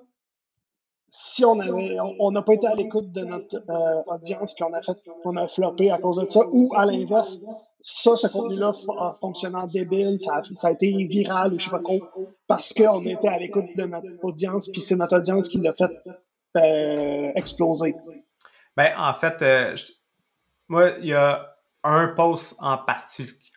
si 1.09 1.43
on 1.43 1.59
avait, 1.59 1.97
on 2.19 2.31
n'a 2.31 2.41
pas 2.41 2.53
été 2.53 2.67
à 2.67 2.75
l'écoute 2.75 3.11
de 3.11 3.21
notre 3.21 3.55
euh, 3.69 4.03
audience, 4.07 4.53
puis 4.53 4.63
on 4.63 4.73
a 4.73 4.81
fait, 4.81 4.97
on 5.25 5.35
a 5.35 5.47
floppé 5.47 5.91
à 5.91 5.97
cause 5.97 6.17
de 6.17 6.29
ça, 6.29 6.41
ou 6.51 6.71
à 6.75 6.85
l'inverse, 6.85 7.39
ça, 7.81 8.15
ce 8.15 8.27
contenu-là 8.27 8.71
en 9.21 9.67
débile, 9.67 10.19
ça 10.19 10.41
a, 10.63 10.71
été 10.71 10.91
viral, 11.05 11.53
ou 11.53 11.59
je 11.59 11.65
sais 11.65 11.71
pas 11.71 11.79
trop, 11.79 12.01
parce 12.47 12.73
qu'on 12.73 13.05
était 13.05 13.27
à 13.27 13.39
l'écoute 13.39 13.75
de 13.75 13.83
notre 13.83 14.07
audience, 14.23 14.69
puis 14.69 14.81
c'est 14.81 14.95
notre 14.95 15.17
audience 15.17 15.47
qui 15.47 15.59
l'a 15.59 15.73
fait 15.73 15.91
euh, 16.57 17.31
exploser. 17.35 17.95
Ben, 18.75 18.93
en 18.97 19.13
fait, 19.13 19.41
euh, 19.41 19.75
moi, 20.67 20.91
il 20.99 21.07
y 21.07 21.13
a 21.13 21.55
un 21.83 22.09
post 22.09 22.55
en, 22.59 22.77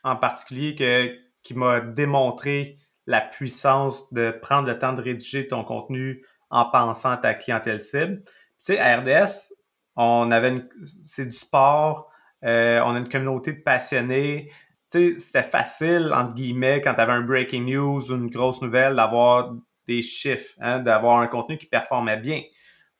en 0.05 0.17
particulier 0.17 0.75
que, 0.75 1.15
qui 1.43 1.55
m'a 1.55 1.81
démontré 1.81 2.79
la 3.07 3.21
puissance 3.21 4.13
de 4.13 4.31
prendre 4.31 4.69
le 4.69 4.79
temps 4.79 4.93
de 4.93 5.03
rédiger 5.03 5.49
ton 5.49 5.65
contenu 5.65 6.25
en 6.53 6.67
pensant 6.67 7.11
à 7.11 7.17
ta 7.17 7.35
clientèle 7.35 7.81
cible. 7.81 8.23
Tu 8.25 8.33
sais, 8.59 8.79
à 8.79 8.99
RDS, 8.99 9.55
on 9.97 10.31
avait 10.31 10.65
c'est 11.03 11.27
du 11.27 11.33
sport, 11.33 12.11
euh, 12.45 12.81
on 12.85 12.95
a 12.95 12.99
une 12.99 13.09
communauté 13.09 13.55
de 13.55 13.63
passionnés. 13.63 14.53
Tu 14.91 15.15
sais, 15.15 15.19
c'était 15.19 15.43
facile, 15.43 16.13
entre 16.15 16.35
guillemets, 16.35 16.81
quand 16.81 16.95
tu 16.95 17.01
avais 17.01 17.13
un 17.13 17.23
breaking 17.23 17.65
news 17.65 18.13
ou 18.13 18.15
une 18.15 18.29
grosse 18.29 18.61
nouvelle, 18.61 18.95
d'avoir 18.95 19.55
des 19.89 20.03
chiffres, 20.03 20.55
hein, 20.61 20.81
d'avoir 20.81 21.19
un 21.19 21.27
contenu 21.27 21.57
qui 21.59 21.67
performait 21.67 22.19
bien. 22.19 22.43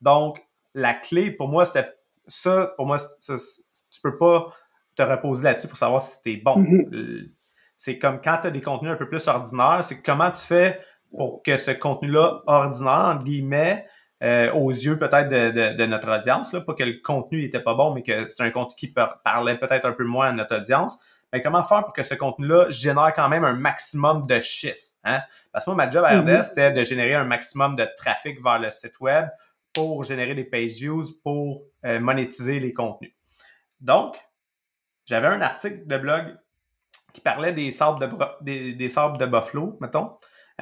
Donc, 0.01 0.43
la 0.75 0.95
clé, 0.95 1.31
pour 1.31 1.49
moi, 1.49 1.67
c'était 1.67 1.93
ça. 2.27 2.73
Pour 2.77 2.87
moi, 2.87 2.99
ça, 2.99 3.35
tu 3.91 4.01
peux 4.01 4.17
pas 4.17 4.53
te 4.97 5.03
reposer 5.03 5.45
là-dessus 5.45 5.69
pour 5.69 5.77
savoir 5.77 6.01
si 6.01 6.17
c'était 6.17 6.37
bon. 6.43 6.59
Mm-hmm. 6.59 7.31
C'est 7.77 7.99
comme 7.99 8.21
quand 8.21 8.39
tu 8.41 8.47
as 8.47 8.51
des 8.51 8.63
contenus 8.63 8.93
un 8.93 8.97
peu 8.97 9.09
plus 9.09 9.29
ordinaires, 9.29 9.85
c'est 9.85 10.03
comment 10.03 10.31
tu 10.31 10.41
fais 10.41 10.81
pour 11.17 11.43
que 11.43 11.57
ce 11.57 11.71
contenu-là 11.71 12.43
ordinaire, 12.47 13.13
entre 13.15 13.25
guillemets, 13.25 13.87
euh, 14.23 14.53
aux 14.53 14.71
yeux 14.71 14.99
peut-être 14.99 15.29
de, 15.29 15.87
notre 15.87 16.09
audience, 16.17 16.53
là, 16.53 16.61
pas 16.61 16.75
que 16.75 16.85
le 16.85 17.01
contenu 17.03 17.43
n'était 17.43 17.61
pas 17.61 17.75
bon, 17.75 17.93
mais 17.93 18.03
que 18.03 18.29
c'est 18.29 18.43
un 18.43 18.51
contenu 18.51 18.75
qui 18.77 18.95
parlait 19.25 19.59
peut-être 19.59 19.85
un 19.85 19.93
peu 19.93 20.05
moins 20.05 20.29
à 20.29 20.33
notre 20.33 20.57
audience. 20.57 21.01
Mais 21.33 21.43
comment 21.43 21.65
faire 21.65 21.85
pour 21.85 21.93
que 21.93 22.03
ce 22.03 22.15
contenu-là 22.15 22.67
génère 22.71 23.13
quand 23.15 23.29
même 23.29 23.45
un 23.45 23.55
maximum 23.55 24.27
de 24.27 24.41
chiffres? 24.41 24.91
Hein? 25.05 25.23
Parce 25.51 25.65
que 25.65 25.71
moi, 25.71 25.85
ma 25.85 25.91
job 25.91 26.05
à 26.05 26.21
RDS, 26.21 26.25
mm-hmm. 26.25 26.43
c'était 26.43 26.73
de 26.73 26.85
générer 26.85 27.15
un 27.15 27.25
maximum 27.25 27.75
de 27.75 27.87
trafic 27.97 28.43
vers 28.43 28.59
le 28.59 28.71
site 28.71 29.01
web 29.01 29.29
pour 29.73 30.05
générer 30.05 30.35
des 30.35 30.45
page 30.45 30.73
views, 30.73 31.05
pour 31.25 31.63
euh, 31.85 31.99
monétiser 31.99 32.61
les 32.61 32.73
contenus. 32.73 33.13
Donc, 33.81 34.17
j'avais 35.07 35.29
un 35.29 35.41
article 35.41 35.87
de 35.87 35.99
blog 35.99 36.37
qui 37.13 37.21
parlait 37.21 37.53
des 37.53 37.71
sables 37.71 37.99
de, 37.99 38.09
des, 38.43 38.75
des 38.75 38.89
sables 38.89 39.19
de 39.19 39.27
Buffalo, 39.27 39.77
mettons. 39.81 40.13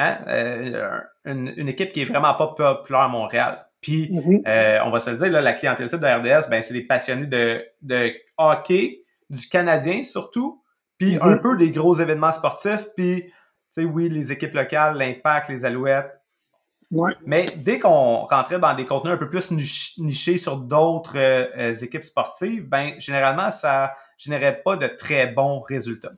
Hein? 0.01 0.19
Euh, 0.29 0.99
une, 1.27 1.69
équipe 1.69 1.93
qui 1.93 2.03
est 2.03 2.05
vraiment 2.07 2.33
pas 2.35 2.49
populaire 2.49 3.03
à 3.03 3.09
Montréal. 3.09 3.67
Puis, 3.83 4.11
mm-hmm. 4.11 4.49
euh, 4.49 4.79
on 4.85 4.91
va 4.91 4.99
se 4.99 5.11
le 5.11 5.17
dire, 5.17 5.31
là, 5.31 5.43
la 5.43 5.53
clientèle 5.53 5.89
de 5.89 5.95
RDS, 5.95 6.49
ben, 6.49 6.63
c'est 6.63 6.73
des 6.73 6.87
passionnés 6.87 7.27
de, 7.27 7.63
de 7.83 8.13
hockey, 8.39 9.03
du 9.29 9.47
Canadien 9.49 10.03
surtout, 10.03 10.63
puis 10.99 11.17
mm-hmm. 11.17 11.33
un 11.33 11.37
peu 11.37 11.57
des 11.57 11.71
gros 11.71 11.95
événements 11.95 12.33
sportifs, 12.33 12.89
puis, 12.97 13.25
tu 13.27 13.33
sais, 13.71 13.85
oui, 13.85 14.09
les 14.09 14.33
équipes 14.33 14.55
locales, 14.55 14.97
l'Impact, 14.97 15.51
les 15.51 15.65
Alouettes. 15.65 16.11
Mais 17.25 17.45
dès 17.57 17.79
qu'on 17.79 18.27
rentrait 18.27 18.59
dans 18.59 18.75
des 18.75 18.85
contenus 18.85 19.15
un 19.15 19.17
peu 19.17 19.29
plus 19.29 19.53
nichés 19.99 20.39
sur 20.39 20.57
d'autres 20.57 21.17
euh, 21.17 21.73
équipes 21.75 22.03
sportives, 22.03 22.69
ben 22.69 22.95
généralement, 22.99 23.53
ça 23.53 23.95
générait 24.17 24.61
pas 24.63 24.77
de 24.77 24.89
très 24.89 25.29
bons 25.29 25.61
résultats. 25.61 26.11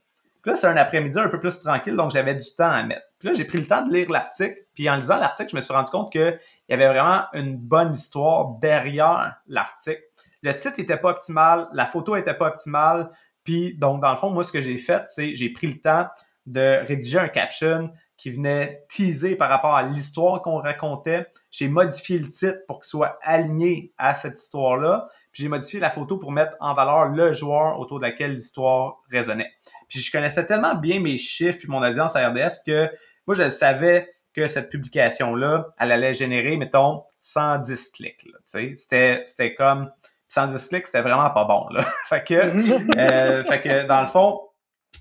Puis 0.42 0.50
là, 0.50 0.56
c'est 0.56 0.66
un 0.66 0.76
après-midi 0.76 1.18
un 1.18 1.28
peu 1.28 1.38
plus 1.38 1.58
tranquille, 1.60 1.94
donc 1.94 2.10
j'avais 2.10 2.34
du 2.34 2.46
temps 2.56 2.70
à 2.70 2.82
mettre. 2.82 3.06
Puis 3.18 3.28
là, 3.28 3.34
j'ai 3.34 3.44
pris 3.44 3.58
le 3.58 3.66
temps 3.66 3.86
de 3.86 3.92
lire 3.92 4.10
l'article. 4.10 4.56
Puis 4.74 4.90
en 4.90 4.96
lisant 4.96 5.16
l'article, 5.16 5.50
je 5.50 5.56
me 5.56 5.60
suis 5.60 5.72
rendu 5.72 5.90
compte 5.90 6.10
qu'il 6.10 6.38
y 6.68 6.72
avait 6.72 6.88
vraiment 6.88 7.24
une 7.32 7.56
bonne 7.56 7.92
histoire 7.92 8.58
derrière 8.60 9.36
l'article. 9.46 10.02
Le 10.42 10.56
titre 10.56 10.78
n'était 10.78 10.96
pas 10.96 11.10
optimal, 11.10 11.68
la 11.72 11.86
photo 11.86 12.16
n'était 12.16 12.34
pas 12.34 12.48
optimale. 12.48 13.10
Puis 13.44 13.76
donc, 13.78 14.02
dans 14.02 14.10
le 14.10 14.16
fond, 14.16 14.30
moi, 14.30 14.42
ce 14.42 14.50
que 14.50 14.60
j'ai 14.60 14.78
fait, 14.78 15.04
c'est 15.06 15.34
j'ai 15.36 15.50
pris 15.50 15.68
le 15.68 15.80
temps 15.80 16.08
de 16.46 16.84
rédiger 16.86 17.18
un 17.18 17.28
caption 17.28 17.92
qui 18.16 18.30
venait 18.30 18.84
teaser 18.88 19.36
par 19.36 19.48
rapport 19.48 19.74
à 19.74 19.82
l'histoire 19.82 20.42
qu'on 20.42 20.58
racontait. 20.58 21.26
J'ai 21.50 21.68
modifié 21.68 22.18
le 22.18 22.28
titre 22.28 22.58
pour 22.68 22.80
qu'il 22.80 22.88
soit 22.88 23.18
aligné 23.22 23.92
à 23.98 24.14
cette 24.14 24.40
histoire-là. 24.40 25.08
Puis 25.32 25.42
j'ai 25.42 25.48
modifié 25.48 25.80
la 25.80 25.90
photo 25.90 26.18
pour 26.18 26.30
mettre 26.30 26.54
en 26.60 26.74
valeur 26.74 27.08
le 27.08 27.32
joueur 27.32 27.80
autour 27.80 27.98
de 27.98 28.04
laquelle 28.04 28.34
l'histoire 28.34 28.98
résonnait. 29.10 29.50
Puis 29.92 30.00
je 30.00 30.10
connaissais 30.10 30.46
tellement 30.46 30.74
bien 30.74 31.00
mes 31.00 31.18
chiffres 31.18 31.58
puis 31.58 31.68
mon 31.68 31.82
audience 31.82 32.16
à 32.16 32.26
RDS 32.30 32.64
que 32.66 32.88
moi, 33.26 33.36
je 33.36 33.50
savais 33.50 34.10
que 34.32 34.46
cette 34.46 34.70
publication-là, 34.70 35.68
elle 35.78 35.92
allait 35.92 36.14
générer, 36.14 36.56
mettons, 36.56 37.04
110 37.20 37.90
clics. 37.90 38.26
C'était, 38.46 39.22
c'était 39.26 39.54
comme 39.54 39.92
110 40.28 40.68
clics, 40.68 40.86
c'était 40.86 41.02
vraiment 41.02 41.28
pas 41.28 41.44
bon. 41.44 41.66
Là. 41.68 41.84
fait, 42.08 42.24
que, 42.24 42.98
euh, 42.98 43.44
fait 43.44 43.60
que, 43.60 43.86
dans 43.86 44.00
le 44.00 44.06
fond, 44.06 44.40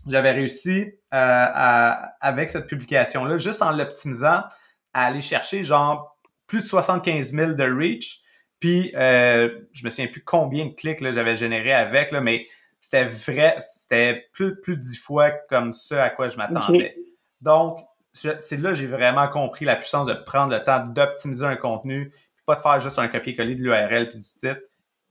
j'avais 0.08 0.32
réussi 0.32 0.82
euh, 0.82 0.92
à, 1.14 2.14
avec 2.20 2.50
cette 2.50 2.68
publication-là, 2.68 3.38
juste 3.38 3.62
en 3.62 3.72
l'optimisant, 3.72 4.44
à 4.94 5.06
aller 5.06 5.22
chercher 5.22 5.64
genre 5.64 6.18
plus 6.48 6.64
de 6.64 6.68
75 6.68 7.32
000 7.32 7.54
de 7.54 7.64
reach. 7.64 8.20
Puis, 8.60 8.92
euh, 8.96 9.50
je 9.72 9.86
me 9.86 9.90
souviens 9.90 10.08
plus 10.08 10.24
combien 10.24 10.66
de 10.66 10.74
clics 10.74 11.00
j'avais 11.02 11.38
généré 11.38 11.72
avec, 11.72 12.12
là, 12.12 12.20
mais 12.20 12.46
c'était 12.82 13.06
vrai, 13.06 13.56
c'était 13.60 14.28
plus, 14.34 14.60
plus 14.60 14.76
de 14.76 14.82
dix 14.82 14.98
fois 14.98 15.30
comme 15.32 15.72
ce 15.72 15.94
à 15.94 16.10
quoi 16.10 16.28
je 16.28 16.38
m'attendais. 16.38 16.96
Donc, 17.40 17.80
c'est 18.12 18.58
là 18.58 18.70
que 18.70 18.76
j'ai 18.76 18.88
vraiment 18.88 19.30
compris 19.30 19.64
la 19.64 19.76
puissance 19.76 20.08
de 20.08 20.14
prendre 20.14 20.52
le 20.52 20.62
temps 20.64 20.86
d'optimiser 20.86 21.46
un 21.46 21.56
contenu, 21.56 22.10
puis 22.10 22.44
pas 22.46 22.56
de 22.56 22.62
faire 22.62 22.80
juste 22.80 23.00
un 23.00 23.08
copier-coller 23.08 23.56
de 23.56 23.62
l'URL 23.62 24.10
puis 24.10 24.20
du 24.20 24.26
titre, 24.26 24.60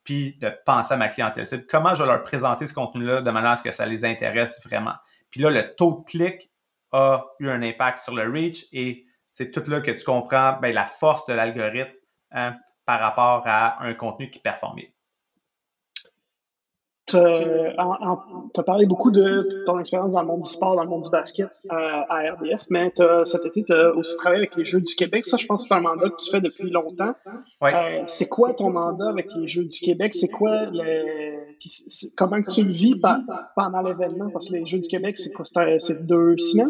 puis 0.04 0.36
de 0.40 0.52
penser 0.66 0.94
à 0.94 0.96
ma 0.96 1.08
clientèle 1.08 1.46
cible. 1.46 1.64
Comment 1.68 1.94
je 1.94 2.02
vais 2.02 2.08
leur 2.08 2.22
présenter 2.24 2.66
ce 2.66 2.74
contenu-là 2.74 3.22
de 3.22 3.30
manière 3.30 3.52
à 3.52 3.56
ce 3.56 3.62
que 3.62 3.72
ça 3.72 3.86
les 3.86 4.04
intéresse 4.04 4.60
vraiment? 4.66 4.94
Puis 5.30 5.40
là, 5.40 5.50
le 5.50 5.74
taux 5.76 6.00
de 6.00 6.10
clic 6.10 6.50
a 6.92 7.24
eu 7.38 7.48
un 7.48 7.62
impact 7.62 7.98
sur 7.98 8.14
le 8.14 8.30
reach 8.30 8.66
et 8.72 9.06
c'est 9.30 9.52
tout 9.52 9.62
là 9.70 9.80
que 9.80 9.92
tu 9.92 10.04
comprends 10.04 10.58
ben, 10.60 10.74
la 10.74 10.84
force 10.84 11.24
de 11.26 11.34
l'algorithme 11.34 11.92
hein, 12.32 12.56
par 12.84 12.98
rapport 12.98 13.44
à 13.46 13.82
un 13.84 13.94
contenu 13.94 14.28
qui 14.28 14.40
performe 14.40 14.80
tu 17.10 18.60
as 18.60 18.62
parlé 18.62 18.86
beaucoup 18.86 19.10
de 19.10 19.64
ton 19.66 19.78
expérience 19.78 20.12
dans 20.12 20.22
le 20.22 20.26
monde 20.26 20.42
du 20.42 20.50
sport, 20.50 20.76
dans 20.76 20.84
le 20.84 20.88
monde 20.88 21.02
du 21.02 21.10
basket 21.10 21.50
euh, 21.70 21.76
à 22.08 22.32
RDS, 22.32 22.66
mais 22.70 22.92
cet 23.26 23.46
été, 23.46 23.64
tu 23.64 23.72
as 23.72 23.94
aussi 23.94 24.16
travaillé 24.16 24.42
avec 24.42 24.56
les 24.56 24.64
Jeux 24.64 24.80
du 24.80 24.94
Québec. 24.94 25.26
Ça, 25.26 25.36
je 25.36 25.46
pense 25.46 25.62
que 25.62 25.68
c'est 25.68 25.74
un 25.74 25.80
mandat 25.80 26.10
que 26.10 26.22
tu 26.22 26.30
fais 26.30 26.40
depuis 26.40 26.70
longtemps. 26.70 27.14
Euh, 27.62 28.02
c'est 28.06 28.28
quoi 28.28 28.54
ton 28.54 28.70
mandat 28.70 29.08
avec 29.08 29.28
les 29.34 29.48
Jeux 29.48 29.64
du 29.64 29.80
Québec? 29.80 30.14
C'est 30.14 30.28
quoi 30.28 30.66
le... 30.72 31.56
comment 32.16 32.42
tu 32.42 32.64
le 32.64 32.72
vis 32.72 33.00
pendant 33.56 33.82
l'événement? 33.82 34.30
Parce 34.30 34.48
que 34.48 34.54
les 34.54 34.66
Jeux 34.66 34.80
du 34.80 34.88
Québec, 34.88 35.18
c'est 35.18 35.32
quoi? 35.32 35.44
C'est 35.44 36.06
deux 36.06 36.36
semaines? 36.38 36.68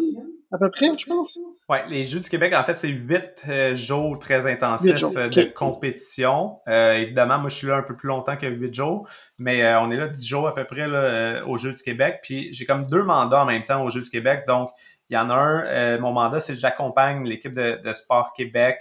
À 0.51 0.57
peu 0.57 0.69
près, 0.69 0.91
je 0.97 1.05
pense. 1.05 1.37
Oui, 1.69 1.77
les 1.87 2.03
Jeux 2.03 2.19
du 2.19 2.29
Québec, 2.29 2.53
en 2.53 2.63
fait, 2.63 2.73
c'est 2.73 2.89
huit 2.89 3.43
euh, 3.47 3.73
jours 3.73 4.19
très 4.19 4.45
intensifs 4.45 5.01
euh, 5.15 5.29
de 5.29 5.43
compétition. 5.43 6.59
Euh, 6.67 6.95
évidemment, 6.95 7.39
moi, 7.39 7.49
je 7.49 7.55
suis 7.55 7.67
là 7.67 7.77
un 7.77 7.83
peu 7.83 7.95
plus 7.95 8.07
longtemps 8.07 8.35
que 8.35 8.47
huit 8.47 8.73
jours, 8.73 9.07
mais 9.37 9.75
on 9.75 9.89
est 9.91 9.97
là 9.97 10.09
dix 10.09 10.27
jours 10.27 10.47
à 10.47 10.53
peu 10.53 10.65
près 10.65 10.87
là, 10.87 11.45
aux 11.45 11.57
Jeux 11.57 11.71
du 11.71 11.81
Québec. 11.81 12.19
Puis 12.21 12.53
j'ai 12.53 12.65
comme 12.65 12.85
deux 12.85 13.03
mandats 13.03 13.43
en 13.43 13.45
même 13.45 13.63
temps 13.63 13.83
aux 13.83 13.89
Jeux 13.89 14.01
du 14.01 14.09
Québec. 14.09 14.43
Donc, 14.45 14.71
il 15.09 15.13
y 15.13 15.17
en 15.17 15.29
a 15.29 15.35
un, 15.35 15.97
mon 15.99 16.11
mandat, 16.11 16.41
c'est 16.41 16.53
que 16.53 16.59
j'accompagne 16.59 17.25
l'équipe 17.25 17.53
de, 17.53 17.93
Sport 17.93 18.33
Québec. 18.33 18.79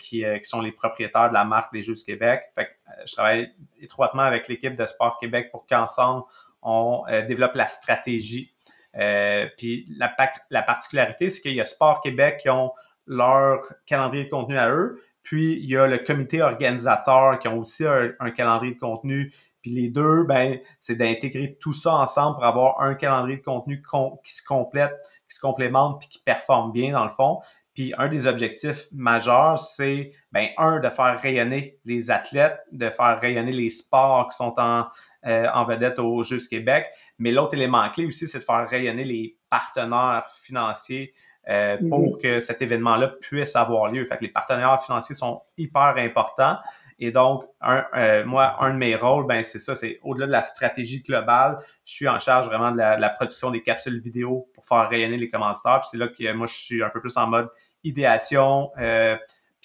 qui, 0.00 0.24
qui, 0.24 0.48
sont 0.48 0.62
les 0.62 0.72
propriétaires 0.72 1.28
de 1.28 1.34
la 1.34 1.44
marque 1.44 1.72
des 1.72 1.82
Jeux 1.82 1.94
du 1.94 2.04
Québec. 2.04 2.42
Fait 2.56 2.68
je 3.06 3.12
travaille 3.12 3.52
étroitement 3.80 4.22
avec 4.22 4.48
l'équipe 4.48 4.74
de 4.74 4.84
Sport 4.84 5.18
Québec 5.18 5.50
pour 5.52 5.66
qu'ensemble, 5.66 6.24
on 6.62 7.04
développe 7.28 7.54
la 7.54 7.68
stratégie 7.68 8.55
euh, 8.98 9.46
puis 9.56 9.84
la, 9.96 10.14
la 10.50 10.62
particularité, 10.62 11.28
c'est 11.28 11.40
qu'il 11.40 11.54
y 11.54 11.60
a 11.60 11.64
Sport 11.64 12.00
Québec 12.00 12.38
qui 12.42 12.50
ont 12.50 12.72
leur 13.06 13.60
calendrier 13.86 14.24
de 14.24 14.30
contenu 14.30 14.58
à 14.58 14.70
eux, 14.70 15.00
puis 15.22 15.58
il 15.60 15.68
y 15.68 15.76
a 15.76 15.86
le 15.86 15.98
comité 15.98 16.42
organisateur 16.42 17.38
qui 17.38 17.48
ont 17.48 17.58
aussi 17.58 17.84
un, 17.84 18.30
calendrier 18.30 18.74
de 18.74 18.78
contenu. 18.78 19.32
Puis 19.60 19.72
les 19.72 19.88
deux, 19.88 20.22
ben, 20.22 20.60
c'est 20.78 20.94
d'intégrer 20.94 21.56
tout 21.60 21.72
ça 21.72 21.94
ensemble 21.94 22.36
pour 22.36 22.44
avoir 22.44 22.80
un 22.80 22.94
calendrier 22.94 23.38
de 23.38 23.42
contenu 23.42 23.82
qui 24.24 24.32
se 24.32 24.44
complète, 24.44 24.94
qui 25.28 25.34
se 25.34 25.40
complémente, 25.40 26.00
puis 26.00 26.08
qui 26.08 26.18
performe 26.20 26.70
bien 26.70 26.92
dans 26.92 27.04
le 27.04 27.10
fond. 27.10 27.40
Puis 27.74 27.92
un 27.98 28.08
des 28.08 28.26
objectifs 28.26 28.86
majeurs, 28.92 29.58
c'est, 29.58 30.12
ben, 30.30 30.48
un, 30.58 30.78
de 30.78 30.88
faire 30.88 31.20
rayonner 31.20 31.80
les 31.84 32.10
athlètes, 32.10 32.60
de 32.70 32.88
faire 32.88 33.20
rayonner 33.20 33.52
les 33.52 33.68
sports 33.68 34.28
qui 34.28 34.36
sont 34.36 34.54
en, 34.58 34.86
euh, 35.26 35.48
en 35.52 35.64
vedette 35.64 35.98
aux 35.98 36.22
Jeux 36.22 36.38
du 36.38 36.46
Québec. 36.46 36.86
Mais 37.18 37.32
l'autre 37.32 37.54
élément 37.54 37.88
clé 37.90 38.06
aussi, 38.06 38.28
c'est 38.28 38.38
de 38.38 38.44
faire 38.44 38.68
rayonner 38.68 39.04
les 39.04 39.36
partenaires 39.50 40.26
financiers 40.30 41.12
euh, 41.48 41.76
pour 41.88 42.00
mhm. 42.00 42.18
que 42.18 42.40
cet 42.40 42.62
événement-là 42.62 43.08
puisse 43.20 43.56
avoir 43.56 43.90
lieu. 43.90 44.04
Fait 44.04 44.16
que 44.16 44.22
les 44.22 44.30
partenaires 44.30 44.80
financiers 44.82 45.14
sont 45.14 45.42
hyper 45.56 45.94
importants. 45.96 46.58
Et 46.98 47.10
donc, 47.10 47.44
euh, 47.64 48.24
moi, 48.24 48.56
un 48.60 48.72
de 48.72 48.78
mes 48.78 48.96
rôles, 48.96 49.26
ben 49.26 49.42
c'est 49.42 49.58
ça, 49.58 49.76
c'est 49.76 49.98
au-delà 50.02 50.26
de 50.26 50.32
la 50.32 50.42
stratégie 50.42 51.02
globale, 51.02 51.58
je 51.84 51.92
suis 51.92 52.08
en 52.08 52.18
charge 52.18 52.46
vraiment 52.46 52.70
de 52.70 52.78
la, 52.78 53.10
production 53.10 53.50
des 53.50 53.62
capsules 53.62 54.00
vidéo 54.00 54.48
pour 54.54 54.64
faire 54.66 54.88
rayonner 54.88 55.18
les 55.18 55.28
commentaires. 55.28 55.80
Puis 55.80 55.88
c'est 55.90 55.98
là 55.98 56.08
que 56.08 56.32
moi, 56.32 56.46
je 56.46 56.54
suis 56.54 56.82
un 56.82 56.88
peu 56.88 57.00
plus 57.00 57.16
en 57.18 57.26
mode 57.26 57.50
idéation, 57.84 58.70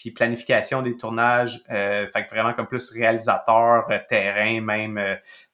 puis 0.01 0.11
planification 0.11 0.81
des 0.81 0.97
tournages, 0.97 1.61
fait 1.67 2.25
que 2.25 2.29
vraiment 2.29 2.53
comme 2.53 2.67
plus 2.67 2.91
réalisateur, 2.91 3.85
terrain 4.09 4.59
même. 4.61 4.99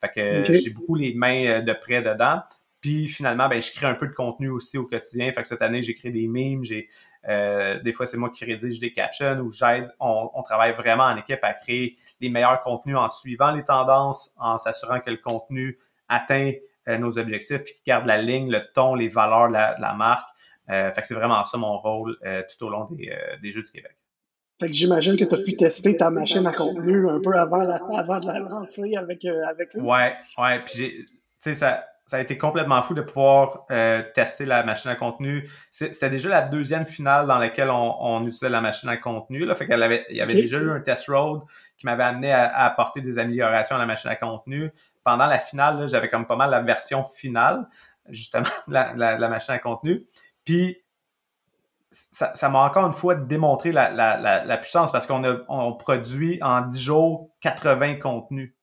fait 0.01 0.09
que 0.13 0.53
j'ai 0.53 0.69
beaucoup 0.71 0.95
les 0.95 1.13
mains 1.13 1.61
de 1.61 1.73
près 1.73 2.01
dedans. 2.01 2.41
Puis 2.79 3.07
finalement, 3.07 3.49
ben, 3.49 3.61
je 3.61 3.71
crée 3.71 3.87
un 3.87 3.95
peu 3.95 4.07
de 4.07 4.13
contenu 4.13 4.49
aussi 4.49 4.77
au 4.77 4.85
quotidien. 4.85 5.31
Fait 5.33 5.41
que 5.41 5.47
cette 5.47 5.61
année, 5.61 5.81
j'ai 5.81 5.93
créé 5.93 6.11
des 6.11 6.27
memes, 6.27 6.63
j'ai 6.63 6.87
euh, 7.27 7.79
des 7.81 7.91
fois, 7.93 8.05
c'est 8.05 8.17
moi 8.17 8.29
qui 8.29 8.45
rédige 8.45 8.79
des 8.79 8.93
captions 8.93 9.37
ou 9.39 9.51
j'aide. 9.51 9.93
On, 9.99 10.41
travaille 10.43 10.73
vraiment 10.73 11.03
en 11.03 11.17
équipe 11.17 11.43
à 11.43 11.53
créer 11.53 11.97
les 12.21 12.29
meilleurs 12.29 12.61
contenus 12.61 12.95
en 12.95 13.09
suivant 13.09 13.51
les 13.51 13.63
tendances, 13.63 14.33
en 14.37 14.57
s'assurant 14.57 14.99
que 14.99 15.09
le 15.09 15.17
contenu 15.17 15.77
atteint 16.07 16.53
euh, 16.87 16.97
nos 16.97 17.17
objectifs, 17.19 17.63
puis 17.63 17.73
garde 17.85 18.05
la 18.05 18.17
ligne, 18.21 18.49
le 18.49 18.61
ton, 18.73 18.95
les 18.95 19.09
valeurs 19.09 19.49
de 19.49 19.81
la, 19.81 19.93
marque. 19.93 20.29
Euh, 20.69 20.91
fait 20.93 21.01
que 21.01 21.07
c'est 21.07 21.15
vraiment 21.15 21.43
ça 21.43 21.57
mon 21.57 21.77
rôle 21.77 22.17
tout 22.49 22.65
au 22.65 22.69
long 22.69 22.87
des, 22.91 23.51
Jeux 23.51 23.63
du 23.63 23.71
Québec. 23.71 23.95
Fait 24.59 24.67
que 24.67 24.73
j'imagine 24.73 25.15
que 25.15 25.23
tu 25.23 25.35
as 25.35 25.37
pu 25.37 25.55
tester 25.55 25.95
ta 25.97 26.09
machine 26.09 26.45
à 26.47 26.53
contenu 26.53 27.07
un 27.09 27.19
peu 27.19 27.33
avant, 27.37 27.59
avant 27.59 28.19
de 28.19 28.27
la 28.27 28.39
lancer 28.39 28.95
avec, 28.95 29.23
avec 29.25 29.75
eux. 29.75 29.81
Ouais, 29.81 30.13
ouais. 30.37 30.59
Puis, 30.65 30.75
tu 30.75 31.07
sais, 31.37 31.53
ça 31.53 31.83
ça 32.07 32.15
a 32.15 32.21
été 32.21 32.37
complètement 32.37 32.81
fou 32.81 32.93
de 32.93 33.01
pouvoir 33.01 33.65
euh, 33.69 34.01
tester 34.15 34.45
la 34.45 34.63
machine 34.63 34.89
à 34.89 34.95
contenu. 34.95 35.47
C'était 35.69 36.09
déjà 36.09 36.29
la 36.29 36.41
deuxième 36.41 36.85
finale 36.85 37.27
dans 37.27 37.37
laquelle 37.37 37.69
on, 37.69 38.21
utilisait 38.21 38.47
la 38.47 38.61
machine 38.61 38.87
à 38.87 38.95
contenu. 38.95 39.45
Là. 39.45 39.55
Fait 39.55 39.65
qu'elle 39.65 39.83
avait, 39.83 40.05
il 40.09 40.15
y 40.15 40.21
avait 40.21 40.35
déjà 40.35 40.57
eu 40.57 40.71
un 40.71 40.79
test 40.79 41.09
road 41.09 41.41
qui 41.77 41.85
m'avait 41.85 42.05
amené 42.05 42.31
à, 42.31 42.63
apporter 42.63 43.01
des 43.01 43.19
améliorations 43.19 43.75
à 43.75 43.79
la 43.79 43.85
machine 43.85 44.09
à 44.09 44.15
contenu. 44.15 44.71
Pendant 45.03 45.25
la 45.25 45.37
finale, 45.37 45.85
j'avais 45.89 46.07
comme 46.07 46.25
pas 46.25 46.37
mal 46.37 46.49
la 46.49 46.61
version 46.61 47.03
finale, 47.03 47.67
justement, 48.07 48.45
de 48.69 48.73
la, 48.73 49.27
machine 49.27 49.55
à 49.55 49.59
contenu. 49.59 50.05
Puis 50.45 50.77
ça 51.91 52.49
m'a 52.49 52.65
encore 52.65 52.85
une 52.85 52.93
fois 52.93 53.15
démontré 53.15 53.71
la, 53.71 54.57
puissance 54.57 54.91
parce 54.91 55.07
qu'on 55.07 55.23
a 55.23 55.37
on 55.47 55.73
produit 55.73 56.39
en 56.41 56.61
10 56.61 56.79
jours 56.79 57.29
80 57.41 57.95
contenus. 57.95 58.53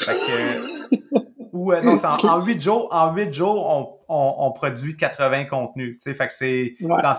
Fait 0.00 0.14
que 0.14 0.94
Ou 1.54 1.72
euh, 1.72 1.80
non, 1.82 1.96
en, 2.04 2.44
8 2.44 2.60
jours, 2.60 2.88
en 2.90 3.14
8 3.14 3.32
jours, 3.32 4.04
on, 4.08 4.52
produit 4.52 4.96
80 4.96 5.44
contenus. 5.44 6.02
Fait 6.02 6.26
que 6.26 6.32
c'est 6.32 6.74
pas, 6.80 7.14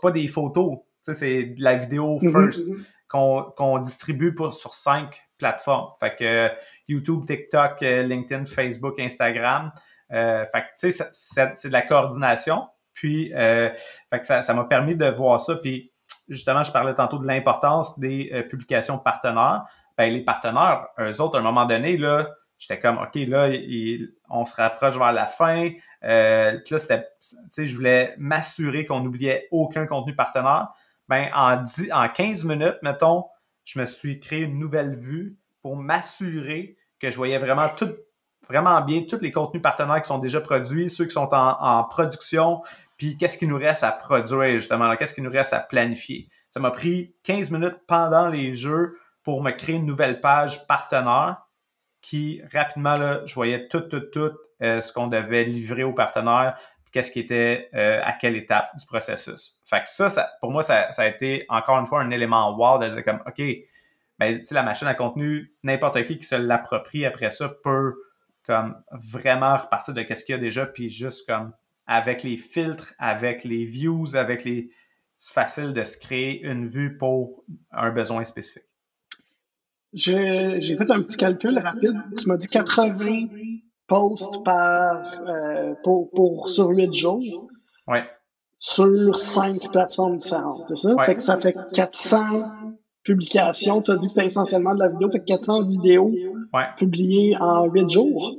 pas, 0.00 0.10
des 0.10 0.26
photos, 0.26 0.78
c'est 1.02 1.44
de 1.44 1.62
la 1.62 1.74
vidéo 1.74 2.18
mhm, 2.22 2.32
first 2.32 2.66
mhm. 2.66 2.84
qu'on 3.08 3.78
distribue 3.80 4.34
pour, 4.34 4.54
sur 4.54 4.72
5 4.72 5.14
plateformes. 5.36 5.90
Fait 6.00 6.16
que 6.16 6.50
YouTube, 6.88 7.26
TikTok, 7.26 7.82
euh, 7.82 8.04
LinkedIn, 8.04 8.46
Facebook, 8.46 8.98
Instagram. 8.98 9.70
Euh, 10.12 10.46
fait 10.46 10.62
que 10.62 11.04
c'est 11.12 11.68
de 11.68 11.72
la 11.72 11.82
coordination. 11.82 12.66
Puis 12.98 13.30
fait 13.30 14.20
que 14.20 14.26
ça 14.26 14.54
m'a 14.54 14.64
permis 14.64 14.96
de 14.96 15.06
voir 15.06 15.40
ça. 15.40 15.56
Puis 15.56 15.92
justement, 16.28 16.62
je 16.62 16.72
parlais 16.72 16.94
tantôt 16.94 17.18
de 17.18 17.26
l'importance 17.26 17.98
des 17.98 18.44
publications 18.50 18.98
partenaires. 18.98 19.64
Ben, 19.96 20.12
les 20.12 20.24
partenaires, 20.24 20.86
eux 21.00 21.20
autres, 21.20 21.36
à 21.36 21.40
un 21.40 21.42
moment 21.42 21.66
donné, 21.66 21.96
là, 21.96 22.28
j'étais 22.58 22.80
comme, 22.80 22.98
OK, 22.98 23.14
là, 23.14 23.50
on 24.28 24.44
se 24.44 24.54
rapproche 24.54 24.96
vers 24.98 25.12
la 25.12 25.26
fin. 25.26 25.70
Euh, 26.04 26.58
là, 26.70 26.78
c'était, 26.78 27.06
je 27.56 27.74
voulais 27.74 28.14
m'assurer 28.18 28.84
qu'on 28.84 29.00
n'oubliait 29.00 29.48
aucun 29.50 29.86
contenu 29.86 30.14
partenaire. 30.14 30.68
Ben, 31.08 31.30
en, 31.34 31.62
10, 31.62 31.90
en 31.92 32.08
15 32.08 32.44
minutes, 32.44 32.78
mettons, 32.82 33.24
je 33.64 33.80
me 33.80 33.86
suis 33.86 34.20
créé 34.20 34.40
une 34.40 34.58
nouvelle 34.58 34.96
vue 34.96 35.38
pour 35.62 35.76
m'assurer 35.76 36.76
que 37.00 37.10
je 37.10 37.16
voyais 37.16 37.38
vraiment 37.38 37.68
tout, 37.68 37.94
vraiment 38.48 38.80
bien 38.82 39.02
tous 39.08 39.20
les 39.20 39.32
contenus 39.32 39.62
partenaires 39.62 40.02
qui 40.02 40.08
sont 40.08 40.18
déjà 40.18 40.40
produits, 40.40 40.90
ceux 40.90 41.04
qui 41.04 41.12
sont 41.12 41.28
en, 41.32 41.84
production, 41.84 42.62
puis 42.98 43.16
qu'est-ce 43.16 43.38
qui 43.38 43.46
nous 43.46 43.56
reste 43.56 43.84
à 43.84 43.92
produire, 43.92 44.58
justement, 44.58 44.94
qu'est-ce 44.96 45.14
qui 45.14 45.22
nous 45.22 45.30
reste 45.30 45.52
à 45.52 45.60
planifier? 45.60 46.28
Ça 46.50 46.60
m'a 46.60 46.72
pris 46.72 47.14
15 47.22 47.52
minutes 47.52 47.78
pendant 47.86 48.28
les 48.28 48.54
jeux 48.54 48.98
pour 49.22 49.42
me 49.42 49.52
créer 49.52 49.76
une 49.76 49.86
nouvelle 49.86 50.20
page 50.20 50.66
partenaire 50.66 51.38
qui, 52.02 52.42
rapidement, 52.52 52.94
là, 52.94 53.22
je 53.24 53.34
voyais 53.34 53.68
tout, 53.68 53.82
tout, 53.82 54.00
tout 54.00 54.32
euh, 54.62 54.80
ce 54.80 54.92
qu'on 54.92 55.06
devait 55.06 55.44
livrer 55.44 55.84
aux 55.84 55.92
partenaires, 55.92 56.58
qu'est-ce 56.90 57.12
qui 57.12 57.20
était 57.20 57.70
euh, 57.74 58.00
à 58.02 58.12
quelle 58.12 58.36
étape 58.36 58.70
du 58.76 58.84
processus. 58.86 59.60
Fait 59.66 59.82
que 59.82 59.88
ça, 59.88 60.30
pour 60.40 60.50
moi, 60.50 60.62
ça, 60.62 60.90
ça, 60.90 61.02
a 61.02 61.06
été 61.06 61.44
encore 61.48 61.78
une 61.78 61.86
fois 61.86 62.00
un 62.00 62.10
élément 62.10 62.56
wow 62.56 62.78
de 62.78 62.88
dire 62.88 63.04
comme, 63.04 63.22
OK, 63.26 63.42
ben, 64.18 64.42
la 64.50 64.62
machine 64.62 64.88
à 64.88 64.94
contenu, 64.94 65.54
n'importe 65.62 66.04
qui 66.06 66.18
qui 66.18 66.26
se 66.26 66.34
l'approprie 66.34 67.06
après 67.06 67.30
ça 67.30 67.48
peut 67.62 67.94
comme 68.44 68.80
vraiment 68.90 69.56
repartir 69.56 69.94
de 69.94 70.02
qu'est-ce 70.02 70.24
qu'il 70.24 70.34
y 70.34 70.38
a 70.38 70.40
déjà, 70.40 70.66
puis 70.66 70.88
juste 70.88 71.28
comme 71.28 71.52
avec 71.88 72.22
les 72.22 72.36
filtres, 72.36 72.94
avec 72.98 73.42
les 73.42 73.64
views, 73.64 74.14
avec 74.14 74.44
les... 74.44 74.70
C'est 75.16 75.32
facile 75.32 75.72
de 75.72 75.82
se 75.82 75.98
créer 75.98 76.44
une 76.44 76.68
vue 76.68 76.96
pour 76.96 77.42
un 77.72 77.90
besoin 77.90 78.22
spécifique. 78.22 78.62
J'ai 79.92 80.60
fait 80.60 80.90
un 80.90 81.02
petit 81.02 81.16
calcul 81.16 81.58
rapide. 81.58 81.96
Tu 82.16 82.28
m'as 82.28 82.36
dit 82.36 82.46
80 82.46 83.26
posts 83.88 84.44
par, 84.44 85.20
euh, 85.26 85.74
pour, 85.82 86.10
pour, 86.10 86.48
sur 86.48 86.68
8 86.68 86.92
jours. 86.92 87.48
Ouais. 87.88 88.04
Sur 88.60 89.18
5 89.18 89.72
plateformes 89.72 90.18
différentes, 90.18 90.68
c'est 90.68 90.76
ça? 90.76 90.94
Fait 91.04 91.16
que 91.16 91.22
ça 91.22 91.40
fait 91.40 91.56
400 91.72 92.50
publications. 93.02 93.82
Tu 93.82 93.90
as 93.90 93.96
dit 93.96 94.06
que 94.06 94.12
c'était 94.12 94.26
essentiellement 94.26 94.74
de 94.74 94.80
la 94.80 94.90
vidéo. 94.90 95.10
Fait 95.10 95.20
que 95.20 95.24
400 95.24 95.64
vidéos 95.64 96.12
publiées 96.76 97.36
en 97.40 97.64
8 97.64 97.90
jours. 97.90 98.36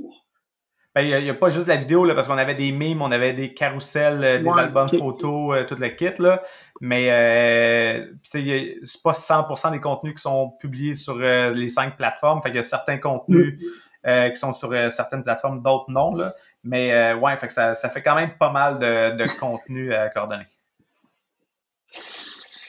Ben, 0.99 1.05
il 1.05 1.23
n'y 1.23 1.29
a, 1.29 1.33
pas 1.33 1.47
juste 1.47 1.67
la 1.67 1.77
vidéo, 1.77 2.03
là, 2.03 2.13
parce 2.13 2.27
qu'on 2.27 2.37
avait 2.37 2.55
des 2.55 2.73
mimes, 2.73 3.01
on 3.01 3.09
avait 3.09 3.31
des 3.31 3.53
carousels, 3.53 4.21
euh, 4.21 4.39
des 4.39 4.49
albums 4.49 4.89
photos, 4.89 5.55
euh, 5.55 5.63
tout 5.63 5.75
le 5.75 5.87
kit. 5.87 6.11
Là. 6.19 6.43
Mais 6.81 7.07
euh, 7.09 8.05
c'est 8.21 8.75
pas 9.01 9.13
100% 9.13 9.71
des 9.71 9.79
contenus 9.79 10.15
qui 10.15 10.21
sont 10.21 10.49
publiés 10.59 10.95
sur 10.95 11.17
euh, 11.21 11.51
les 11.51 11.69
cinq 11.69 11.95
plateformes. 11.95 12.41
Fait 12.41 12.49
qu'il 12.49 12.57
y 12.57 12.59
a 12.59 12.63
certains 12.63 12.97
contenus 12.97 13.63
mm. 14.03 14.31
qui 14.31 14.35
sont 14.35 14.51
sur 14.51 14.71
certaines 14.91 15.23
plateformes, 15.23 15.63
d'autres 15.63 15.89
non. 15.89 16.13
Là. 16.13 16.33
Mais 16.65 17.13
ouais, 17.13 17.37
fait 17.37 17.47
que 17.47 17.53
ça, 17.53 17.75
ça, 17.75 17.89
fait 17.89 18.01
quand 18.01 18.15
même 18.15 18.37
pas 18.37 18.51
mal 18.51 18.79
de, 18.79 19.15
de 19.15 19.39
contenu 19.39 19.93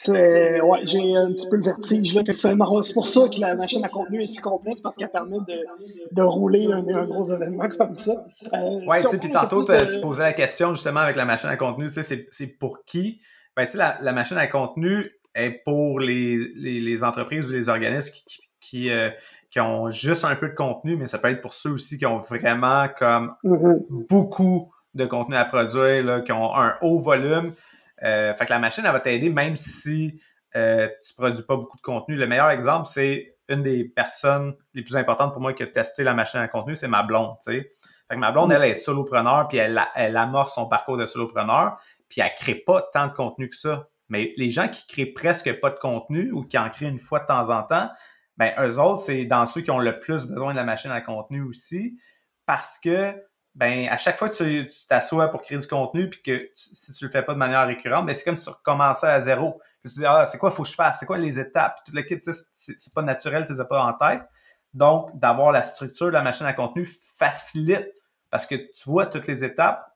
coordonné 0.04 0.60
ouais, 0.60 0.80
j'ai 0.84 1.16
un 1.16 1.32
petit 1.32 1.48
peu 1.48 1.56
le 1.56 1.62
vertige 1.62 2.14
là. 2.14 2.22
C'est 2.26 2.94
pour 2.94 3.06
ça 3.06 3.28
que 3.28 3.40
la 3.40 3.54
machine 3.54 3.84
à 3.84 3.88
contenu 3.88 4.22
est 4.22 4.26
si 4.26 4.38
complexe 4.38 4.80
parce 4.80 4.96
qu'elle 4.96 5.10
permet 5.10 5.38
de, 5.46 5.64
de 6.12 6.22
rouler 6.22 6.68
un, 6.72 6.82
gros 6.82 7.32
événement 7.32 7.68
comme 7.78 7.96
ça. 7.96 8.26
Euh, 8.54 8.84
ouais, 8.86 9.02
tu 9.02 9.08
sais, 9.08 9.18
puis 9.18 9.30
tantôt, 9.30 9.64
tu 9.64 10.00
posais 10.00 10.22
la 10.22 10.32
question 10.32 10.74
justement 10.74 11.00
avec 11.00 11.16
la 11.16 11.24
machine 11.24 11.48
à 11.48 11.56
contenu, 11.56 11.86
tu 11.86 12.02
sais, 12.02 12.26
c'est 12.30 12.58
pour 12.58 12.84
qui? 12.84 13.20
Ben, 13.56 13.64
tu 13.64 13.72
sais, 13.72 13.78
la, 13.78 13.98
la, 14.00 14.12
machine 14.12 14.36
à 14.36 14.46
contenu 14.46 15.10
est 15.34 15.62
pour 15.64 16.00
les, 16.00 16.38
les, 16.54 16.80
les 16.80 17.04
entreprises 17.04 17.48
ou 17.48 17.52
les 17.52 17.68
organismes 17.68 18.14
qui, 18.26 18.40
qui, 18.60 18.90
euh, 18.90 19.10
qui, 19.50 19.60
ont 19.60 19.90
juste 19.90 20.24
un 20.24 20.36
peu 20.36 20.48
de 20.48 20.54
contenu, 20.54 20.96
mais 20.96 21.06
ça 21.06 21.18
peut 21.18 21.28
être 21.28 21.40
pour 21.40 21.54
ceux 21.54 21.70
aussi 21.70 21.98
qui 21.98 22.06
ont 22.06 22.20
vraiment 22.20 22.86
comme 22.96 23.34
mm-hmm. 23.44 24.06
beaucoup 24.08 24.72
de 24.94 25.04
contenu 25.06 25.36
à 25.36 25.44
produire, 25.44 26.04
là, 26.04 26.20
qui 26.20 26.32
ont 26.32 26.54
un 26.54 26.76
haut 26.82 27.00
volume. 27.00 27.52
Euh, 28.02 28.34
fait 28.34 28.46
que 28.46 28.50
la 28.50 28.58
machine, 28.58 28.84
elle 28.84 28.92
va 28.92 29.00
t'aider 29.00 29.30
même 29.30 29.56
si 29.56 30.20
euh, 30.56 30.88
tu 31.06 31.14
produis 31.14 31.44
pas 31.46 31.56
beaucoup 31.56 31.76
de 31.76 31.82
contenu. 31.82 32.16
Le 32.16 32.26
meilleur 32.26 32.50
exemple, 32.50 32.86
c'est 32.86 33.36
une 33.48 33.62
des 33.62 33.84
personnes 33.84 34.54
les 34.74 34.82
plus 34.82 34.96
importantes 34.96 35.32
pour 35.32 35.42
moi 35.42 35.52
qui 35.52 35.62
a 35.62 35.66
testé 35.66 36.04
la 36.04 36.14
machine 36.14 36.40
à 36.40 36.48
contenu, 36.48 36.76
c'est 36.76 36.88
ma 36.88 37.02
blonde. 37.02 37.36
Fait 37.44 37.74
que 38.08 38.16
ma 38.16 38.32
blonde, 38.32 38.52
elle 38.52 38.64
est 38.64 38.74
solopreneur, 38.74 39.48
puis 39.48 39.58
elle, 39.58 39.80
elle 39.94 40.16
amorce 40.16 40.54
son 40.54 40.68
parcours 40.68 40.96
de 40.96 41.06
solopreneur, 41.06 41.78
puis 42.08 42.20
elle 42.20 42.34
crée 42.36 42.54
pas 42.54 42.88
tant 42.92 43.08
de 43.08 43.12
contenu 43.12 43.48
que 43.48 43.56
ça. 43.56 43.88
Mais 44.08 44.32
les 44.36 44.50
gens 44.50 44.68
qui 44.68 44.86
créent 44.86 45.06
presque 45.06 45.60
pas 45.60 45.70
de 45.70 45.78
contenu 45.78 46.32
ou 46.32 46.42
qui 46.44 46.58
en 46.58 46.68
créent 46.70 46.88
une 46.88 46.98
fois 46.98 47.20
de 47.20 47.26
temps 47.26 47.50
en 47.50 47.62
temps, 47.62 47.88
ben 48.36 48.52
eux 48.58 48.78
autres, 48.78 49.00
c'est 49.00 49.24
dans 49.24 49.46
ceux 49.46 49.60
qui 49.60 49.70
ont 49.70 49.78
le 49.78 50.00
plus 50.00 50.26
besoin 50.26 50.52
de 50.52 50.56
la 50.56 50.64
machine 50.64 50.90
à 50.90 51.00
contenu 51.00 51.42
aussi, 51.42 51.98
parce 52.46 52.78
que 52.78 53.14
ben 53.60 53.88
à 53.90 53.98
chaque 53.98 54.16
fois 54.16 54.30
que 54.30 54.36
tu 54.36 54.70
t'assois 54.88 55.28
pour 55.28 55.42
créer 55.42 55.58
du 55.58 55.66
contenu, 55.66 56.08
puis 56.08 56.22
que 56.22 56.50
si 56.56 56.94
tu 56.94 57.04
le 57.04 57.10
fais 57.10 57.22
pas 57.22 57.34
de 57.34 57.38
manière 57.38 57.66
récurrente, 57.66 58.06
ben 58.06 58.14
c'est 58.14 58.24
comme 58.24 58.34
si 58.34 58.44
tu 58.44 58.48
recommençais 58.48 59.06
à 59.06 59.20
zéro. 59.20 59.60
Puis 59.82 59.92
tu 59.92 59.98
dis, 59.98 60.06
ah, 60.06 60.24
c'est 60.24 60.38
quoi 60.38 60.50
faut 60.50 60.62
que 60.62 60.68
je 60.70 60.74
fasse? 60.74 60.98
C'est 60.98 61.04
quoi 61.04 61.18
les 61.18 61.38
étapes? 61.38 61.78
Tout 61.84 61.92
le 61.94 62.00
kit, 62.00 62.18
c'est 62.22 62.94
pas 62.94 63.02
naturel, 63.02 63.44
tu 63.44 63.52
les 63.52 63.60
as 63.60 63.66
pas 63.66 63.84
en 63.84 63.92
tête. 63.92 64.22
Donc, 64.72 65.10
d'avoir 65.18 65.52
la 65.52 65.62
structure 65.62 66.06
de 66.06 66.12
la 66.12 66.22
machine 66.22 66.46
à 66.46 66.54
contenu 66.54 66.88
facilite 67.18 67.86
parce 68.30 68.46
que 68.46 68.54
tu 68.54 68.84
vois 68.86 69.04
toutes 69.04 69.26
les 69.26 69.44
étapes, 69.44 69.94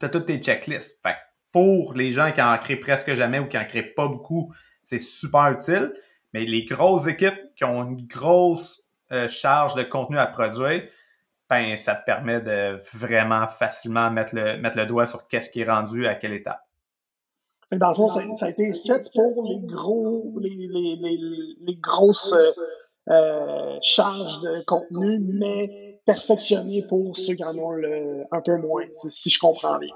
tu 0.00 0.06
as 0.06 0.08
toutes 0.08 0.24
tes 0.24 0.38
checklists. 0.38 1.02
Fait 1.02 1.16
pour 1.50 1.92
les 1.92 2.12
gens 2.12 2.32
qui 2.32 2.40
en 2.40 2.56
créent 2.56 2.76
presque 2.76 3.12
jamais 3.12 3.40
ou 3.40 3.46
qui 3.46 3.58
en 3.58 3.66
créent 3.66 3.82
pas 3.82 4.08
beaucoup, 4.08 4.54
c'est 4.82 4.98
super 4.98 5.50
utile. 5.50 5.92
Mais 6.32 6.46
les 6.46 6.64
grosses 6.64 7.08
équipes 7.08 7.38
qui 7.56 7.64
ont 7.64 7.84
une 7.84 8.06
grosse 8.06 8.84
euh, 9.12 9.28
charge 9.28 9.74
de 9.74 9.82
contenu 9.82 10.18
à 10.18 10.26
produire, 10.26 10.88
ben, 11.52 11.76
ça 11.76 11.94
te 11.94 12.04
permet 12.04 12.40
de 12.40 12.80
vraiment 12.96 13.46
facilement 13.46 14.10
mettre 14.10 14.34
le, 14.34 14.56
mettre 14.56 14.78
le 14.78 14.86
doigt 14.86 15.06
sur 15.06 15.26
qu'est-ce 15.28 15.50
qui 15.50 15.60
est 15.60 15.70
rendu 15.70 16.06
à 16.06 16.14
quelle 16.14 16.32
étape. 16.32 16.62
Dans 17.70 17.88
le 17.90 17.94
fond, 17.94 18.08
ça, 18.08 18.46
a 18.46 18.48
été 18.50 18.72
fait 18.86 19.10
pour 19.14 19.44
les 19.44 19.60
gros, 19.60 20.32
les, 20.40 20.50
les, 20.50 21.18
les, 21.60 21.76
grosses 21.76 22.34
euh, 23.08 23.78
charges 23.82 24.40
de 24.42 24.62
contenu, 24.66 25.20
mais 25.20 26.00
perfectionné 26.04 26.84
pour 26.86 27.16
ceux 27.16 27.34
qui 27.34 27.44
en 27.44 27.56
ont 27.56 27.72
un 28.30 28.40
peu 28.40 28.56
moins, 28.56 28.84
si 28.92 29.30
je 29.30 29.38
comprends 29.38 29.78
bien. 29.78 29.94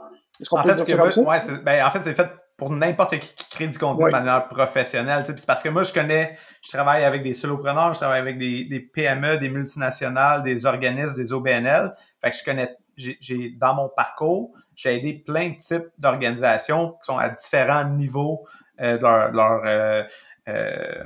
En 0.51 0.63
fait, 0.63 0.95
ouais, 0.95 1.39
ben, 1.65 1.87
en 1.87 1.91
fait, 1.91 2.01
c'est 2.01 2.15
fait 2.15 2.31
pour 2.57 2.71
n'importe 2.71 3.19
qui 3.19 3.35
qui 3.35 3.49
crée 3.51 3.69
du 3.69 3.79
contenu 3.79 4.05
de 4.05 4.11
manière 4.11 4.49
professionnelle. 4.49 5.25
C'est 5.27 5.47
parce 5.47 5.63
que 5.63 5.69
moi, 5.69 5.83
je 5.83 5.93
connais, 5.93 6.37
je 6.63 6.71
travaille 6.71 7.05
avec 7.05 7.23
des 7.23 7.35
solopreneurs, 7.35 7.93
je 7.93 8.01
travaille 8.01 8.21
avec 8.21 8.39
des, 8.39 8.65
des 8.65 8.81
PME, 8.81 9.39
des 9.39 9.51
multinationales, 9.51 10.43
des 10.43 10.65
organismes, 10.65 11.17
des 11.17 11.33
OBNL. 11.33 11.95
Fait 12.23 12.31
que 12.31 12.37
je 12.37 12.45
connais, 12.45 12.77
j'ai 12.97 13.51
dans 13.51 13.75
mon 13.75 13.89
parcours, 13.89 14.53
j'ai 14.75 14.95
aidé 14.95 15.15
plein 15.15 15.51
de 15.51 15.57
types 15.57 15.89
d'organisations 15.99 16.93
qui 16.93 16.99
sont 17.03 17.19
à 17.19 17.29
différents 17.29 17.85
niveaux 17.85 18.47
euh, 18.81 18.97
de 18.97 19.03
leur, 19.37 19.63
euh, 19.67 20.03
euh, 20.49 21.03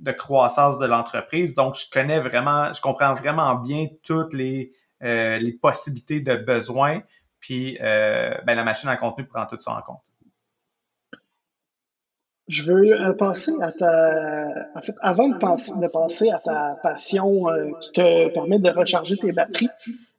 de 0.00 0.12
croissance 0.12 0.78
de 0.78 0.86
l'entreprise. 0.86 1.54
Donc, 1.54 1.76
je 1.76 1.90
connais 1.90 2.20
vraiment, 2.20 2.72
je 2.72 2.80
comprends 2.80 3.14
vraiment 3.14 3.56
bien 3.56 3.86
toutes 4.02 4.32
les, 4.32 4.72
les 5.00 5.58
possibilités 5.60 6.20
de 6.20 6.36
besoins. 6.36 7.02
Puis, 7.40 7.76
ben, 7.80 8.54
la 8.54 8.64
machine 8.64 8.88
à 8.88 8.96
contenu 8.96 9.26
prend 9.26 9.46
tout 9.46 9.58
ça 9.60 9.72
en 9.72 9.82
compte. 9.82 10.07
Je 12.48 12.62
veux 12.62 12.98
euh, 12.98 13.12
passer 13.12 13.52
à 13.60 13.70
ta. 13.72 14.48
En 14.74 14.80
fait, 14.80 14.94
avant 15.02 15.28
de, 15.28 15.36
passer, 15.36 15.72
de 15.78 15.86
passer 15.86 16.30
à 16.30 16.38
ta 16.38 16.78
passion 16.82 17.48
euh, 17.50 17.72
qui 17.82 17.92
te 17.92 18.28
permet 18.28 18.58
de 18.58 18.70
recharger 18.70 19.18
tes 19.18 19.32
batteries, 19.32 19.68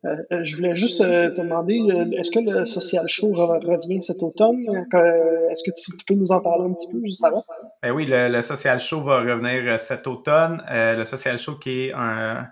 euh, 0.05 0.15
je 0.43 0.55
voulais 0.55 0.75
juste 0.75 0.99
te 0.99 1.35
demander 1.35 1.81
est-ce 2.15 2.29
que 2.29 2.39
le 2.39 2.65
Social 2.67 3.07
Show 3.07 3.33
revient 3.33 4.01
cet 4.03 4.21
automne? 4.21 4.63
Est-ce 5.49 5.63
que 5.63 5.71
tu, 5.75 6.05
peux 6.07 6.13
nous 6.13 6.31
en 6.31 6.39
parler 6.39 6.69
un 6.69 6.73
petit 6.73 6.87
peu 6.91 7.01
juste 7.03 7.23
avant? 7.23 7.43
Ben 7.81 7.91
oui, 7.91 8.05
le, 8.07 8.41
Social 8.41 8.79
Show 8.79 9.01
va 9.01 9.21
revenir 9.21 9.79
cet 9.79 10.05
automne. 10.05 10.63
le 10.69 11.03
Social 11.05 11.37
Show 11.39 11.55
qui 11.55 11.87
est 11.87 11.93
un, 11.93 12.47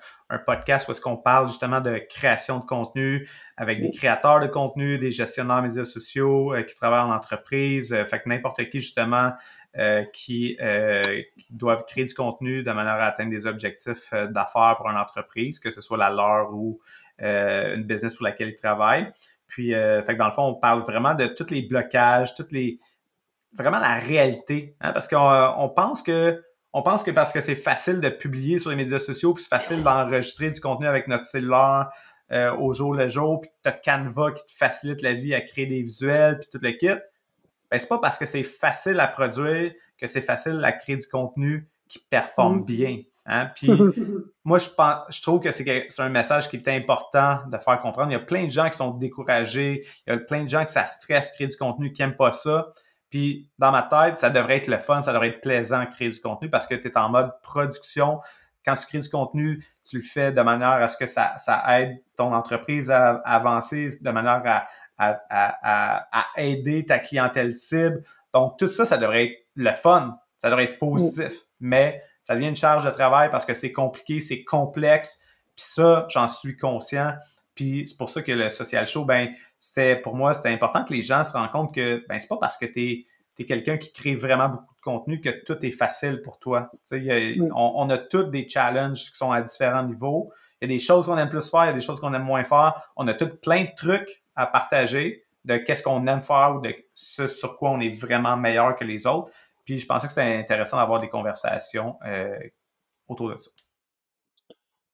podcast 0.46 0.90
où 0.90 0.92
est-ce 0.92 1.00
qu'on 1.00 1.16
parle 1.16 1.48
justement 1.48 1.80
de 1.80 2.02
création 2.10 2.60
de 2.60 2.66
contenu 2.66 3.30
avec 3.56 3.80
des 3.80 3.92
créateurs 3.92 4.42
de 4.42 4.48
contenu, 4.48 4.98
des 4.98 5.12
gestionnaires 5.12 5.62
médias 5.62 5.86
sociaux 5.86 6.54
qui 6.68 6.76
travaillent 6.76 7.10
en 7.10 7.16
entreprise, 7.16 7.96
fait 8.10 8.20
que 8.20 8.28
n'importe 8.28 8.70
qui 8.70 8.82
justement 8.82 9.32
qui, 10.12 10.58
euh, 10.60 11.22
qui, 11.38 11.54
doivent 11.54 11.86
créer 11.86 12.06
du 12.06 12.14
contenu 12.14 12.64
de 12.64 12.72
manière 12.72 12.96
à 12.96 13.06
atteindre 13.06 13.30
des 13.30 13.46
objectifs 13.46 14.12
euh, 14.12 14.26
d'affaires 14.26 14.76
pour 14.78 14.90
une 14.90 14.98
entreprise, 14.98 15.60
que 15.60 15.70
ce 15.70 15.82
soit 15.82 15.98
la 15.98 16.10
leur 16.10 16.54
ou 16.54 16.80
une 17.20 17.84
business 17.84 18.16
pour 18.16 18.26
laquelle 18.26 18.50
ils 18.50 18.56
travaillent. 18.56 19.12
Puis, 19.48 19.72
dans 19.72 20.26
le 20.26 20.32
fond, 20.32 20.44
on 20.44 20.54
parle 20.54 20.84
vraiment 20.84 21.16
de 21.16 21.26
tous 21.26 21.50
les 21.50 21.64
blocages, 21.64 22.36
toutes 22.36 22.52
les 22.52 22.78
vraiment 23.54 23.80
la 23.80 23.96
réalité, 23.96 24.76
hein, 24.82 24.92
parce 24.92 25.08
qu'on 25.08 25.74
pense 25.76 26.04
que 26.04 26.44
on 26.74 26.84
pense 26.84 27.02
que 27.02 27.10
parce 27.10 27.34
que 27.34 27.42
c'est 27.42 27.56
facile 27.56 28.02
de 28.02 28.10
publier 28.10 28.60
sur 28.60 28.70
les 28.70 28.76
médias 28.76 29.00
sociaux, 29.00 29.34
puis 29.34 29.42
c'est 29.42 29.50
facile 29.50 29.82
d'enregistrer 29.82 30.52
du 30.52 30.60
contenu 30.60 30.86
avec 30.86 31.08
notre 31.08 31.26
cellulaire 31.26 31.90
au 32.60 32.74
jour 32.74 32.94
le 32.94 33.08
jour, 33.08 33.42
puis 33.42 33.50
tu 33.64 33.70
as 33.70 33.72
Canva 33.72 34.34
qui 34.34 34.46
te 34.46 34.52
facilite 34.52 35.02
la 35.02 35.14
vie 35.14 35.34
à 35.34 35.42
créer 35.42 35.66
des 35.66 35.82
visuels, 35.82 36.38
puis 36.38 36.50
tout 36.52 36.60
le 36.62 36.72
kit 36.74 37.00
ben, 37.70 37.80
c'est 37.80 37.88
pas 37.88 38.00
parce 38.00 38.18
que 38.18 38.26
c'est 38.26 38.44
facile 38.44 39.00
à 39.00 39.08
produire 39.08 39.74
que 39.98 40.08
c'est 40.08 40.22
facile 40.22 40.64
à 40.64 40.72
créer 40.72 40.98
du 40.98 41.08
contenu 41.08 41.68
qui 41.88 42.00
performe 42.00 42.60
mm. 42.60 42.66
bien. 42.66 42.98
Hein? 43.26 43.52
Puis 43.56 43.70
moi, 44.44 44.58
je, 44.58 44.70
pense, 44.70 45.04
je 45.10 45.22
trouve 45.22 45.42
que 45.42 45.52
c'est 45.52 46.00
un 46.00 46.10
message 46.10 46.50
qui 46.50 46.58
est 46.58 46.68
important 46.70 47.40
de 47.52 47.58
faire 47.58 47.80
comprendre. 47.82 48.12
Il 48.12 48.14
y 48.14 48.18
a 48.18 48.22
plein 48.22 48.46
de 48.46 48.52
gens 48.52 48.70
qui 48.70 48.78
sont 48.78 48.92
découragés, 48.92 49.86
il 50.06 50.14
y 50.14 50.14
a 50.14 50.18
plein 50.18 50.44
de 50.44 50.50
gens 50.50 50.64
qui 50.64 50.72
ça 50.72 50.86
stresse 50.86 51.32
créer 51.32 51.48
du 51.48 51.58
contenu, 51.58 51.92
qui 51.92 52.02
n'aiment 52.02 52.16
pas 52.16 52.32
ça. 52.32 52.72
Puis 53.10 53.50
dans 53.58 53.72
ma 53.72 53.84
tête, 53.84 54.18
ça 54.18 54.30
devrait 54.30 54.58
être 54.58 54.68
le 54.68 54.80
fun, 54.80 55.02
ça 55.02 55.14
devrait 55.14 55.30
être 55.30 55.42
plaisant 55.42 55.86
créer 55.86 56.10
du 56.10 56.20
contenu 56.20 56.50
parce 56.50 56.68
que 56.68 56.76
tu 56.76 56.88
es 56.88 56.98
en 56.98 57.10
mode 57.10 57.32
production. 57.42 58.20
Quand 58.66 58.76
tu 58.76 58.86
crées 58.86 59.00
du 59.00 59.10
contenu, 59.10 59.64
tu 59.86 59.98
le 59.98 60.04
fais 60.04 60.34
de 60.34 60.42
manière 60.42 60.74
à 60.74 60.90
ce 60.90 60.98
que 60.98 61.08
ça, 61.08 61.36
ça 61.38 61.64
aide 61.80 62.04
ton 62.18 62.34
entreprise 62.34 62.92
à 62.92 63.16
avancer, 63.24 63.98
de 64.02 64.12
manière 64.12 64.42
à, 64.46 64.68
à, 64.98 66.28
aider 66.38 66.86
ta 66.86 67.00
clientèle 67.00 67.56
cible. 67.56 68.04
Donc, 68.34 68.58
tout 68.58 68.70
ça, 68.70 68.86
ça 68.86 68.98
devrait 68.98 69.26
être 69.26 69.48
le 69.56 69.72
fun, 69.72 70.20
ça 70.40 70.50
devrait 70.50 70.66
être 70.66 70.80
positif. 70.80 71.34
Mais 71.60 72.02
ça 72.24 72.36
devient 72.36 72.50
une 72.50 72.56
charge 72.56 72.86
de 72.86 72.90
travail 72.92 73.32
parce 73.32 73.46
que 73.46 73.54
c'est 73.54 73.72
compliqué, 73.72 74.20
c'est 74.20 74.44
complexe. 74.44 75.26
Puis 75.56 75.66
ça, 75.70 76.06
j'en 76.10 76.28
suis 76.28 76.58
conscient. 76.58 77.14
Puis 77.56 77.88
c'est 77.88 77.98
pour 77.98 78.10
ça 78.10 78.22
que 78.22 78.32
le 78.32 78.50
social 78.50 78.86
show, 78.86 79.06
ben, 79.06 79.30
c'était 79.58 79.96
pour 79.96 80.16
moi, 80.16 80.34
c'était 80.34 80.50
important 80.50 80.84
que 80.84 80.94
les 80.94 81.02
gens 81.02 81.24
se 81.24 81.34
rendent 81.34 81.52
compte 81.52 81.74
que 81.74 82.06
ben, 82.08 82.20
c'est 82.20 82.28
pas 82.28 82.38
parce 82.38 82.58
que 82.58 82.66
tu 82.66 83.06
es, 83.40 83.46
quelqu'un 83.46 83.78
qui 83.78 83.92
crée 83.92 84.16
vraiment 84.16 84.50
beaucoup 84.50 84.76
de 84.76 84.82
contenu 84.82 85.22
que 85.22 85.30
tout 85.30 85.66
est 85.66 85.72
facile 85.72 86.22
pour 86.22 86.38
toi. 86.38 86.70
on, 86.92 87.50
on, 87.54 87.90
a 87.90 87.98
tous 87.98 88.26
des 88.26 88.48
challenges 88.48 89.12
qui 89.12 89.18
sont 89.18 89.32
à 89.32 89.42
différents 89.42 89.84
niveaux. 89.84 90.32
Il 90.62 90.70
y 90.70 90.74
a 90.74 90.76
des 90.76 90.84
choses 90.84 91.06
qu'on 91.06 91.18
aime 91.18 91.30
plus 91.30 91.50
faire, 91.50 91.66
il 91.66 91.68
y 91.68 91.70
a 91.70 91.74
des 91.74 91.82
choses 91.82 92.00
qu'on 92.00 92.14
aime 92.14 92.24
moins 92.24 92.44
faire. 92.44 92.92
On 92.96 93.08
a 93.08 93.14
tous 93.14 93.30
plein 93.42 93.64
de 93.64 93.70
trucs 93.76 94.24
à 94.38 94.48
partager 94.48 95.24
de 95.44 95.58
qu'est-ce 95.58 95.84
qu'on 95.84 96.06
aime 96.08 96.22
faire 96.22 96.56
ou 96.56 96.62
de 96.62 96.74
ce 96.94 97.28
sur 97.28 97.58
quoi 97.58 97.72
on 97.72 97.80
est 97.80 97.98
vraiment 97.98 98.38
meilleur 98.38 98.76
que 98.76 98.84
les 98.84 99.08
autres. 99.08 99.32
Puis 99.66 99.78
je 99.80 99.86
pensais 99.86 100.08
que 100.08 100.14
c'était 100.14 100.38
intéressant 100.38 100.78
d'avoir 100.78 101.00
des 101.00 101.10
conversations 101.10 101.96
euh, 102.06 102.38
autour 103.08 103.30
de 103.30 103.38
ça. 103.38 103.52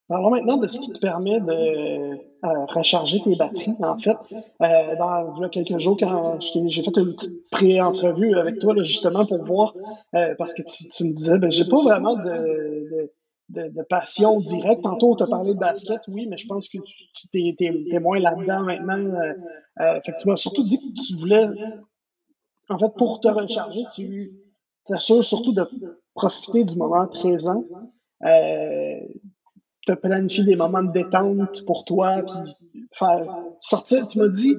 Parlons 0.08 0.32
maintenant 0.32 0.58
de 0.58 0.68
ce 0.68 0.80
qui 0.80 0.92
te 0.92 1.00
permet 1.00 1.40
de 1.40 1.54
euh, 1.54 2.66
recharger 2.66 3.22
tes 3.24 3.36
batteries. 3.36 3.74
En 3.80 3.98
fait, 3.98 4.18
euh, 4.32 4.42
il 4.62 5.42
y 5.42 5.46
a 5.46 5.50
quelques 5.50 5.78
jours, 5.80 5.98
quand 5.98 6.40
j'ai 6.42 6.84
fait 6.84 6.98
une 6.98 7.16
petite 7.16 7.50
pré-entrevue 7.50 8.36
avec 8.36 8.60
toi, 8.60 8.76
justement, 8.84 9.26
pour 9.26 9.44
voir, 9.46 9.74
parce 10.38 10.54
que 10.54 10.62
tu, 10.62 11.06
me 11.06 11.14
disais, 11.14 11.40
ben, 11.40 11.52
j'ai 11.52 11.66
pas 11.66 11.82
vraiment 11.82 12.16
de, 12.16 13.12
passion 13.90 14.40
directe. 14.40 14.82
Tantôt, 14.84 15.16
tu 15.16 15.24
as 15.24 15.28
parlé 15.28 15.54
de 15.54 15.60
basket, 15.60 16.02
oui, 16.08 16.28
mais 16.28 16.38
je 16.38 16.48
pense 16.48 16.68
que 16.68 16.78
tu 16.78 17.38
es, 17.38 18.00
moins 18.00 18.20
là-dedans 18.20 18.64
maintenant. 18.64 18.98
Euh, 18.98 19.34
euh, 19.82 20.02
fait 20.02 20.12
que 20.14 20.22
tu 20.22 20.30
m'as 20.30 20.38
surtout 20.38 20.64
dit 20.64 20.78
que 20.78 21.08
tu 21.08 21.16
voulais, 21.16 21.48
en 22.70 22.78
fait, 22.78 22.94
pour 22.98 23.20
te 23.20 23.28
recharger, 23.28 23.82
tu 23.94 24.34
t'assures 24.86 25.24
surtout 25.24 25.54
de 25.54 25.68
profiter 26.14 26.64
du 26.64 26.76
moment 26.76 27.08
présent. 27.08 27.66
Euh, 28.26 29.00
te 29.86 29.94
planifier 29.94 30.44
des 30.44 30.56
moments 30.56 30.84
de 30.84 30.92
détente 30.92 31.66
pour 31.66 31.84
toi, 31.86 32.24
puis 32.24 32.88
faire 32.94 33.26
sortir, 33.60 34.08
tu 34.08 34.20
m'as 34.20 34.30
dit, 34.30 34.56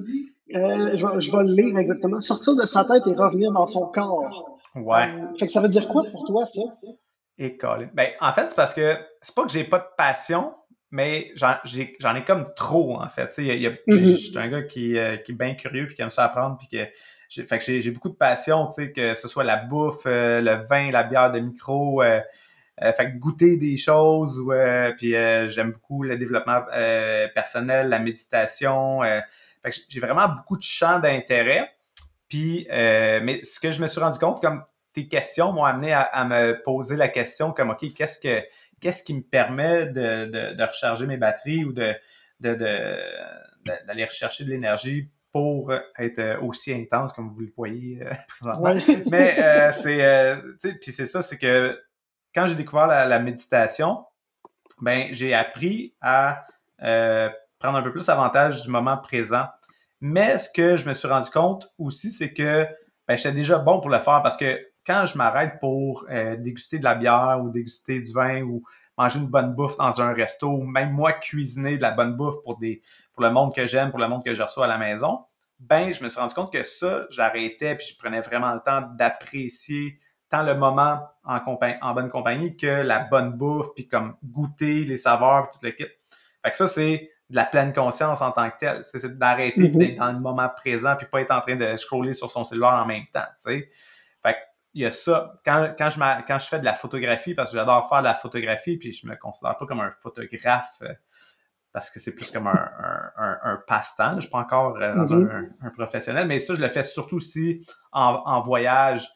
euh, 0.53 0.95
je, 0.95 1.05
vais, 1.05 1.21
je 1.21 1.31
vais 1.31 1.43
le 1.43 1.51
lire 1.51 1.77
exactement, 1.77 2.21
sortir 2.21 2.55
de 2.55 2.65
sa 2.65 2.85
tête 2.85 3.03
et 3.07 3.15
revenir 3.15 3.51
dans 3.51 3.67
son 3.67 3.87
corps. 3.87 4.59
Ouais. 4.75 5.07
fait 5.39 5.45
que 5.45 5.51
ça 5.51 5.61
veut 5.61 5.69
dire 5.69 5.87
quoi 5.87 6.03
pour 6.11 6.25
toi, 6.25 6.45
ça? 6.45 6.61
Et 7.37 7.57
Ben, 7.93 8.09
en 8.21 8.31
fait, 8.31 8.47
c'est 8.47 8.55
parce 8.55 8.73
que 8.73 8.97
c'est 9.21 9.35
pas 9.35 9.43
que 9.43 9.51
j'ai 9.51 9.65
pas 9.65 9.79
de 9.79 9.87
passion, 9.97 10.53
mais 10.91 11.33
j'en 11.35 12.15
ai, 12.15 12.23
comme 12.23 12.45
trop, 12.55 12.97
en 13.01 13.09
fait. 13.09 13.37
Mm-hmm. 13.37 13.81
Je 13.87 14.15
suis 14.15 14.37
un 14.37 14.47
gars 14.47 14.63
qui, 14.63 14.97
euh, 14.97 15.17
qui, 15.17 15.33
est 15.33 15.35
bien 15.35 15.53
curieux 15.55 15.87
puis 15.87 15.95
qui 15.95 16.01
aime 16.01 16.09
ça 16.09 16.23
apprendre. 16.23 16.57
Puis 16.57 16.69
que, 16.69 17.43
fait 17.43 17.59
que 17.59 17.79
j'ai 17.81 17.91
beaucoup 17.91 18.07
de 18.07 18.15
passion, 18.15 18.69
que 18.95 19.15
ce 19.15 19.27
soit 19.27 19.43
la 19.43 19.57
bouffe, 19.57 20.03
euh, 20.05 20.39
le 20.39 20.65
vin, 20.65 20.91
la 20.91 21.03
bière 21.03 21.31
de 21.31 21.39
micro. 21.39 22.01
Euh, 22.01 22.21
fait 22.79 23.11
que 23.11 23.17
goûter 23.17 23.57
des 23.57 23.77
choses, 23.77 24.41
puis 24.97 25.11
j'aime 25.11 25.71
beaucoup 25.71 26.03
le 26.03 26.17
développement 26.17 26.61
personnel, 27.33 27.87
la 27.87 27.99
méditation. 27.99 29.01
fait 29.01 29.69
que 29.69 29.75
j'ai 29.87 29.99
vraiment 30.01 30.27
beaucoup 30.27 30.57
de 30.57 30.61
champs 30.61 30.99
d'intérêt. 30.99 31.71
Puis, 32.27 32.67
mais 32.69 33.41
ce 33.43 33.61
que 33.61 33.71
je 33.71 33.81
me 33.81 33.87
suis 33.87 34.01
rendu 34.01 34.19
compte, 34.19 34.41
comme 34.41 34.61
tes 34.95 35.07
questions 35.07 35.51
m'ont 35.51 35.65
amené 35.65 35.93
à, 35.93 36.25
me 36.25 36.61
poser 36.63 36.95
la 36.95 37.09
question 37.09 37.51
comme, 37.51 37.69
OK, 37.69 37.93
qu'est-ce 37.93 38.17
que 38.17 38.41
qu'est-ce 38.79 39.03
qui 39.03 39.13
me 39.13 39.21
permet 39.21 39.87
de, 39.87 40.65
recharger 40.65 41.05
mes 41.05 41.17
batteries 41.17 41.65
ou 41.65 41.73
de, 41.73 41.93
d'aller 42.39 44.05
rechercher 44.05 44.45
de 44.45 44.49
l'énergie 44.49 45.11
pour 45.31 45.73
être 45.99 46.41
aussi 46.41 46.73
intense 46.73 47.11
comme 47.11 47.29
vous 47.29 47.41
le 47.41 47.51
voyez 47.55 48.01
euh, 48.01 48.13
présentement? 48.27 48.73
Mais 49.11 49.35
euh, 49.37 49.71
c'est, 49.73 50.03
euh, 50.03 50.37
puis 50.61 50.91
c'est 50.91 51.05
ça, 51.05 51.21
c'est 51.21 51.37
que 51.37 51.77
quand 52.33 52.47
j'ai 52.47 52.55
découvert 52.55 52.87
la, 52.87 53.19
méditation, 53.19 54.05
ben 54.81 55.07
j'ai 55.11 55.33
appris 55.33 55.93
à 55.99 56.45
prendre 56.77 57.77
un 57.77 57.81
peu 57.81 57.91
plus 57.91 58.07
avantage 58.07 58.63
du 58.63 58.69
moment 58.69 58.97
présent. 58.97 59.45
Mais 59.99 60.37
ce 60.37 60.49
que 60.49 60.77
je 60.77 60.87
me 60.87 60.93
suis 60.93 61.07
rendu 61.07 61.29
compte 61.29 61.69
aussi, 61.77 62.11
c'est 62.11 62.33
que 62.33 62.65
ben, 63.07 63.17
j'étais 63.17 63.31
déjà 63.31 63.57
bon 63.57 63.79
pour 63.79 63.89
le 63.89 63.99
faire 63.99 64.21
parce 64.21 64.37
que 64.37 64.59
quand 64.85 65.05
je 65.05 65.17
m'arrête 65.17 65.59
pour 65.59 66.05
euh, 66.09 66.35
déguster 66.35 66.79
de 66.79 66.83
la 66.83 66.95
bière 66.95 67.39
ou 67.43 67.49
déguster 67.49 67.99
du 67.99 68.11
vin 68.13 68.41
ou 68.41 68.63
manger 68.97 69.19
une 69.19 69.27
bonne 69.27 69.53
bouffe 69.53 69.77
dans 69.77 70.01
un 70.01 70.13
resto, 70.13 70.47
ou 70.47 70.63
même 70.63 70.91
moi 70.91 71.13
cuisiner 71.13 71.77
de 71.77 71.81
la 71.81 71.91
bonne 71.91 72.15
bouffe 72.15 72.41
pour, 72.43 72.57
des, 72.57 72.81
pour 73.13 73.23
le 73.23 73.31
monde 73.31 73.53
que 73.53 73.65
j'aime, 73.65 73.89
pour 73.89 73.99
le 73.99 74.07
monde 74.07 74.23
que 74.23 74.33
je 74.33 74.41
reçois 74.41 74.65
à 74.65 74.67
la 74.67 74.77
maison, 74.77 75.25
ben 75.59 75.93
je 75.93 76.03
me 76.03 76.09
suis 76.09 76.19
rendu 76.19 76.33
compte 76.33 76.51
que 76.51 76.63
ça, 76.63 77.05
j'arrêtais 77.09 77.75
puis 77.75 77.87
je 77.87 77.97
prenais 77.97 78.21
vraiment 78.21 78.53
le 78.53 78.61
temps 78.61 78.81
d'apprécier 78.95 79.99
tant 80.29 80.43
le 80.43 80.55
moment 80.55 80.99
en, 81.23 81.39
en 81.81 81.93
bonne 81.93 82.09
compagnie 82.09 82.57
que 82.57 82.67
la 82.67 82.99
bonne 82.99 83.33
bouffe, 83.33 83.73
puis 83.75 83.87
comme 83.87 84.15
goûter 84.23 84.83
les 84.83 84.97
saveurs, 84.97 85.49
puis 85.49 85.59
tout 85.59 85.65
le 85.65 85.71
kit. 85.71 85.93
Fait 86.43 86.51
que 86.51 86.57
ça, 86.57 86.67
c'est 86.67 87.11
de 87.29 87.35
la 87.35 87.45
pleine 87.45 87.73
conscience 87.73 88.21
en 88.21 88.31
tant 88.31 88.49
que 88.49 88.57
tel. 88.59 88.83
C'est 88.85 89.17
d'arrêter 89.17 89.61
mm-hmm. 89.61 89.77
d'être 89.77 89.97
dans 89.97 90.11
le 90.11 90.19
moment 90.19 90.49
présent, 90.49 90.95
puis 90.95 91.07
pas 91.07 91.21
être 91.21 91.31
en 91.31 91.41
train 91.41 91.55
de 91.55 91.75
scroller 91.75 92.13
sur 92.13 92.29
son 92.29 92.43
cellulaire 92.43 92.73
en 92.73 92.85
même 92.85 93.05
temps. 93.13 93.25
Fait 93.45 93.61
que 94.23 94.37
il 94.75 94.81
y 94.81 94.85
a 94.85 94.91
ça. 94.91 95.33
Quand, 95.45 95.73
quand, 95.77 95.89
je 95.89 95.99
quand 96.27 96.37
je 96.37 96.47
fais 96.47 96.59
de 96.59 96.65
la 96.65 96.73
photographie, 96.73 97.33
parce 97.33 97.49
que 97.49 97.57
j'adore 97.57 97.87
faire 97.87 97.99
de 97.99 98.03
la 98.03 98.13
photographie, 98.13 98.77
puis 98.77 98.91
je 98.91 99.07
me 99.07 99.15
considère 99.15 99.57
pas 99.57 99.65
comme 99.65 99.79
un 99.79 99.89
photographe 99.89 100.75
euh, 100.81 100.93
parce 101.71 101.89
que 101.89 101.99
c'est 101.99 102.13
plus 102.13 102.29
comme 102.29 102.47
un, 102.47 102.69
un, 103.17 103.61
passe-temps. 103.67 104.11
Je 104.11 104.15
ne 104.15 104.21
suis 104.21 104.29
pas 104.29 104.39
encore 104.39 104.77
euh, 104.77 104.95
dans 104.95 105.03
mm-hmm. 105.03 105.49
un, 105.61 105.69
professionnel, 105.71 106.27
mais 106.27 106.39
ça, 106.39 106.55
je 106.55 106.61
le 106.61 106.69
fais 106.69 106.83
surtout 106.83 107.15
aussi 107.15 107.65
en, 107.91 108.41
voyage. 108.41 109.09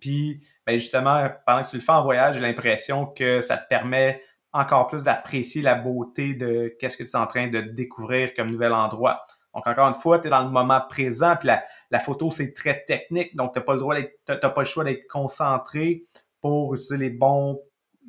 Puis, 0.00 0.44
ben 0.66 0.76
justement, 0.76 1.28
pendant 1.46 1.62
que 1.62 1.70
tu 1.70 1.76
le 1.76 1.82
fais 1.82 1.92
en 1.92 2.02
voyage, 2.02 2.36
j'ai 2.36 2.40
l'impression 2.40 3.06
que 3.06 3.40
ça 3.40 3.56
te 3.56 3.66
permet 3.68 4.22
encore 4.52 4.86
plus 4.86 5.04
d'apprécier 5.04 5.62
la 5.62 5.74
beauté 5.74 6.34
de 6.34 6.74
qu'est-ce 6.78 6.96
que 6.96 7.02
tu 7.02 7.10
es 7.10 7.16
en 7.16 7.26
train 7.26 7.48
de 7.48 7.60
découvrir 7.60 8.34
comme 8.34 8.50
nouvel 8.50 8.72
endroit. 8.72 9.24
Donc, 9.54 9.66
encore 9.66 9.88
une 9.88 9.94
fois, 9.94 10.18
tu 10.18 10.26
es 10.26 10.30
dans 10.30 10.44
le 10.44 10.50
moment 10.50 10.80
présent, 10.88 11.36
puis 11.36 11.48
la, 11.48 11.64
photo, 12.00 12.30
c'est 12.30 12.52
très 12.52 12.84
technique, 12.84 13.36
donc 13.36 13.52
tu 13.52 13.58
n'as 13.58 13.64
pas, 13.64 13.72
le 13.74 13.78
droit 13.78 13.94
pas 13.94 14.60
le 14.60 14.64
choix 14.64 14.84
d'être 14.84 15.06
concentré 15.08 16.02
pour 16.40 16.74
utiliser 16.74 16.98
les 16.98 17.10
bons, 17.10 17.60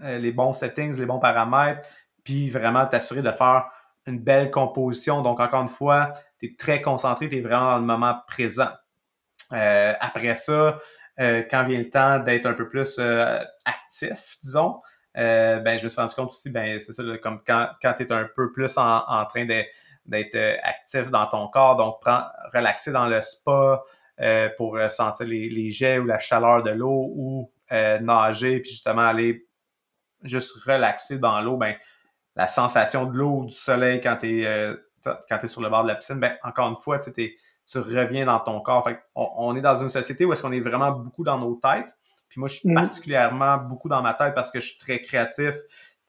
euh, 0.04 0.18
les 0.18 0.32
bons 0.32 0.54
settings, 0.54 0.98
les 1.00 1.06
bons 1.06 1.20
paramètres, 1.20 1.88
puis 2.24 2.50
vraiment 2.50 2.86
t'assurer 2.86 3.22
de 3.22 3.32
faire 3.32 3.70
une 4.08 4.20
belle 4.20 4.52
composition. 4.52 5.22
Donc, 5.22 5.40
encore 5.40 5.62
une 5.62 5.70
fois, 5.70 6.12
tu 6.40 6.48
es 6.48 6.56
très 6.58 6.82
concentré, 6.82 7.30
tu 7.30 7.38
es 7.38 7.42
vraiment 7.42 7.72
dans 7.72 7.80
le 7.80 7.86
moment 7.86 8.16
présent. 8.28 8.72
Euh, 9.54 9.94
après 10.00 10.36
ça, 10.36 10.80
euh, 11.20 11.44
quand 11.50 11.64
vient 11.66 11.80
le 11.80 11.90
temps 11.90 12.20
d'être 12.20 12.46
un 12.46 12.54
peu 12.54 12.68
plus 12.68 13.00
actif, 13.64 14.38
disons, 14.42 14.82
ben, 15.14 15.78
je 15.78 15.84
me 15.84 15.88
suis 15.88 16.02
rendu 16.02 16.14
compte 16.14 16.32
aussi, 16.32 16.50
ben, 16.50 16.80
c'est 16.82 16.92
ça, 16.92 17.04
comme 17.22 17.42
quand, 17.48 17.70
tu 17.82 18.04
es 18.04 18.12
un 18.12 18.28
peu 18.36 18.52
plus 18.52 18.78
en, 18.78 19.26
train 19.28 19.46
d'être 20.06 20.38
actif 20.64 21.10
dans 21.10 21.26
ton 21.28 21.48
corps, 21.48 21.76
donc 21.76 22.02
prends, 22.02 22.24
relaxer 22.54 22.92
dans 22.92 23.08
le 23.08 23.22
spa 23.22 23.84
pour 24.58 24.80
sentir 24.90 25.26
les, 25.26 25.50
les, 25.50 25.72
jets 25.72 26.00
ou 26.00 26.06
la 26.06 26.20
chaleur 26.20 26.64
de 26.64 26.72
l'eau 26.72 27.12
ou 27.16 27.52
nager, 27.72 28.60
puis 28.60 28.72
justement 28.72 29.02
aller 29.02 29.46
juste 30.24 30.64
relaxer 30.66 31.20
dans 31.20 31.42
l'eau, 31.42 31.58
ben, 31.58 31.76
la 32.36 32.48
sensation 32.48 33.06
de 33.06 33.18
l'eau, 33.18 33.46
du 33.46 33.54
soleil 33.54 34.02
quand 34.02 34.18
tu 34.18 34.42
es, 34.42 34.46
euh, 34.46 34.76
sur 35.48 35.62
le 35.62 35.70
bord 35.70 35.84
de 35.84 35.90
la 35.90 35.96
piscine, 35.96 36.20
ben, 36.20 36.36
encore 36.44 36.70
une 36.70 36.76
fois, 36.76 37.00
tu 37.00 37.78
reviens 37.78 38.26
dans 38.26 38.40
ton 38.40 38.60
corps. 38.62 38.88
on, 39.16 39.56
est 39.56 39.62
dans 39.62 39.76
une 39.76 39.90
société 39.90 40.26
où 40.26 40.34
est-ce 40.34 40.42
qu'on 40.42 40.52
est 40.52 40.60
vraiment 40.60 40.92
beaucoup 40.92 41.24
dans 41.24 41.38
nos 41.38 41.56
têtes. 41.56 41.96
Puis 42.28 42.40
moi, 42.40 42.50
je 42.50 42.56
suis 42.56 42.70
mhm. 42.70 42.76
particulièrement 42.76 43.58
beaucoup 43.58 43.88
dans 43.88 44.02
ma 44.02 44.14
tête 44.14 44.34
parce 44.34 44.52
que 44.52 44.60
je 44.60 44.70
suis 44.70 44.80
très 44.80 45.02
créatif. 45.02 45.56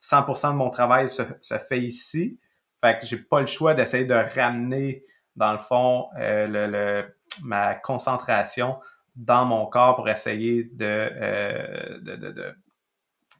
100% 0.02 0.52
de 0.52 0.56
mon 0.56 0.70
travail 0.70 1.08
se, 1.08 1.22
fait 1.58 1.80
ici. 1.80 2.38
Fait 2.82 2.98
que 2.98 3.06
j'ai 3.06 3.18
pas 3.18 3.40
le 3.40 3.46
choix 3.46 3.74
d'essayer 3.74 4.04
de 4.04 4.14
ramener, 4.14 5.04
dans 5.34 5.52
le 5.52 5.58
fond, 5.58 6.08
euh, 6.18 6.46
le, 6.48 7.14
ma 7.44 7.74
concentration 7.74 8.78
dans 9.14 9.44
mon 9.44 9.66
corps 9.66 9.96
pour 9.96 10.08
essayer 10.08 10.64
de, 10.64 10.84
euh, 10.84 11.98
de 12.00 12.54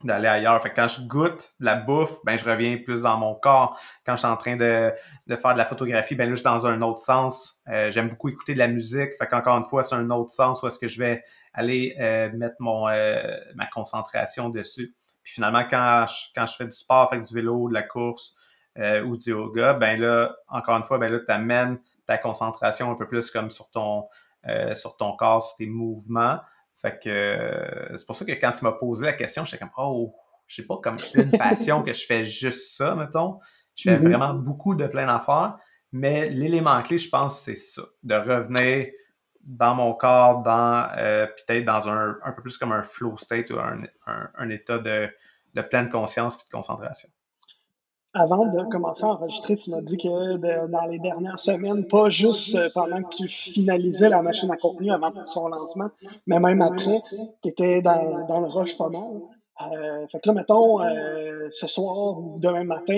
d'aller 0.03 0.27
ailleurs. 0.27 0.61
Fait 0.61 0.69
que 0.69 0.75
quand 0.75 0.87
je 0.87 1.01
goûte 1.07 1.53
de 1.59 1.65
la 1.65 1.75
bouffe, 1.75 2.19
ben 2.23 2.37
je 2.37 2.45
reviens 2.45 2.77
plus 2.77 3.03
dans 3.03 3.17
mon 3.17 3.35
corps. 3.35 3.79
Quand 4.05 4.13
je 4.13 4.19
suis 4.19 4.27
en 4.27 4.37
train 4.37 4.55
de, 4.55 4.91
de 5.27 5.35
faire 5.35 5.53
de 5.53 5.57
la 5.57 5.65
photographie, 5.65 6.15
ben 6.15 6.25
là, 6.25 6.31
je 6.31 6.35
suis 6.35 6.43
dans 6.43 6.67
un 6.67 6.81
autre 6.81 6.99
sens. 6.99 7.63
Euh, 7.69 7.89
j'aime 7.89 8.09
beaucoup 8.09 8.29
écouter 8.29 8.53
de 8.53 8.59
la 8.59 8.67
musique. 8.67 9.11
Fait 9.17 9.27
qu'encore 9.27 9.57
une 9.57 9.65
fois, 9.65 9.83
c'est 9.83 9.95
un 9.95 10.09
autre 10.11 10.31
sens 10.31 10.61
où 10.61 10.67
est-ce 10.67 10.79
que 10.79 10.87
je 10.87 10.99
vais 10.99 11.23
aller 11.53 11.95
euh, 11.99 12.29
mettre 12.33 12.55
mon 12.59 12.87
euh, 12.87 13.37
ma 13.55 13.65
concentration 13.67 14.49
dessus. 14.49 14.95
Puis 15.23 15.33
finalement, 15.33 15.63
quand 15.69 16.05
je, 16.07 16.33
quand 16.35 16.45
je 16.45 16.55
fais 16.55 16.65
du 16.65 16.77
sport, 16.77 17.09
fait 17.09 17.19
du 17.19 17.33
vélo, 17.33 17.67
de 17.69 17.73
la 17.73 17.83
course 17.83 18.35
ou 18.77 19.17
du 19.17 19.31
yoga, 19.31 19.73
ben 19.73 19.99
là, 19.99 20.35
encore 20.47 20.77
une 20.77 20.83
fois, 20.83 20.97
ben 20.97 21.11
là, 21.11 21.19
tu 21.19 21.31
amènes 21.31 21.79
ta 22.05 22.17
concentration 22.17 22.91
un 22.91 22.95
peu 22.95 23.07
plus 23.07 23.31
comme 23.31 23.49
sur 23.49 23.69
ton 23.71 24.05
sur 24.75 24.95
ton 24.95 25.15
corps, 25.15 25.43
sur 25.43 25.57
tes 25.57 25.65
mouvements. 25.65 26.39
Fait 26.77 26.99
que 26.99 27.09
euh, 27.09 27.97
c'est 27.97 28.05
pour 28.05 28.15
ça 28.15 28.23
que 28.23 28.31
quand 28.33 28.51
tu 28.51 28.63
m'as 28.63 28.71
posé 28.73 29.05
la 29.07 29.13
question, 29.13 29.43
j'étais 29.43 29.57
comme 29.57 29.71
Oh, 29.77 30.13
je 30.45 30.57
sais 30.57 30.67
pas 30.67 30.77
comme 30.81 30.99
une 31.15 31.31
passion 31.31 31.81
que 31.81 31.91
je 31.91 32.05
fais 32.05 32.23
juste 32.23 32.77
ça, 32.77 32.93
mettons. 32.93 33.39
Je 33.75 33.89
fais 33.89 33.97
mm-hmm. 33.97 34.03
vraiment 34.03 34.33
beaucoup 34.35 34.75
de 34.75 34.85
plein 34.85 35.07
d'affaires. 35.07 35.57
Mais 35.91 36.29
l'élément 36.29 36.81
clé, 36.83 36.99
je 36.99 37.09
pense, 37.09 37.39
c'est 37.39 37.55
ça. 37.55 37.81
De 38.03 38.13
revenir 38.13 38.87
dans 39.41 39.73
mon 39.73 39.93
corps, 39.93 40.43
dans 40.43 40.87
euh, 40.97 41.25
peut-être 41.25 41.65
dans 41.65 41.89
un, 41.89 42.17
un 42.23 42.31
peu 42.33 42.43
plus 42.43 42.57
comme 42.57 42.73
un 42.73 42.83
flow 42.83 43.17
state 43.17 43.49
ou 43.49 43.57
un, 43.57 43.81
un, 44.05 44.49
état 44.49 44.77
de, 44.77 45.09
de 45.53 45.61
pleine 45.61 45.89
conscience 45.89 46.35
et 46.35 46.45
de 46.45 46.51
concentration 46.51 47.09
avant 48.17 48.45
de 48.45 48.63
commencer 48.63 49.03
à 49.03 49.09
enregistrer, 49.09 49.57
tu 49.57 49.69
m'as 49.69 49.81
dit 49.81 49.97
que 49.97 50.67
dans 50.67 50.85
les 50.85 50.97
dernières 50.97 51.39
semaines, 51.39 51.85
pas 51.85 52.09
juste 52.09 52.55
euh, 52.55 52.69
pendant 52.73 53.03
que 53.03 53.15
tu 53.15 53.27
finalisais 53.27 54.09
la 54.09 54.21
machine 54.23 54.49
à 54.51 54.57
contenu 54.57 54.91
avant 54.91 55.13
son 55.25 55.47
lancement, 55.49 55.89
mais 56.25 56.39
même 56.39 56.61
après, 56.61 57.01
tu 57.43 57.49
étais 57.49 57.81
dans, 57.81 58.39
le 58.39 58.47
rush 58.47 58.77
pas 58.77 58.89
mal. 58.89 59.21
Euh, 59.59 60.07
fait 60.07 60.19
que 60.19 60.29
là, 60.29 60.33
mettons, 60.35 60.81
euh, 60.81 61.47
ce 61.49 61.67
soir 61.67 62.19
ou 62.19 62.39
demain 62.39 62.63
matin, 62.63 62.93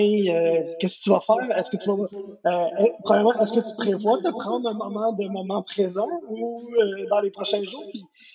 qu'est-ce 0.78 0.98
que 0.98 1.04
tu 1.04 1.10
vas 1.10 1.20
faire? 1.20 1.58
Est-ce 1.58 1.70
que 1.70 1.76
tu 1.76 1.88
vas. 1.88 2.70
premièrement, 3.02 3.34
est-ce 3.40 3.54
que 3.54 3.66
tu 3.66 3.74
prévois 3.76 4.20
de 4.20 4.30
prendre 4.30 4.68
un 4.68 4.74
moment 4.74 5.12
de 5.12 5.26
moment 5.28 5.62
présent 5.62 6.08
ou 6.28 6.62
dans 7.10 7.20
les 7.20 7.30
prochains 7.30 7.62
jours? 7.64 7.84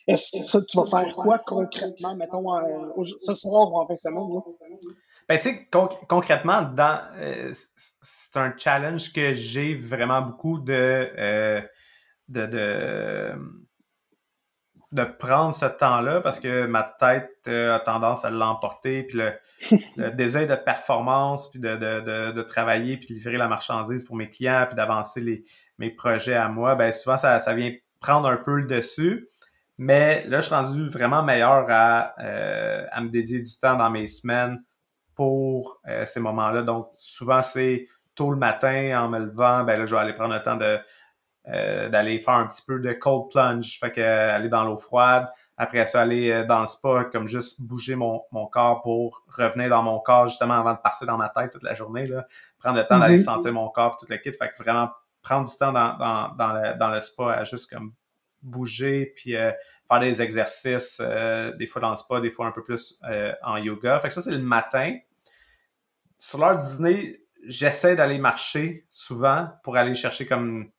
est-ce 0.07 0.57
que 0.57 0.65
tu 0.65 0.77
vas 0.77 0.85
faire 0.85 1.15
quoi 1.15 1.39
concrètement, 1.39 2.15
mettons, 2.15 2.45
ce 3.17 3.33
soir 3.33 3.71
ou 3.71 3.77
en 3.77 3.87
fin 3.87 3.95
de 3.95 3.99
semaine? 3.99 4.41
Ben, 5.27 5.39
c'est 5.39 5.67
concrètement, 6.07 6.61
dans, 6.61 7.01
euh, 7.17 7.51
c'est 7.75 8.37
un 8.37 8.53
challenge 8.55 9.11
que 9.11 9.33
j'ai 9.33 9.73
vraiment 9.73 10.21
beaucoup 10.21 10.59
de, 10.59 10.71
euh, 11.17 11.61
de, 12.27 12.45
de, 14.91 15.03
prendre 15.17 15.53
ce 15.55 15.65
temps-là 15.65 16.21
parce 16.21 16.39
que 16.39 16.67
ma 16.67 16.83
tête 16.83 17.31
euh, 17.47 17.73
a 17.73 17.79
tendance 17.79 18.23
à 18.23 18.29
l'emporter, 18.29 19.01
puis 19.01 19.17
le, 19.17 20.11
désir 20.11 20.45
de 20.47 20.55
performance, 20.55 21.49
puis 21.49 21.59
de, 21.59 21.75
de, 21.75 22.41
travailler, 22.43 22.97
puis 22.97 23.07
de 23.07 23.13
livrer 23.15 23.37
la 23.37 23.47
marchandise 23.47 24.03
pour 24.03 24.15
mes 24.15 24.29
clients, 24.29 24.65
puis 24.67 24.75
d'avancer 24.75 25.43
mes 25.79 25.89
projets 25.89 26.35
à 26.35 26.49
moi, 26.49 26.75
ben 26.75 26.91
souvent 26.91 27.17
ça, 27.17 27.39
ça 27.39 27.53
vient 27.55 27.73
prendre 27.99 28.27
un 28.27 28.37
peu 28.37 28.59
le 28.59 28.67
dessus. 28.67 29.27
Mais 29.79 30.23
là, 30.27 30.39
je 30.39 30.45
suis 30.45 30.55
rendu 30.55 30.87
vraiment 30.87 31.23
meilleur 31.23 31.65
à, 31.69 32.13
à 32.91 33.01
me 33.01 33.09
dédier 33.09 33.41
du 33.41 33.57
temps 33.57 33.75
dans 33.75 33.89
mes 33.89 34.05
semaines 34.05 34.61
pour 35.15 35.81
euh, 35.87 36.05
ces 36.05 36.19
moments-là. 36.19 36.61
Donc, 36.61 36.89
souvent, 36.97 37.41
c'est 37.41 37.87
tôt 38.13 38.31
le 38.31 38.37
matin, 38.37 39.01
en 39.01 39.09
me 39.09 39.19
levant, 39.19 39.63
ben 39.63 39.79
là, 39.79 39.85
je 39.85 39.95
vais 39.95 40.01
aller 40.01 40.13
prendre 40.13 40.33
le 40.33 40.41
temps 40.41 40.55
de 40.55 40.79
euh, 41.47 41.89
d'aller 41.89 42.19
faire 42.19 42.35
un 42.35 42.47
petit 42.47 42.63
peu 42.65 42.79
de 42.79 42.91
cold 42.93 43.29
plunge, 43.29 43.77
fait 43.79 43.91
que 43.91 44.01
euh, 44.01 44.35
aller 44.35 44.49
dans 44.49 44.63
l'eau 44.63 44.77
froide. 44.77 45.27
Après 45.57 45.85
ça, 45.85 46.01
aller 46.01 46.43
dans 46.45 46.61
le 46.61 46.65
spa, 46.65 47.05
comme 47.11 47.27
juste 47.27 47.61
bouger 47.61 47.95
mon, 47.95 48.23
mon, 48.31 48.47
corps 48.47 48.81
pour 48.81 49.23
revenir 49.27 49.69
dans 49.69 49.83
mon 49.83 49.99
corps, 49.99 50.27
justement, 50.27 50.55
avant 50.55 50.73
de 50.73 50.79
passer 50.79 51.05
dans 51.05 51.17
ma 51.17 51.29
tête 51.29 51.51
toute 51.51 51.63
la 51.63 51.75
journée. 51.75 52.07
Là. 52.07 52.25
Prendre 52.57 52.77
le 52.77 52.85
temps 52.85 52.99
d'aller 52.99 53.15
mm-hmm. 53.15 53.23
sentir 53.23 53.53
mon 53.53 53.69
corps, 53.69 53.95
tout 53.97 54.07
le 54.09 54.17
kit. 54.17 54.31
Fait 54.31 54.49
que 54.49 54.57
vraiment 54.61 54.89
prendre 55.21 55.49
du 55.49 55.55
temps 55.55 55.71
dans, 55.71 55.95
dans, 55.97 56.29
dans, 56.35 56.53
le, 56.53 56.77
dans 56.77 56.89
le 56.89 56.99
spa 56.99 57.33
à 57.33 57.43
juste 57.43 57.71
comme 57.71 57.93
bouger, 58.41 59.13
puis 59.15 59.35
faire 59.87 59.99
des 59.99 60.21
exercices, 60.21 61.01
des 61.57 61.67
fois 61.67 61.81
dans 61.81 61.91
le 61.91 61.95
spa, 61.95 62.19
des 62.19 62.31
fois 62.31 62.47
un 62.47 62.51
peu 62.51 62.63
plus 62.63 63.01
en 63.43 63.57
yoga. 63.57 63.99
Fait 63.99 64.07
que 64.07 64.13
ça, 64.13 64.21
c'est 64.21 64.31
le 64.31 64.39
matin 64.39 64.97
sur 66.25 66.39
l'heure 66.39 66.57
du 66.57 66.75
dîner, 66.77 67.21
j'essaie 67.45 67.95
d'aller 67.95 68.17
marcher 68.17 68.87
souvent 68.89 69.49
pour 69.63 69.77
aller 69.77 69.93
chercher 69.93 70.25
comme 70.25 70.71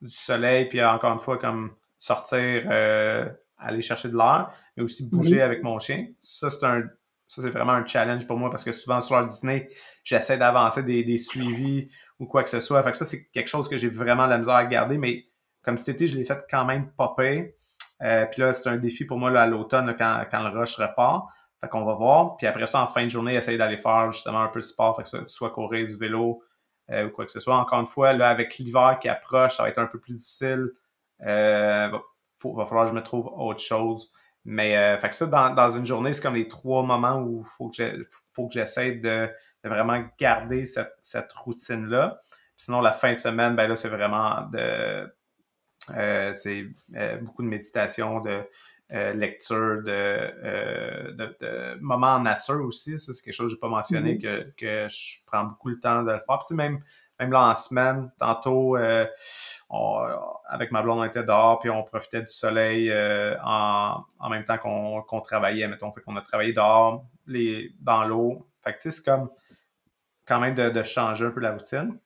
du 0.00 0.14
soleil, 0.14 0.66
puis 0.68 0.84
encore 0.84 1.12
une 1.12 1.18
fois, 1.18 1.36
comme 1.36 1.74
sortir, 1.98 2.62
euh, 2.70 3.28
aller 3.58 3.82
chercher 3.82 4.08
de 4.08 4.16
l'air, 4.16 4.52
mais 4.76 4.84
aussi 4.84 5.10
bouger 5.10 5.36
mhm. 5.36 5.42
avec 5.42 5.62
mon 5.64 5.80
chien. 5.80 6.06
Ça, 6.20 6.48
c'est 6.48 6.64
un 6.64 6.84
ça, 7.26 7.42
c'est 7.42 7.50
vraiment 7.50 7.72
un 7.72 7.84
challenge 7.84 8.26
pour 8.26 8.38
moi 8.38 8.50
parce 8.50 8.64
que 8.64 8.72
souvent, 8.72 9.02
sur 9.02 9.16
l'heure 9.16 9.26
du 9.26 9.34
dîner, 9.34 9.68
j'essaie 10.02 10.38
d'avancer 10.38 10.82
des, 10.82 11.18
suivis 11.18 11.88
ou 12.18 12.26
quoi 12.26 12.42
que 12.42 12.48
ce 12.48 12.60
soit. 12.60 12.82
Fait 12.82 12.92
que 12.92 12.96
ça, 12.96 13.04
c'est 13.04 13.26
quelque 13.26 13.48
chose 13.48 13.68
que 13.68 13.76
j'ai 13.76 13.90
vraiment 13.90 14.26
la 14.26 14.38
misère 14.38 14.54
à 14.54 14.64
garder, 14.64 14.96
mais 14.96 15.26
comme 15.60 15.76
cet 15.76 15.96
été, 15.96 16.06
je 16.06 16.16
l'ai 16.16 16.24
fait 16.24 16.42
quand 16.48 16.64
même 16.64 16.90
popper. 16.92 17.54
Euh, 18.02 18.26
puis 18.26 18.40
là, 18.42 18.52
c'est 18.52 18.68
un 18.68 18.76
défi 18.76 19.04
pour 19.04 19.18
moi 19.18 19.30
là, 19.30 19.42
à 19.42 19.46
l'automne 19.46 19.94
quand, 19.96 20.24
quand 20.30 20.42
le 20.42 20.58
rush 20.58 20.76
repart. 20.76 21.26
Fait 21.60 21.68
qu'on 21.68 21.84
va 21.84 21.94
voir. 21.94 22.36
Puis 22.36 22.46
après 22.46 22.66
ça, 22.66 22.82
en 22.82 22.86
fin 22.86 23.04
de 23.04 23.10
journée, 23.10 23.34
essayer 23.34 23.58
d'aller 23.58 23.78
faire 23.78 24.12
justement 24.12 24.42
un 24.42 24.48
peu 24.48 24.60
de 24.60 24.64
sport, 24.64 24.96
fait 24.96 25.02
que 25.02 25.08
ce 25.08 25.26
soit 25.26 25.50
courir 25.50 25.86
du 25.86 25.96
vélo 25.96 26.42
euh, 26.90 27.06
ou 27.06 27.10
quoi 27.10 27.24
que 27.24 27.32
ce 27.32 27.40
soit. 27.40 27.56
Encore 27.56 27.80
une 27.80 27.86
fois, 27.86 28.12
là, 28.12 28.28
avec 28.28 28.58
l'hiver 28.58 28.98
qui 29.00 29.08
approche, 29.08 29.56
ça 29.56 29.64
va 29.64 29.68
être 29.68 29.78
un 29.78 29.86
peu 29.86 29.98
plus 29.98 30.14
difficile. 30.14 30.70
Euh, 31.22 31.88
va, 31.88 32.00
va 32.44 32.66
falloir 32.66 32.84
que 32.84 32.92
je 32.92 32.96
me 32.96 33.02
trouve 33.02 33.26
autre 33.26 33.60
chose. 33.60 34.12
Mais 34.44 34.76
euh, 34.76 34.96
fait 34.98 35.10
que 35.10 35.14
ça, 35.14 35.26
dans, 35.26 35.50
dans 35.54 35.70
une 35.70 35.84
journée, 35.84 36.12
c'est 36.12 36.22
comme 36.22 36.36
les 36.36 36.48
trois 36.48 36.82
moments 36.82 37.20
où 37.20 37.42
il 37.44 37.50
faut 37.56 37.68
que 37.68 38.06
faut 38.32 38.48
j'essaie 38.50 38.92
de, 38.92 39.28
de, 39.64 39.68
vraiment 39.68 40.02
garder 40.18 40.64
cette, 40.64 40.94
cette 41.02 41.32
routine-là. 41.32 42.18
Sinon, 42.56 42.80
la 42.80 42.92
fin 42.92 43.12
de 43.12 43.18
semaine, 43.18 43.56
ben 43.56 43.66
là, 43.66 43.76
c'est 43.76 43.88
vraiment 43.88 44.42
de 44.52 45.12
beaucoup 47.20 47.42
de 47.42 47.48
méditation, 47.48 48.20
de 48.20 48.42
euh, 48.90 49.12
lecture 49.12 49.82
euh, 49.86 51.12
de, 51.12 51.36
de, 51.42 51.78
moments 51.78 52.14
en 52.14 52.20
nature 52.20 52.64
aussi. 52.64 52.98
Ça, 52.98 53.12
c'est 53.12 53.22
quelque 53.22 53.34
chose 53.34 53.48
que 53.48 53.50
je 53.50 53.54
n'ai 53.56 53.60
pas 53.60 53.68
mentionné, 53.68 54.14
mm-hmm. 54.14 54.54
que, 54.54 54.88
je 54.88 55.18
prends 55.26 55.44
beaucoup 55.44 55.68
le 55.68 55.78
temps 55.78 56.02
de 56.02 56.10
le 56.10 56.20
faire. 56.26 56.38
Puis 56.38 56.56
même, 56.56 56.80
même 57.20 57.30
là 57.30 57.50
en 57.50 57.54
semaine, 57.54 58.10
tantôt, 58.18 58.78
euh, 58.78 59.04
avec 60.46 60.72
ma 60.72 60.80
blonde, 60.80 61.00
on 61.00 61.04
était 61.04 61.22
dehors, 61.22 61.58
puis 61.58 61.68
on 61.68 61.82
profitait 61.82 62.22
du 62.22 62.32
soleil 62.32 62.90
en, 63.44 64.04
même 64.30 64.44
temps 64.44 64.56
qu'on 64.56 65.20
travaillait, 65.20 65.68
mettons. 65.68 65.92
Fait 65.92 66.00
qu'on 66.00 66.16
a 66.16 66.22
travaillé 66.22 66.54
dehors, 66.54 67.04
les, 67.26 67.70
dans 67.80 68.04
l'eau. 68.04 68.48
Fait 68.64 68.72
que 68.72 68.78
c'est 68.80 69.04
comme 69.04 69.28
quand 70.26 70.40
même 70.40 70.54
de, 70.54 70.82
changer 70.82 71.26
un 71.26 71.30
peu 71.30 71.40
la 71.40 71.52
routine. 71.52 71.98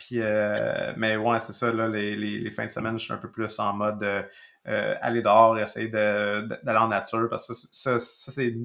Puis, 0.00 0.18
euh, 0.18 0.94
mais 0.96 1.16
ouais, 1.18 1.38
c'est 1.40 1.52
ça, 1.52 1.70
là, 1.70 1.86
les, 1.86 2.16
les, 2.16 2.50
fins 2.50 2.64
de 2.64 2.70
semaine, 2.70 2.98
je 2.98 3.04
suis 3.04 3.12
un 3.12 3.18
peu 3.18 3.30
plus 3.30 3.58
en 3.58 3.74
mode 3.74 4.02
euh, 4.02 4.94
aller 5.02 5.20
dehors, 5.20 5.58
essayer 5.58 5.88
d'aller 5.88 6.78
en 6.78 6.88
nature, 6.88 7.28
parce 7.28 7.46
que 7.46 7.52
ça, 7.54 7.98
ça, 7.98 8.32
c'est. 8.32 8.56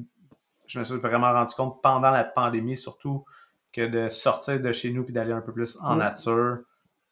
Je 0.66 0.80
me 0.80 0.84
suis 0.86 0.96
vraiment 0.96 1.34
rendu 1.34 1.54
compte 1.54 1.82
pendant 1.84 2.10
la 2.10 2.24
pandémie, 2.24 2.78
surtout, 2.78 3.26
que 3.74 3.86
de 3.86 4.08
sortir 4.08 4.62
de 4.62 4.72
chez 4.72 4.92
nous 4.92 5.04
puis 5.04 5.14
d'aller 5.14 5.34
un 5.34 5.42
peu 5.42 5.52
plus 5.52 5.78
en 5.82 5.98
nature, 5.98 6.60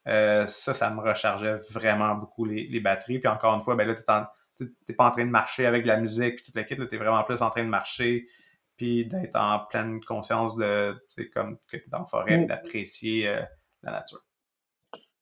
ça, 0.06 0.48
ça 0.48 0.90
me 0.90 1.02
rechargeait 1.02 1.60
vraiment 1.70 2.16
beaucoup 2.16 2.46
les, 2.46 2.66
les 2.68 2.80
batteries. 2.80 3.20
Puis 3.20 3.28
encore 3.28 3.54
une 3.54 3.62
fois, 3.62 3.76
ben 3.76 3.86
là, 3.86 3.94
tu 3.94 4.74
n'es 4.88 4.96
pas 4.96 5.08
en 5.08 5.12
train 5.12 5.26
de 5.26 5.32
marcher 5.32 5.66
avec 5.66 5.84
de 5.84 5.90
la 5.90 5.98
musique 5.98 6.38
puis 6.38 6.46
toute 6.46 6.56
la 6.56 6.64
kit, 6.64 6.78
tu 6.78 6.84
es 6.84 6.98
vraiment 6.98 7.24
plus 7.24 7.42
en 7.42 7.50
train 7.50 7.64
de 7.64 7.70
marcher 7.70 8.26
puis 8.78 9.06
d'être 9.06 9.36
en 9.36 9.60
pleine 9.60 10.04
conscience 10.04 10.56
de, 10.56 10.94
tu 10.94 11.24
sais, 11.24 11.30
comme 11.30 11.58
que 11.68 11.78
tu 11.78 11.84
es 11.84 11.90
dans 11.90 12.00
la 12.00 12.06
forêt, 12.06 12.38
mm. 12.38 12.48
d'apprécier 12.48 13.28
euh, 13.28 13.42
la 13.84 13.92
nature. 13.92 14.20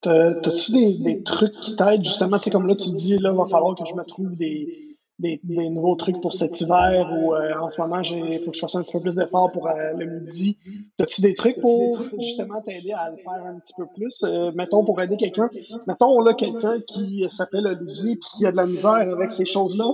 T'as-tu 0.02 0.72
des, 0.72 0.98
des, 0.98 1.24
trucs 1.24 1.60
qui 1.60 1.76
t'aident? 1.76 2.04
Justement, 2.04 2.40
tu 2.40 2.46
sais, 2.46 2.50
comme 2.50 2.68
là, 2.68 2.76
tu 2.76 2.90
dis, 2.90 3.18
là, 3.20 3.32
il 3.32 3.38
va 3.38 3.46
falloir 3.46 3.76
que 3.76 3.86
je 3.86 3.94
me 3.94 4.04
trouve 4.04 4.36
des, 4.36 4.98
des, 5.20 5.40
des 5.44 5.70
nouveaux 5.70 5.96
trucs 5.96 6.20
pour 6.22 6.34
cet 6.34 6.60
hiver 6.60 7.12
ou 7.14 7.36
euh, 7.36 7.54
en 7.60 7.70
ce 7.70 7.80
moment, 7.80 8.02
il 8.02 8.40
faut 8.44 8.50
que 8.50 8.56
je 8.56 8.62
fasse 8.62 8.74
un 8.74 8.82
petit 8.82 8.94
peu 8.94 9.00
plus 9.00 9.16
d'efforts 9.16 9.52
pour 9.52 9.68
euh, 9.68 9.94
le 9.96 10.08
midi. 10.08 10.58
As-tu 11.00 11.22
des 11.22 11.36
trucs 11.36 11.62
pour 11.62 12.02
justement 12.20 12.62
t'aider 12.62 12.94
à 12.94 13.12
le 13.12 13.18
faire 13.18 13.46
un 13.46 13.60
petit 13.60 13.74
peu 13.78 13.86
plus? 13.96 14.24
mettons, 14.56 14.84
pour 14.84 15.00
aider 15.02 15.18
quelqu'un. 15.18 15.52
Mettons, 15.86 16.20
là, 16.22 16.34
quelqu'un 16.34 16.82
qui 16.82 17.28
s'appelle 17.30 17.68
Olivier 17.68 18.14
et 18.14 18.18
qui 18.18 18.48
a 18.48 18.52
de 18.52 18.58
la 18.58 18.66
misère 18.66 18.92
avec 18.92 19.30
ces 19.30 19.46
choses-là. 19.46 19.92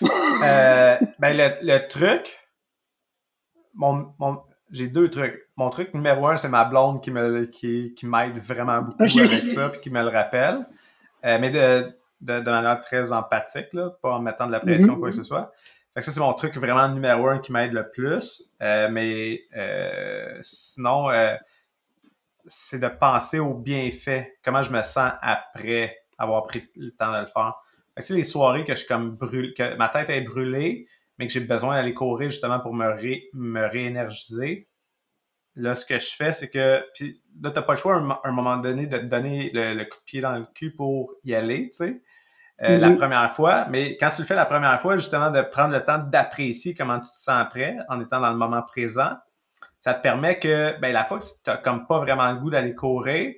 ben, 0.00 1.36
le, 1.36 1.50
le 1.62 1.88
truc, 1.88 2.36
mon, 3.74 4.12
j'ai 4.70 4.88
deux 4.88 5.10
trucs. 5.10 5.48
Mon 5.56 5.70
truc 5.70 5.94
numéro 5.94 6.26
un, 6.28 6.36
c'est 6.36 6.48
ma 6.48 6.64
blonde 6.64 7.02
qui 7.02 7.10
me 7.10 7.44
qui, 7.44 7.94
qui 7.94 8.06
m'aide 8.06 8.38
vraiment 8.38 8.82
beaucoup 8.82 9.20
avec 9.20 9.46
ça 9.46 9.68
puis 9.70 9.80
qui 9.80 9.90
me 9.90 10.02
le 10.02 10.08
rappelle. 10.08 10.66
Euh, 11.24 11.38
mais 11.40 11.50
de, 11.50 11.92
de, 12.20 12.40
de, 12.40 12.50
manière 12.50 12.80
très 12.80 13.12
empathique, 13.12 13.72
là, 13.72 13.90
pas 14.02 14.12
en 14.12 14.20
mettant 14.20 14.46
de 14.46 14.52
la 14.52 14.60
pression 14.60 14.94
ou 14.94 14.98
quoi 14.98 15.10
que 15.10 15.16
ce 15.16 15.22
soit. 15.22 15.52
Fait 15.92 16.00
que 16.00 16.06
ça, 16.06 16.12
c'est 16.12 16.20
mon 16.20 16.32
truc 16.32 16.56
vraiment 16.56 16.88
numéro 16.88 17.28
un 17.28 17.38
qui 17.38 17.52
m'aide 17.52 17.72
le 17.72 17.90
plus. 17.90 18.44
Euh, 18.62 18.88
mais 18.90 19.42
euh, 19.56 20.38
sinon, 20.40 21.08
c'est 22.46 22.78
de 22.78 22.88
penser 22.88 23.38
aux 23.38 23.54
bienfaits, 23.54 24.38
comment 24.42 24.62
je 24.62 24.72
me 24.72 24.82
sens 24.82 25.12
après 25.20 25.98
avoir 26.16 26.46
pris 26.46 26.68
le 26.76 26.90
temps 26.92 27.12
de 27.12 27.20
le 27.20 27.26
faire. 27.26 27.54
Fait 27.96 28.06
que 28.06 28.14
les 28.14 28.22
soirées 28.22 28.64
que 28.64 28.74
je 28.74 28.80
suis 28.80 28.88
comme 28.88 29.10
brûle, 29.16 29.52
que 29.54 29.76
ma 29.76 29.88
tête 29.88 30.10
est 30.10 30.20
brûlée, 30.20 30.86
mais 31.20 31.26
que 31.26 31.34
j'ai 31.34 31.40
besoin 31.40 31.74
d'aller 31.76 31.92
courir 31.92 32.30
justement 32.30 32.60
pour 32.60 32.72
me, 32.72 32.86
me 33.34 33.66
réénergiser, 33.66 34.70
là, 35.54 35.74
ce 35.74 35.84
que 35.84 35.98
je 35.98 36.14
fais, 36.16 36.32
c'est 36.32 36.48
que, 36.48 36.82
puis 36.94 37.22
là, 37.42 37.50
t'as 37.50 37.60
pas 37.60 37.74
le 37.74 37.78
choix 37.78 37.94
à 37.94 38.20
un, 38.24 38.32
moment 38.32 38.56
donné 38.56 38.86
de 38.86 38.96
te 38.96 39.04
donner 39.04 39.50
le, 39.52 39.84
coup 39.84 39.98
de 39.98 40.04
pied 40.06 40.22
dans 40.22 40.32
le 40.32 40.46
cul 40.54 40.74
pour 40.74 41.12
y 41.24 41.34
aller, 41.34 41.68
tu 41.68 41.76
sais, 41.76 42.02
euh, 42.62 42.78
la 42.78 42.88
mm-hmm. 42.88 42.96
première 42.96 43.32
fois. 43.32 43.66
Mais 43.68 43.98
quand 43.98 44.08
tu 44.08 44.22
le 44.22 44.26
fais 44.26 44.34
la 44.34 44.46
première 44.46 44.80
fois, 44.80 44.96
justement, 44.96 45.30
de 45.30 45.42
prendre 45.42 45.74
le 45.74 45.84
temps 45.84 45.98
d'apprécier 45.98 46.74
comment 46.74 46.98
tu 46.98 47.10
te 47.10 47.18
sens 47.18 47.42
après, 47.42 47.76
en 47.90 48.00
étant 48.00 48.20
dans 48.20 48.30
le 48.30 48.38
moment 48.38 48.62
présent, 48.62 49.12
ça 49.78 49.92
te 49.92 50.00
permet 50.00 50.38
que, 50.38 50.80
ben, 50.80 50.90
la 50.90 51.04
fois 51.04 51.18
que 51.18 51.24
tu 51.24 51.30
n'as 51.46 51.58
comme 51.58 51.86
pas 51.86 51.98
vraiment 51.98 52.32
le 52.32 52.38
goût 52.38 52.48
d'aller 52.48 52.74
courir, 52.74 53.34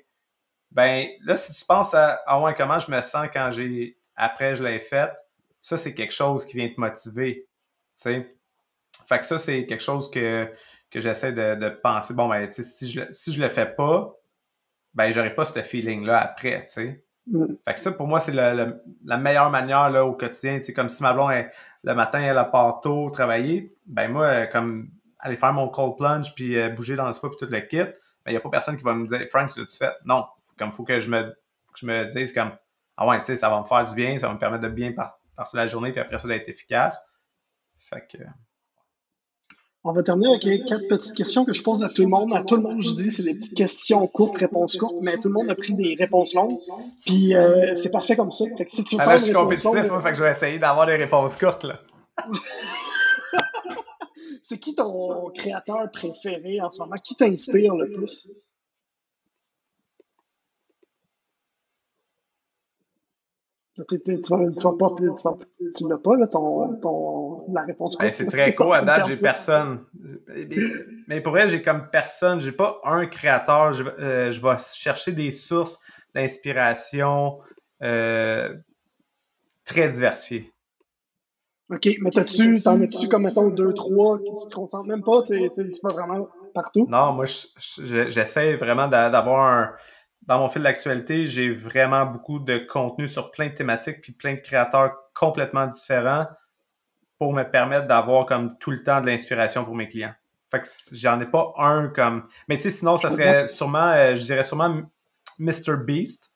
ben, 0.71 1.09
là, 1.25 1.35
si 1.35 1.53
tu 1.53 1.65
penses 1.65 1.95
à, 1.95 2.21
ah 2.27 2.41
ouais, 2.41 2.55
comment 2.55 2.79
je 2.79 2.93
me 2.93 3.03
sens 3.03 3.27
quand 3.33 3.51
j'ai, 3.51 3.99
après 4.15 4.55
je 4.55 4.63
l'ai 4.63 4.79
fait, 4.79 5.11
ça, 5.61 5.77
c'est 5.77 5.95
quelque 5.95 6.15
chose 6.15 6.47
qui 6.47 6.57
vient 6.57 6.69
te 6.69 6.81
motiver. 6.81 7.49
Fait 7.95 9.19
que 9.19 9.25
ça, 9.25 9.39
c'est 9.39 9.67
quelque 9.67 9.83
chose 9.83 10.11
que, 10.11 10.51
que 10.91 11.01
j'essaie 11.01 11.33
de, 11.33 11.69
penser. 11.69 12.15
Bon, 12.15 12.29
ben, 12.29 12.51
si 12.51 12.91
je, 12.91 13.03
si 13.11 13.33
je 13.33 13.41
le 13.41 13.49
fais 13.49 13.67
pas, 13.67 14.15
ben, 14.95 15.11
j'aurai 15.11 15.35
pas 15.35 15.45
ce 15.45 15.61
feeling-là 15.61 16.19
après, 16.19 16.65
tu 16.65 17.03
mm. 17.27 17.57
Fait 17.65 17.75
que 17.75 17.81
ça, 17.81 17.93
pour 17.93 18.07
moi, 18.07 18.21
c'est 18.21 18.33
la 18.33 19.19
meilleure 19.19 19.51
manière 19.51 19.91
là, 19.91 20.05
au 20.05 20.13
quotidien. 20.15 20.61
comme 20.75 20.89
si 20.89 21.03
ma 21.03 21.13
blonde, 21.13 21.33
le 21.85 21.95
matin, 21.95 22.21
elle 22.21 22.39
a 22.39 22.45
part 22.45 22.81
tôt 22.81 23.11
travailler, 23.11 23.75
ben 23.87 24.09
moi, 24.09 24.47
comme 24.47 24.91
aller 25.23 25.37
faire 25.37 25.53
mon 25.53 25.69
cold 25.69 25.97
plunge 25.97 26.35
puis 26.35 26.59
euh, 26.59 26.69
bouger 26.69 26.97
dans 26.97 27.07
le 27.07 27.13
spa 27.13 27.29
puis 27.29 27.37
tout 27.39 27.51
le 27.51 27.61
kit, 27.61 27.79
ben 27.79 27.93
il 28.27 28.33
n'y 28.33 28.37
a 28.37 28.41
pas 28.41 28.51
personne 28.51 28.77
qui 28.77 28.83
va 28.83 28.93
me 28.93 29.07
dire 29.07 29.21
Frank, 29.29 29.51
ce 29.51 29.61
que 29.61 29.67
tu 29.67 29.77
fais. 29.77 29.93
Non. 30.05 30.27
Comme 30.59 30.73
faut 30.73 30.85
que 30.85 31.01
je 31.01 31.09
me, 31.09 31.35
je 31.77 31.87
me 31.87 32.05
dise 32.07 32.33
comme 32.33 32.51
Ah 32.97 33.07
ouais, 33.07 33.19
tu 33.21 33.27
sais, 33.27 33.37
ça 33.37 33.49
va 33.49 33.61
me 33.61 33.65
faire 33.65 33.85
du 33.85 33.95
bien, 33.95 34.19
ça 34.19 34.29
va 34.29 34.35
me 34.35 34.39
permettre 34.39 34.65
de 34.65 34.69
bien 34.69 34.93
passer 35.37 35.57
la 35.57 35.67
journée, 35.67 35.93
puis 35.93 36.01
après 36.01 36.19
ça 36.19 36.29
d'être 36.29 36.49
efficace. 36.49 37.01
On 39.85 39.93
va 39.93 40.05
terminer 40.05 40.29
avec 40.29 40.65
quatre 40.67 40.87
petites 40.87 41.17
questions 41.17 41.45
que 41.45 41.53
je 41.53 41.63
pose 41.63 41.83
à 41.83 41.89
tout 41.89 42.03
le 42.03 42.09
monde. 42.09 42.33
À 42.35 42.45
tout 42.45 42.55
le 42.55 42.63
monde, 42.63 42.83
je 42.83 42.91
dis, 42.91 43.11
c'est 43.11 43.25
des 43.25 43.35
petites 43.35 43.57
questions 43.57 44.07
courtes, 44.07 44.39
réponses 44.39 44.77
courtes, 44.77 44.95
mais 45.01 45.19
tout 45.19 45.27
le 45.27 45.35
monde 45.35 45.51
a 45.51 45.57
pris 45.57 45.75
des 45.75 45.97
réponses 45.99 46.35
longues. 46.35 46.57
Puis 47.05 47.35
euh, 47.35 47.75
c'est 47.75 47.91
parfait 47.91 48.15
comme 48.15 48.31
ça. 48.31 48.45
Fait 48.57 48.65
que 48.65 48.71
si 48.71 48.85
tu 48.85 48.95
veux 48.95 49.03
ah, 49.05 49.17
je 49.17 49.25
suis 49.25 49.33
compétitif, 49.33 49.73
fait 49.73 50.11
que 50.11 50.17
je 50.17 50.23
vais 50.23 50.31
essayer 50.31 50.59
d'avoir 50.61 50.87
des 50.87 50.95
réponses 50.95 51.37
courtes. 51.37 51.65
Là. 51.65 51.81
c'est 54.43 54.59
qui 54.59 54.77
ton 54.77 55.31
créateur 55.31 55.91
préféré 55.91 56.61
en 56.61 56.71
ce 56.71 56.79
moment? 56.79 56.97
Qui 57.03 57.17
t'inspire 57.17 57.75
le 57.75 57.91
plus? 57.91 58.29
Tu, 63.89 64.01
tu, 64.01 64.21
tu, 64.21 65.89
l'as 65.89 65.99
pas, 65.99 66.17
là, 66.17 66.27
ton, 66.27 66.75
ton, 66.77 67.53
la 67.53 67.63
réponse. 67.63 67.97
Ben, 67.99 68.11
c'est 68.13 68.27
très 68.27 68.55
court. 68.55 68.75
À 68.75 68.83
date, 68.83 69.07
j'ai 69.07 69.17
personne. 69.17 69.85
Mais 71.09 71.21
pour 71.21 71.33
vrai, 71.33 71.49
j'ai 71.49 71.63
comme 71.63 71.89
personne. 71.91 72.41
J'ai 72.41 72.53
pas 72.53 72.81
un 72.85 73.07
créateur. 73.07 73.73
Je, 73.73 73.85
euh, 73.85 74.31
je 74.31 74.41
vais 74.41 74.57
chercher 74.75 75.13
des 75.13 75.31
sources 75.31 75.81
d'inspiration 76.15 77.39
euh, 77.83 78.55
très 79.65 79.89
diversifiées. 79.89 80.53
OK, 81.71 81.89
mais 82.01 82.11
t'as-tu, 82.11 82.61
t'en 82.63 82.81
as-tu 82.81 83.09
comme, 83.09 83.23
mettons, 83.23 83.49
deux, 83.49 83.73
trois, 83.73 84.19
qui 84.19 84.31
tu 84.43 84.49
te 84.49 84.55
concentres 84.55 84.87
même 84.87 85.03
pas? 85.03 85.23
Tu 85.23 85.35
vas 85.83 85.95
vraiment 85.95 86.29
partout? 86.53 86.87
Non, 86.89 87.13
moi, 87.13 87.25
j'essaie 87.27 88.57
vraiment 88.57 88.89
d'avoir 88.89 89.47
un 89.47 89.73
dans 90.27 90.39
mon 90.39 90.49
fil 90.49 90.63
d'actualité, 90.63 91.27
j'ai 91.27 91.53
vraiment 91.53 92.07
beaucoup 92.07 92.39
de 92.39 92.59
contenu 92.59 93.09
sur 93.09 93.31
plein 93.31 93.49
de 93.49 93.55
thématiques 93.55 94.01
puis 94.01 94.13
plein 94.13 94.35
de 94.35 94.41
créateurs 94.41 94.93
complètement 95.15 95.67
différents 95.67 96.27
pour 97.19 97.33
me 97.33 97.43
permettre 97.43 97.87
d'avoir 97.87 98.27
comme 98.27 98.57
tout 98.59 98.71
le 98.71 98.83
temps 98.83 99.01
de 99.01 99.07
l'inspiration 99.07 99.65
pour 99.65 99.75
mes 99.75 99.89
clients. 99.89 100.15
Fait 100.51 100.61
que 100.61 100.69
j'en 100.93 101.21
ai 101.21 101.27
pas 101.27 101.53
un 101.57 101.89
comme. 101.89 102.29
Mais 102.49 102.57
tu 102.57 102.65
sais, 102.65 102.71
sinon, 102.71 102.99
ça 102.99 103.11
serait 103.11 103.49
sûrement, 103.49 103.93
euh, 103.93 104.15
je 104.15 104.25
dirais 104.25 104.45
sûrement 104.45 104.83
Mr. 105.39 105.77
Beast, 105.85 106.33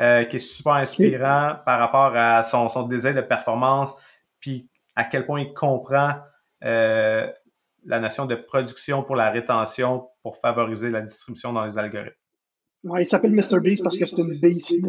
euh, 0.00 0.24
qui 0.24 0.36
est 0.36 0.40
super 0.40 0.74
inspirant 0.74 1.56
par 1.64 1.78
rapport 1.78 2.12
à 2.16 2.42
son, 2.42 2.68
son 2.68 2.86
désir 2.86 3.14
de 3.14 3.20
performance, 3.20 3.96
puis 4.38 4.68
à 4.96 5.04
quel 5.04 5.24
point 5.24 5.40
il 5.40 5.54
comprend 5.54 6.14
euh, 6.64 7.30
la 7.84 8.00
notion 8.00 8.26
de 8.26 8.34
production 8.34 9.02
pour 9.02 9.16
la 9.16 9.30
rétention 9.30 10.08
pour 10.22 10.36
favoriser 10.36 10.90
la 10.90 11.00
distribution 11.00 11.52
dans 11.52 11.64
les 11.64 11.78
algorithmes. 11.78 12.23
Ouais, 12.84 13.02
il 13.02 13.06
s'appelle 13.06 13.32
Mr. 13.32 13.60
Beast 13.60 13.82
parce 13.82 13.96
que 13.96 14.04
c'est 14.04 14.18
une 14.18 14.38
beast 14.38 14.86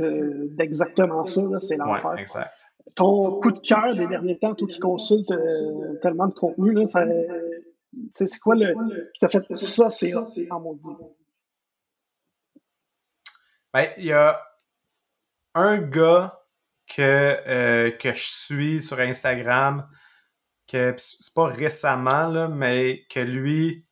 d'exactement 0.57 1.25
ça. 1.25 1.41
C'est 1.61 1.77
l'enfer. 1.77 2.05
Ouais, 2.05 2.21
exact. 2.21 2.67
Ton 2.95 3.39
coup 3.39 3.51
de 3.51 3.59
cœur 3.59 3.95
des 3.95 4.07
derniers 4.07 4.37
temps, 4.37 4.53
toi 4.53 4.67
qui 4.67 4.79
consultes 4.79 5.31
euh, 5.31 5.95
tellement 6.01 6.27
de 6.27 6.33
contenu, 6.33 6.73
là, 6.73 6.83
c'est 8.13 8.39
quoi 8.39 8.55
le 8.55 8.73
qui 9.13 9.19
t'a 9.19 9.29
fait 9.29 9.43
ça, 9.55 9.89
c'est 9.89 10.13
en 10.51 10.59
maudit? 10.59 10.95
Ben, 13.73 13.87
il 13.97 14.05
y 14.05 14.13
a 14.13 14.39
un 15.53 15.77
gars 15.77 16.41
que, 16.87 17.01
euh, 17.01 17.91
que 17.91 18.13
je 18.13 18.23
suis 18.23 18.81
sur 18.81 18.99
Instagram, 18.99 19.87
que 20.67 20.93
c'est 20.97 21.33
pas 21.33 21.45
récemment, 21.45 22.27
là, 22.27 22.47
mais 22.47 23.05
que 23.09 23.19
lui, 23.19 23.84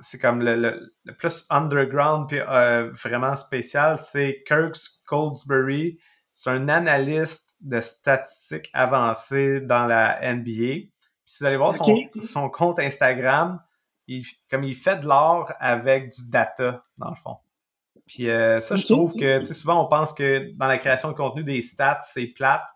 c'est 0.00 0.18
comme 0.18 0.42
le, 0.42 0.92
plus 1.18 1.46
underground 1.50 2.28
puis 2.28 2.40
euh, 2.40 2.90
vraiment 2.92 3.34
spécial, 3.36 3.98
c'est 3.98 4.42
Kirk 4.46 4.76
Goldsberry. 5.06 5.98
C'est 6.32 6.50
un 6.50 6.68
analyste 6.68 7.54
de 7.60 7.80
statistiques 7.80 8.68
avancées 8.72 9.60
dans 9.60 9.86
la 9.86 10.18
NBA. 10.34 10.44
Puis 10.44 10.92
si 11.24 11.42
vous 11.42 11.46
allez 11.46 11.56
voir 11.56 11.74
son, 11.74 12.50
compte 12.50 12.78
Instagram, 12.78 13.60
il, 14.06 14.24
comme 14.50 14.64
il 14.64 14.74
fait 14.74 14.96
de 14.96 15.06
l'art 15.06 15.54
avec 15.58 16.12
du 16.12 16.28
data, 16.28 16.84
dans 16.98 17.10
le 17.10 17.16
fond. 17.16 17.36
Puis 18.06 18.28
euh, 18.30 18.60
ça, 18.60 18.76
je 18.76 18.86
trouve 18.86 19.14
que 19.14 19.42
souvent 19.42 19.84
on 19.84 19.88
pense 19.88 20.12
que 20.12 20.52
dans 20.56 20.66
la 20.66 20.78
création 20.78 21.10
de 21.10 21.16
contenu, 21.16 21.42
des 21.42 21.60
stats, 21.60 22.00
c'est 22.02 22.26
plate. 22.26 22.66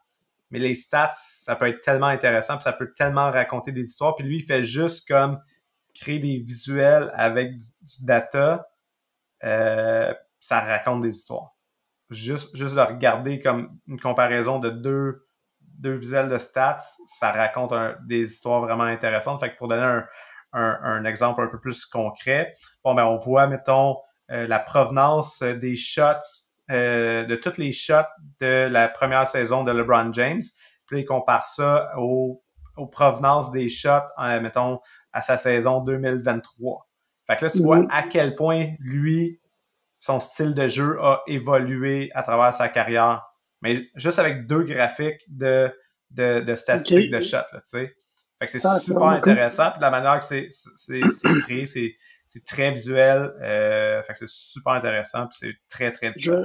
Mais 0.50 0.58
les 0.58 0.74
stats, 0.74 1.12
ça 1.12 1.54
peut 1.54 1.68
être 1.68 1.80
tellement 1.80 2.06
intéressant, 2.06 2.54
puis 2.54 2.64
ça 2.64 2.72
peut 2.72 2.92
tellement 2.92 3.30
raconter 3.30 3.70
des 3.70 3.86
histoires. 3.86 4.16
Puis 4.16 4.24
lui, 4.24 4.38
il 4.38 4.42
fait 4.42 4.64
juste 4.64 5.06
comme 5.06 5.38
créer 5.94 6.18
des 6.18 6.38
visuels 6.38 7.10
avec 7.14 7.56
du, 7.56 7.68
data, 8.02 8.68
euh, 9.44 10.12
ça 10.38 10.60
raconte 10.60 11.02
des 11.02 11.16
histoires. 11.16 11.56
Juste, 12.10 12.56
juste 12.56 12.74
de 12.74 12.80
regarder 12.80 13.40
comme 13.40 13.78
une 13.86 14.00
comparaison 14.00 14.58
de 14.58 14.70
deux, 14.70 15.26
deux 15.60 15.94
visuels 15.94 16.28
de 16.28 16.38
stats, 16.38 16.78
ça 17.06 17.30
raconte 17.30 17.72
des 18.06 18.32
histoires 18.32 18.60
vraiment 18.60 18.84
intéressantes. 18.84 19.40
Fait 19.40 19.52
que 19.52 19.58
pour 19.58 19.68
donner 19.68 20.02
un, 20.52 21.04
exemple 21.04 21.42
un 21.42 21.46
peu 21.46 21.60
plus 21.60 21.86
concret. 21.86 22.56
Bon, 22.82 22.94
ben, 22.94 23.04
on 23.04 23.16
voit, 23.16 23.46
mettons, 23.46 23.96
la 24.28 24.58
provenance 24.58 25.42
des 25.42 25.76
shots, 25.76 26.48
de 26.68 27.34
toutes 27.36 27.58
les 27.58 27.70
shots 27.70 28.08
de 28.40 28.66
la 28.68 28.88
première 28.88 29.26
saison 29.26 29.62
de 29.62 29.70
LeBron 29.70 30.12
James. 30.12 30.42
Puis 30.86 31.00
il 31.00 31.04
compare 31.04 31.46
ça 31.46 31.92
aux, 31.96 32.42
provenances 32.90 33.52
des 33.52 33.68
shots, 33.68 34.08
mettons, 34.18 34.80
à 35.12 35.22
sa 35.22 35.36
saison 35.36 35.80
2023. 35.80 36.88
Fait 37.26 37.36
que 37.36 37.44
là, 37.44 37.50
tu 37.50 37.62
vois 37.62 37.84
à 37.90 38.02
quel 38.02 38.34
point 38.34 38.72
lui, 38.80 39.40
son 39.98 40.20
style 40.20 40.54
de 40.54 40.66
jeu 40.68 40.98
a 41.00 41.22
évolué 41.26 42.10
à 42.14 42.22
travers 42.22 42.52
sa 42.52 42.68
carrière. 42.68 43.22
Mais 43.62 43.88
juste 43.94 44.18
avec 44.18 44.46
deux 44.46 44.62
graphiques 44.62 45.22
de, 45.28 45.70
de, 46.10 46.54
statistiques 46.54 47.10
de 47.10 47.20
shots, 47.20 47.38
tu 47.52 47.60
sais. 47.64 47.94
Fait 48.38 48.46
que 48.46 48.52
c'est 48.52 48.78
super 48.80 49.08
intéressant. 49.08 49.70
Puis 49.70 49.80
la 49.82 49.90
manière 49.90 50.18
que 50.18 50.24
c'est 50.24 51.00
créé, 51.42 51.66
c'est 51.66 52.44
très 52.46 52.70
visuel. 52.70 53.32
Euh, 53.42 54.02
fait 54.02 54.14
que 54.14 54.18
c'est 54.18 54.28
super 54.28 54.72
intéressant. 54.72 55.26
Puis 55.26 55.38
c'est 55.40 55.54
très, 55.68 55.92
très 55.92 56.10
différent. 56.10 56.44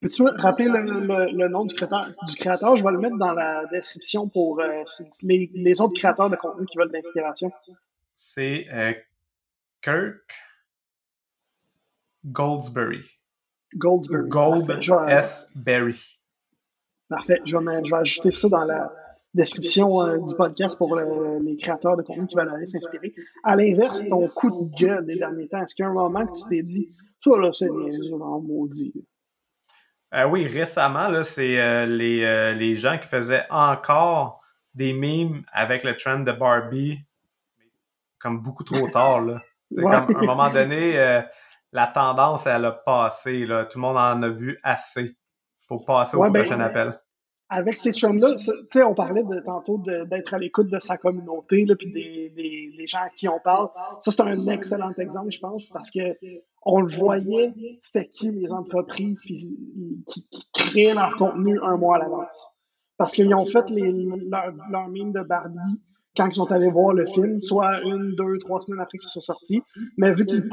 Peux-tu 0.00 0.22
rappeler 0.22 0.68
le, 0.68 1.48
nom 1.48 1.64
du 1.64 1.74
créateur, 1.74 2.12
du 2.28 2.36
créateur? 2.36 2.76
Je 2.76 2.84
vais 2.84 2.92
le 2.92 2.98
mettre 2.98 3.16
dans 3.16 3.32
la 3.32 3.66
description 3.66 4.28
pour 4.28 4.60
euh, 4.60 4.84
les, 5.22 5.50
les, 5.52 5.80
autres 5.80 5.94
créateurs 5.94 6.30
de 6.30 6.36
contenu 6.36 6.66
qui 6.66 6.78
veulent 6.78 6.88
de 6.88 6.92
l'inspiration. 6.92 7.50
C'est 8.14 8.66
euh, 8.72 8.92
Kirk 9.82 10.16
Goldsberry. 12.24 13.02
Goldsberry. 13.74 14.28
Gold 14.28 14.70
S. 15.08 15.50
Berry. 15.56 16.00
Parfait. 17.08 17.40
Je 17.44 17.56
vais, 17.56 17.84
je 17.84 17.90
vais 17.90 18.00
ajouter 18.00 18.32
ça 18.32 18.48
dans 18.48 18.64
la 18.64 18.92
description 19.34 20.00
euh, 20.00 20.18
du 20.18 20.34
podcast 20.36 20.78
pour 20.78 20.94
les 20.96 21.56
créateurs 21.56 21.96
de 21.96 22.02
contenu 22.02 22.26
qui 22.28 22.36
veulent 22.36 22.50
aller 22.50 22.66
s'inspirer. 22.66 23.12
À 23.42 23.56
l'inverse, 23.56 24.08
ton 24.08 24.28
coup 24.28 24.50
de 24.50 24.76
gueule 24.76 25.06
des 25.06 25.16
derniers 25.16 25.48
temps, 25.48 25.62
est-ce 25.62 25.74
qu'il 25.74 25.82
y 25.82 25.86
a 25.86 25.90
un 25.90 25.94
moment 25.94 26.24
que 26.24 26.38
tu 26.38 26.48
t'es 26.48 26.62
dit, 26.62 26.94
ça 27.22 27.36
là, 27.38 27.52
c'est 27.52 27.66
vraiment 27.68 28.40
maudit? 28.40 28.92
Euh, 30.14 30.24
oui, 30.24 30.46
récemment, 30.46 31.22
c'est 31.22 31.60
euh, 31.60 31.86
les, 31.86 32.24
euh, 32.24 32.54
les, 32.54 32.74
gens 32.74 32.98
qui 32.98 33.06
faisaient 33.06 33.44
encore 33.50 34.40
des 34.74 34.92
memes 34.92 35.42
avec 35.52 35.84
le 35.84 35.96
trend 35.96 36.20
de 36.20 36.32
Barbie, 36.32 36.98
comme 38.18 38.40
beaucoup 38.40 38.64
trop 38.64 38.88
tard. 38.88 39.20
Là. 39.20 39.40
Comme, 39.74 39.92
à 39.92 40.06
un 40.06 40.24
moment 40.24 40.50
donné, 40.50 40.94
la 41.72 41.86
tendance, 41.88 42.46
elle 42.46 42.64
a 42.64 42.72
passé. 42.72 43.44
Là. 43.44 43.66
Tout 43.66 43.76
le 43.76 43.82
monde 43.82 43.98
en 43.98 44.22
a 44.22 44.30
vu 44.30 44.58
assez. 44.62 45.02
Il 45.02 45.66
faut 45.66 45.78
passer 45.80 46.16
au 46.16 46.22
ben, 46.22 46.42
prochain 46.42 46.58
appel 46.60 46.98
avec 47.50 47.76
ces 47.76 47.92
trends-là, 47.92 48.36
on 48.86 48.94
parlait 48.94 49.22
de, 49.22 49.40
tantôt 49.40 49.78
d'être 49.78 50.34
à 50.34 50.38
l'écoute 50.38 50.68
de 50.68 50.78
sa 50.80 50.98
communauté, 50.98 51.64
là, 51.64 51.76
puis 51.76 51.90
des, 51.90 52.30
des, 52.36 52.74
des, 52.76 52.86
gens 52.86 52.98
à 52.98 53.08
qui 53.08 53.26
on 53.26 53.40
parle. 53.40 53.68
Ça, 54.00 54.10
c'est 54.10 54.20
un 54.20 54.46
excellent 54.48 54.90
exemple, 54.92 55.30
je 55.30 55.40
pense, 55.40 55.70
parce 55.70 55.90
que 55.90 56.00
on 56.70 56.82
le 56.82 56.94
voyait, 56.94 57.54
c'était 57.80 58.06
qui 58.06 58.30
les 58.30 58.52
entreprises 58.52 59.22
qui, 59.22 59.56
qui, 60.06 60.28
créaient 60.52 60.92
leur 60.92 61.16
contenu 61.16 61.58
un 61.62 61.78
mois 61.78 61.96
à 61.96 62.00
l'avance. 62.00 62.50
Parce 62.98 63.12
qu'ils 63.12 63.34
ont 63.34 63.46
fait 63.46 63.70
les, 63.70 63.90
leur, 63.90 64.52
leur 64.70 64.88
mime 64.88 65.12
de 65.12 65.22
Barbie 65.22 65.80
quand 66.14 66.26
ils 66.26 66.34
sont 66.34 66.52
allés 66.52 66.70
voir 66.70 66.92
le 66.92 67.06
film, 67.06 67.40
soit 67.40 67.80
une, 67.82 68.14
deux, 68.16 68.38
trois 68.40 68.60
semaines 68.60 68.80
après 68.80 68.98
qu'ils 68.98 69.08
sont 69.08 69.20
sortis. 69.20 69.62
Mais 69.96 70.14
vu 70.14 70.26
qu'ils 70.26 70.46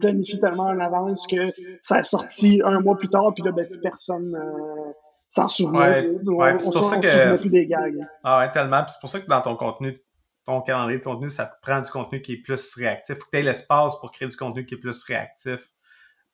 planifient 0.00 0.40
tellement 0.40 0.66
en 0.66 0.80
avance 0.80 1.26
que 1.28 1.52
ça 1.80 2.00
est 2.00 2.04
sorti 2.04 2.60
un 2.64 2.80
mois 2.80 2.96
plus 2.96 3.08
tard, 3.08 3.32
puis 3.32 3.44
là, 3.44 3.52
ben, 3.52 3.66
personne... 3.82 4.34
Euh, 4.34 4.92
sans 5.30 5.48
souvenir. 5.48 5.80
Ouais, 6.26 6.56
c'est 6.58 6.72
pour 6.72 6.84
ça 6.84 6.98
que. 6.98 7.48
Des 7.48 7.66
gags. 7.66 8.00
Ah 8.22 8.40
ouais, 8.40 8.50
tellement. 8.50 8.82
Puis 8.82 8.92
c'est 8.92 9.00
pour 9.00 9.08
ça 9.08 9.18
que 9.18 9.26
dans 9.26 9.40
ton 9.40 9.56
contenu, 9.56 9.98
ton 10.44 10.60
calendrier 10.60 10.98
de 10.98 11.04
contenu, 11.04 11.30
ça 11.30 11.46
te 11.46 11.60
prend 11.62 11.80
du 11.80 11.90
contenu 11.90 12.20
qui 12.20 12.34
est 12.34 12.42
plus 12.42 12.74
réactif. 12.74 13.16
Faut 13.16 13.24
que 13.24 13.30
tu 13.30 13.38
aies 13.38 13.42
l'espace 13.42 13.98
pour 14.00 14.10
créer 14.10 14.28
du 14.28 14.36
contenu 14.36 14.66
qui 14.66 14.74
est 14.74 14.78
plus 14.78 15.02
réactif. 15.04 15.70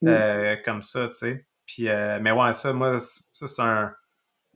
Mm. 0.01 0.07
Euh, 0.07 0.55
comme 0.63 0.81
ça, 0.81 1.07
tu 1.07 1.13
sais. 1.13 1.45
Puis, 1.65 1.87
euh, 1.87 2.19
mais 2.21 2.31
ouais, 2.31 2.53
ça, 2.53 2.73
moi, 2.73 2.99
ça, 2.99 3.47
c'est 3.47 3.61
un. 3.61 3.93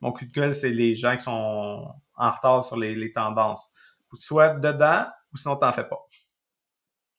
Mon 0.01 0.12
coup 0.12 0.26
de 0.26 0.32
gueule, 0.32 0.54
c'est 0.54 0.72
les 0.72 0.95
gens 0.95 1.16
qui 1.16 1.24
sont 1.24 1.88
en 2.16 2.32
retard 2.32 2.64
sur 2.64 2.78
les, 2.78 2.95
les 2.95 3.12
tendances. 3.12 3.74
Faut 4.10 4.18
que 4.18 4.22
tu 4.22 4.28
sois 4.28 4.49
dedans 4.49 5.06
ou 5.32 5.38
sinon, 5.38 5.56
t'en 5.56 5.72
fais 5.72 5.88
pas. 5.88 5.99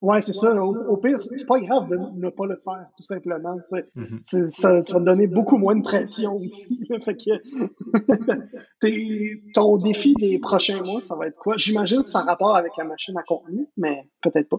Ouais, 0.04 0.20
c'est 0.20 0.34
ça. 0.34 0.62
Au, 0.62 0.98
pire, 0.98 1.18
c'est 1.18 1.46
pas 1.46 1.58
grave 1.60 1.88
de 1.88 1.96
ne 1.96 2.28
pas 2.28 2.44
le 2.44 2.60
faire, 2.62 2.84
tout 2.98 3.04
simplement. 3.04 3.56
Mm-hmm. 3.56 4.50
ça, 4.50 4.74
va 4.74 4.82
te 4.82 4.98
donner 4.98 5.28
beaucoup 5.28 5.56
moins 5.56 5.74
de 5.74 5.82
pression 5.82 6.36
aussi. 6.36 6.86
ton 9.54 9.78
défi 9.78 10.12
des 10.20 10.38
prochains 10.38 10.82
mois, 10.82 11.00
ça 11.00 11.14
va 11.14 11.28
être 11.28 11.36
quoi? 11.36 11.56
J'imagine 11.56 12.04
que 12.04 12.10
ça 12.10 12.18
a 12.18 12.24
rapport 12.24 12.54
avec 12.54 12.72
la 12.76 12.84
machine 12.84 13.16
à 13.16 13.22
contenu, 13.22 13.66
mais 13.78 14.06
peut-être 14.20 14.50
pas. 14.50 14.58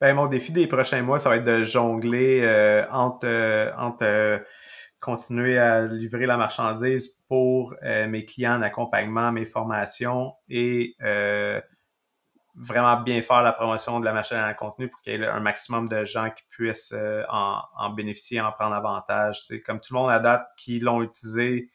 Ben, 0.00 0.14
mon 0.14 0.28
défi 0.28 0.50
des 0.50 0.66
prochains 0.66 1.02
mois, 1.02 1.18
ça 1.18 1.28
va 1.28 1.36
être 1.36 1.44
de 1.44 1.62
jongler 1.62 2.40
euh, 2.42 2.86
entre, 2.90 3.26
euh, 3.26 3.70
entre 3.76 4.06
euh, 4.06 4.38
continuer 4.98 5.58
à 5.58 5.84
livrer 5.84 6.24
la 6.24 6.38
marchandise 6.38 7.22
pour 7.28 7.74
mes 7.82 8.24
clients 8.24 8.56
en 8.56 8.62
accompagnement, 8.62 9.30
mes 9.30 9.44
formations 9.44 10.32
et 10.48 10.96
vraiment 12.54 13.00
bien 13.00 13.22
faire 13.22 13.42
la 13.42 13.52
promotion 13.52 13.98
de 14.00 14.04
la 14.04 14.12
machine 14.12 14.36
à 14.36 14.52
contenu 14.54 14.88
pour 14.88 15.00
qu'il 15.00 15.14
y 15.14 15.16
ait 15.16 15.26
un 15.26 15.40
maximum 15.40 15.88
de 15.88 16.04
gens 16.04 16.30
qui 16.30 16.44
puissent 16.50 16.92
euh, 16.94 17.24
en, 17.30 17.90
bénéficier, 17.90 18.40
en 18.40 18.52
prendre 18.52 18.74
avantage. 18.74 19.42
C'est 19.46 19.62
comme 19.62 19.80
tout 19.80 19.94
le 19.94 20.00
monde 20.00 20.10
à 20.10 20.18
date 20.18 20.46
qui 20.58 20.78
l'ont 20.78 21.02
utilisé 21.02 21.70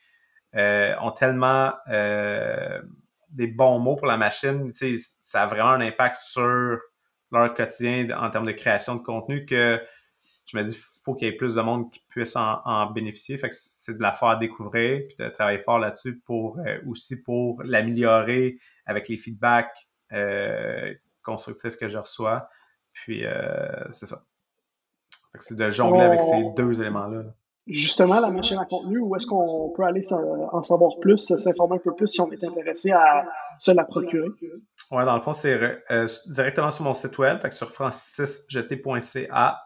euh, 0.56 0.96
ont 1.02 1.12
tellement 1.12 1.74
euh, 1.90 2.82
des 3.30 3.48
bons 3.48 3.80
mots 3.80 3.96
pour 3.96 4.08
la 4.08 4.18
machine. 4.18 4.72
Ça 5.20 5.44
a 5.44 5.46
vraiment 5.48 5.72
un 5.72 5.82
impact 5.82 6.18
sur 6.18 6.80
leur 7.32 7.54
quotidien 7.54 8.10
en 8.18 8.30
termes 8.30 8.46
de 8.46 8.52
création 8.52 8.96
de 8.96 9.02
contenu 9.02 9.46
que 9.46 9.82
je 10.46 10.58
me 10.58 10.64
dis 10.64 10.78
faut 11.04 11.14
qu'il 11.14 11.28
y 11.28 11.32
ait 11.32 11.36
plus 11.36 11.56
de 11.56 11.62
monde 11.62 11.92
qui 11.92 12.02
puisse 12.08 12.36
en, 12.38 12.92
bénéficier. 12.92 13.38
Fait 13.38 13.50
que 13.50 13.56
c'est 13.58 13.98
de 13.98 14.02
la 14.02 14.14
faire 14.14 14.38
découvrir 14.38 15.02
puis 15.08 15.18
de 15.20 15.30
travailler 15.30 15.62
fort 15.62 15.80
là-dessus 15.80 16.20
pour 16.26 16.60
aussi 16.86 17.22
pour 17.22 17.62
l'améliorer 17.64 18.60
avec 18.86 19.10
les 19.10 19.18
feedbacks 19.18 19.87
euh, 20.14 20.94
constructif 21.24 21.78
que 21.78 21.88
je 21.88 21.98
reçois. 21.98 22.50
Puis, 22.94 23.26
euh, 23.26 23.68
c'est 23.92 24.06
ça. 24.06 24.24
C'est 25.40 25.56
de 25.56 25.70
jongler 25.70 26.04
avec 26.04 26.24
ces 26.24 26.44
deux 26.56 26.82
éléments-là. 26.82 27.24
Justement, 27.68 28.20
la 28.20 28.32
machine 28.32 28.58
à 28.58 28.66
contenu, 28.66 28.98
où 29.00 29.16
est-ce 29.16 29.28
qu'on 29.28 29.72
peut 29.76 29.84
aller 29.84 30.02
en 30.14 30.64
savoir 30.64 31.00
plus, 31.00 31.36
s'informer 31.36 31.76
un 31.76 31.80
peu 31.80 31.94
plus 31.94 32.08
si 32.08 32.22
on 32.22 32.32
est 32.32 32.44
intéressé 32.44 32.92
à 32.92 33.26
se 33.60 33.72
la 33.72 33.84
procurer? 33.84 34.30
Oui, 34.92 35.06
dans 35.06 35.16
le 35.16 35.22
fond, 35.22 35.34
c'est 35.34 35.60
euh, 35.92 36.08
directement 36.28 36.72
sur 36.72 36.86
mon 36.86 36.94
site 36.94 37.18
web, 37.18 37.40
fait 37.42 37.52
sur 37.52 37.70
francisjeté.ca. 37.70 39.62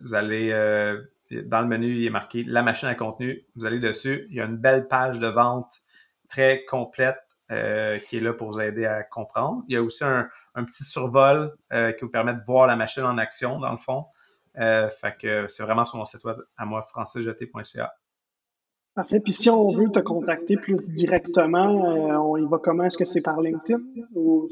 vous 0.00 0.14
allez 0.14 0.52
dans 1.30 1.60
le 1.60 1.66
menu, 1.66 1.96
il 1.96 2.06
est 2.06 2.10
marqué 2.10 2.44
la 2.44 2.62
machine 2.62 2.88
à 2.88 2.94
contenu. 2.94 3.44
Vous 3.56 3.66
allez 3.66 3.80
dessus, 3.80 4.26
il 4.30 4.36
y 4.36 4.40
a 4.40 4.44
une 4.44 4.56
belle 4.56 4.86
page 4.88 5.18
de 5.18 5.26
vente 5.26 5.80
très 6.28 6.64
complète 6.64 7.18
euh, 7.52 8.00
qui 8.08 8.16
est 8.16 8.20
là 8.20 8.32
pour 8.32 8.50
vous 8.50 8.60
aider 8.60 8.86
à 8.86 9.04
comprendre. 9.04 9.62
Il 9.68 9.74
y 9.74 9.76
a 9.76 9.82
aussi 9.82 10.02
un, 10.02 10.28
petit 10.64 10.82
survol 10.82 11.54
euh, 11.72 11.92
qui 11.92 12.04
vous 12.04 12.10
permet 12.10 12.34
de 12.34 12.42
voir 12.44 12.66
la 12.66 12.74
machine 12.74 13.04
en 13.04 13.18
action, 13.18 13.60
dans 13.60 13.70
le 13.70 13.78
fond. 13.78 14.06
Euh, 14.58 14.88
fait 14.88 15.16
que 15.16 15.46
c'est 15.46 15.62
vraiment 15.62 15.84
sur 15.84 15.96
mon 15.96 16.04
site 16.04 16.24
web 16.24 16.38
à 16.56 16.64
moi, 16.64 16.82
francisjeté.ca. 16.82 17.94
Parfait. 18.96 19.20
Puis 19.20 19.32
si 19.32 19.48
on 19.48 19.70
veut 19.70 19.92
te 19.92 20.00
contacter 20.00 20.56
plus 20.56 20.76
directement, 20.88 21.66
on 22.32 22.36
y 22.36 22.48
va 22.48 22.58
comment? 22.58 22.82
Est-ce 22.82 22.98
que 22.98 23.04
c'est 23.04 23.20
par 23.20 23.40
LinkedIn 23.40 23.78
ou 24.16 24.48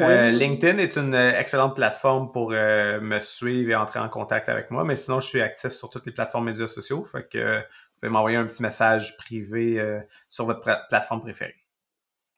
LinkedIn 0.00 0.78
est 0.78 0.96
une 0.96 1.14
excellente 1.14 1.76
plateforme 1.76 2.32
pour 2.32 2.50
me 2.50 3.20
suivre 3.20 3.70
et 3.70 3.76
entrer 3.76 4.00
en 4.00 4.08
contact 4.08 4.48
avec 4.48 4.72
moi, 4.72 4.82
mais 4.82 4.96
sinon 4.96 5.20
je 5.20 5.28
suis 5.28 5.40
actif 5.40 5.70
sur 5.70 5.88
toutes 5.88 6.06
les 6.06 6.12
plateformes 6.12 6.46
médias 6.46 6.66
sociaux. 6.66 7.04
Fait 7.04 7.28
que 7.28 7.58
vous 7.58 8.00
pouvez 8.00 8.10
m'envoyer 8.10 8.38
un 8.38 8.46
petit 8.46 8.62
message 8.62 9.16
privé 9.18 10.00
sur 10.30 10.46
votre 10.46 10.62
plateforme 10.88 11.20
préférée. 11.20 11.63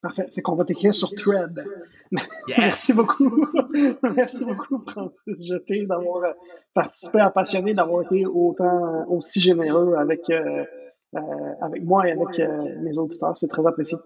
Parfait. 0.07 0.31
Fait 0.37 0.41
qu'on 0.41 0.55
va 0.55 0.65
t'écrire 0.65 0.95
sur 0.95 1.11
Thread. 1.11 1.65
Merci 2.57 2.93
beaucoup. 2.93 3.45
Merci 4.15 4.45
beaucoup, 4.45 4.81
Francis 4.89 5.35
Jeté, 5.41 5.85
d'avoir 5.85 6.23
euh, 6.23 6.33
participé 6.75 7.19
à 7.19 7.31
Passionné, 7.31 7.75
d'avoir 7.75 8.03
été 8.05 8.25
autant 8.25 9.05
aussi 9.09 9.41
généreux 9.41 9.97
avec, 9.97 10.21
euh, 10.31 10.65
euh, 11.17 11.21
avec 11.61 11.83
moi 11.83 12.07
et 12.07 12.13
avec 12.13 12.39
mes 12.83 12.97
auditeurs. 12.97 13.37
C'est 13.37 13.49
très 13.49 13.67
apprécié. 13.67 13.99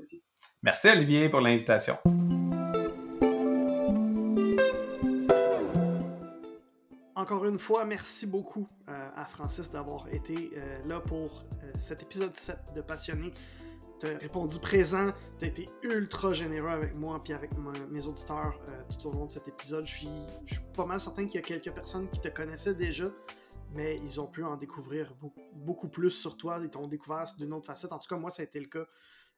Merci, 0.62 0.88
Olivier, 0.88 1.28
pour 1.28 1.42
l'invitation. 1.42 1.98
Encore 7.14 7.44
une 7.44 7.58
fois, 7.58 7.84
merci 7.84 8.26
beaucoup 8.26 8.66
à 8.86 9.26
Francis 9.26 9.70
d'avoir 9.70 10.06
été 10.10 10.50
là 10.86 11.00
pour 11.00 11.44
cet 11.76 12.02
épisode 12.02 12.34
7 12.34 12.56
de 12.74 12.80
Passionné 12.80 13.34
tu 14.00 14.06
as 14.06 14.18
répondu 14.18 14.58
présent, 14.58 15.12
tu 15.38 15.44
as 15.44 15.48
été 15.48 15.68
ultra 15.82 16.32
généreux 16.32 16.70
avec 16.70 16.94
moi 16.94 17.22
et 17.26 17.32
avec 17.34 17.50
mes 17.90 18.06
auditeurs 18.06 18.58
euh, 18.68 18.82
tout 18.88 19.08
au 19.08 19.12
long 19.12 19.26
de 19.26 19.30
cet 19.30 19.46
épisode. 19.46 19.86
Je 19.86 19.94
suis, 19.94 20.08
pas 20.74 20.86
mal 20.86 20.98
certain 20.98 21.26
qu'il 21.26 21.34
y 21.34 21.38
a 21.38 21.42
quelques 21.42 21.70
personnes 21.70 22.08
qui 22.08 22.20
te 22.20 22.28
connaissaient 22.28 22.74
déjà, 22.74 23.04
mais 23.72 23.96
ils 23.96 24.18
ont 24.20 24.26
pu 24.26 24.42
en 24.42 24.56
découvrir 24.56 25.14
beaucoup, 25.52 25.88
plus 25.88 26.10
sur 26.10 26.36
toi. 26.38 26.60
Ils 26.62 26.70
t'ont 26.70 26.88
découvert 26.88 27.26
d'une 27.36 27.52
autre 27.52 27.66
facette. 27.66 27.92
En 27.92 27.98
tout 27.98 28.08
cas, 28.08 28.16
moi, 28.16 28.30
ça 28.30 28.40
a 28.42 28.46
été 28.46 28.58
le 28.58 28.68
cas. 28.68 28.86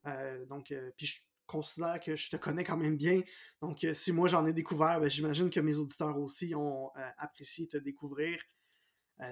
Euh, 0.06 0.44
donc, 0.46 0.70
euh, 0.70 0.90
puis 0.96 1.06
je 1.06 1.20
considère 1.46 1.98
que 1.98 2.14
je 2.14 2.30
te 2.30 2.36
connais 2.36 2.62
quand 2.62 2.76
même 2.76 2.96
bien. 2.96 3.20
Donc, 3.60 3.84
si 3.94 4.12
moi 4.12 4.28
j'en 4.28 4.46
ai 4.46 4.52
découvert, 4.52 5.00
ben, 5.00 5.10
j'imagine 5.10 5.50
que 5.50 5.60
mes 5.60 5.76
auditeurs 5.76 6.16
aussi 6.18 6.54
ont 6.54 6.90
apprécié 7.18 7.66
te 7.66 7.76
découvrir. 7.76 8.40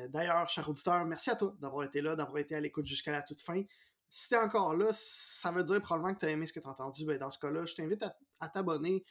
D'ailleurs, 0.08 0.48
cher 0.48 0.68
auditeur, 0.68 1.04
merci 1.06 1.30
à 1.30 1.36
toi 1.36 1.56
d'avoir 1.60 1.84
été 1.84 2.02
là, 2.02 2.14
d'avoir 2.16 2.38
été 2.38 2.54
à 2.54 2.60
l'écoute 2.60 2.84
jusqu'à 2.84 3.12
la 3.12 3.22
toute 3.22 3.40
fin. 3.40 3.62
Si 4.12 4.28
tu 4.28 4.34
es 4.34 4.38
encore 4.38 4.74
là, 4.74 4.90
ça 4.92 5.52
veut 5.52 5.62
dire 5.62 5.80
probablement 5.80 6.14
que 6.14 6.20
tu 6.20 6.26
as 6.26 6.30
aimé 6.30 6.44
ce 6.44 6.52
que 6.52 6.60
tu 6.60 6.66
as 6.66 6.70
entendu. 6.70 7.06
Ben, 7.06 7.16
dans 7.16 7.30
ce 7.30 7.38
cas-là, 7.38 7.64
je 7.64 7.74
t'invite 7.74 8.04
à, 8.40 8.48
t'abonner 8.48 9.04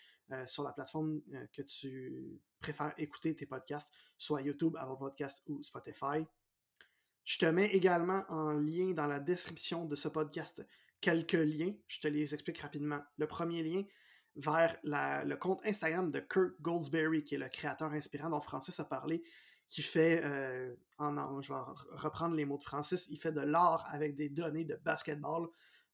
sur 0.46 0.64
la 0.64 0.74
plateforme 0.74 1.22
que 1.54 1.62
tu 1.62 2.40
préfères 2.60 2.94
écouter 2.98 3.36
tes 3.36 3.46
podcasts, 3.46 3.90
soit 4.18 4.42
YouTube, 4.42 4.76
Apple 4.78 4.98
Podcast 5.00 5.42
ou 5.48 5.64
Spotify. 5.64 6.26
Je 7.24 7.38
te 7.38 7.46
mets 7.46 7.68
également 7.68 8.26
en 8.28 8.52
lien 8.52 8.92
dans 8.92 9.08
la 9.08 9.20
description 9.20 9.86
de 9.86 9.96
ce 9.96 10.08
podcast 10.08 10.66
quelques 11.00 11.34
liens. 11.34 11.74
Je 11.88 12.02
te 12.02 12.08
les 12.08 12.34
explique 12.34 12.60
rapidement. 12.60 13.00
Le 13.18 13.28
premier 13.28 13.64
lien 13.64 13.84
vers 14.36 14.78
le 14.84 15.36
compte 15.36 15.62
Instagram 15.66 16.12
de 16.12 16.20
Kurt 16.20 16.60
Goldsberry, 16.62 17.24
qui 17.24 17.36
est 17.36 17.40
le 17.40 17.50
créateur 17.50 17.92
inspirant 17.94 18.30
dont 18.30 18.42
Francis 18.42 18.80
a 18.80 18.86
parlé, 18.86 19.24
qui 19.70 19.84
fait, 19.84 20.22
euh, 20.26 20.76
en, 20.98 21.42
je 21.42 21.54
vais 21.54 21.60
reprendre 21.92 22.36
les 22.36 22.46
mots 22.46 22.58
de 22.58 22.64
Francis, 22.64 23.08
il 23.10 23.18
fait 23.18 23.32
de 23.32 23.42
l'art 23.42 23.88
avec 23.92 24.16
des 24.16 24.30
données 24.30 24.66
de 24.66 24.76
basketball. 24.84 25.48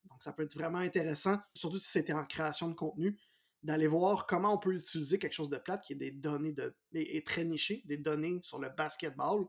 Donc 0.05 0.23
ça 0.23 0.31
peut 0.31 0.43
être 0.43 0.53
vraiment 0.53 0.79
intéressant, 0.79 1.37
surtout 1.53 1.79
si 1.79 1.89
c'était 1.89 2.13
en 2.13 2.25
création 2.25 2.69
de 2.69 2.73
contenu, 2.73 3.19
d'aller 3.63 3.87
voir 3.87 4.27
comment 4.27 4.53
on 4.53 4.59
peut 4.59 4.75
utiliser 4.75 5.19
quelque 5.19 5.33
chose 5.33 5.49
de 5.49 5.57
plate 5.57 5.83
qui 5.83 5.93
est 5.93 5.97
des 5.97 6.11
données 6.11 6.53
de, 6.53 6.75
et, 6.93 7.23
très 7.23 7.43
niché, 7.43 7.81
des 7.85 7.97
données 7.97 8.39
sur 8.43 8.59
le 8.59 8.69
basketball, 8.69 9.45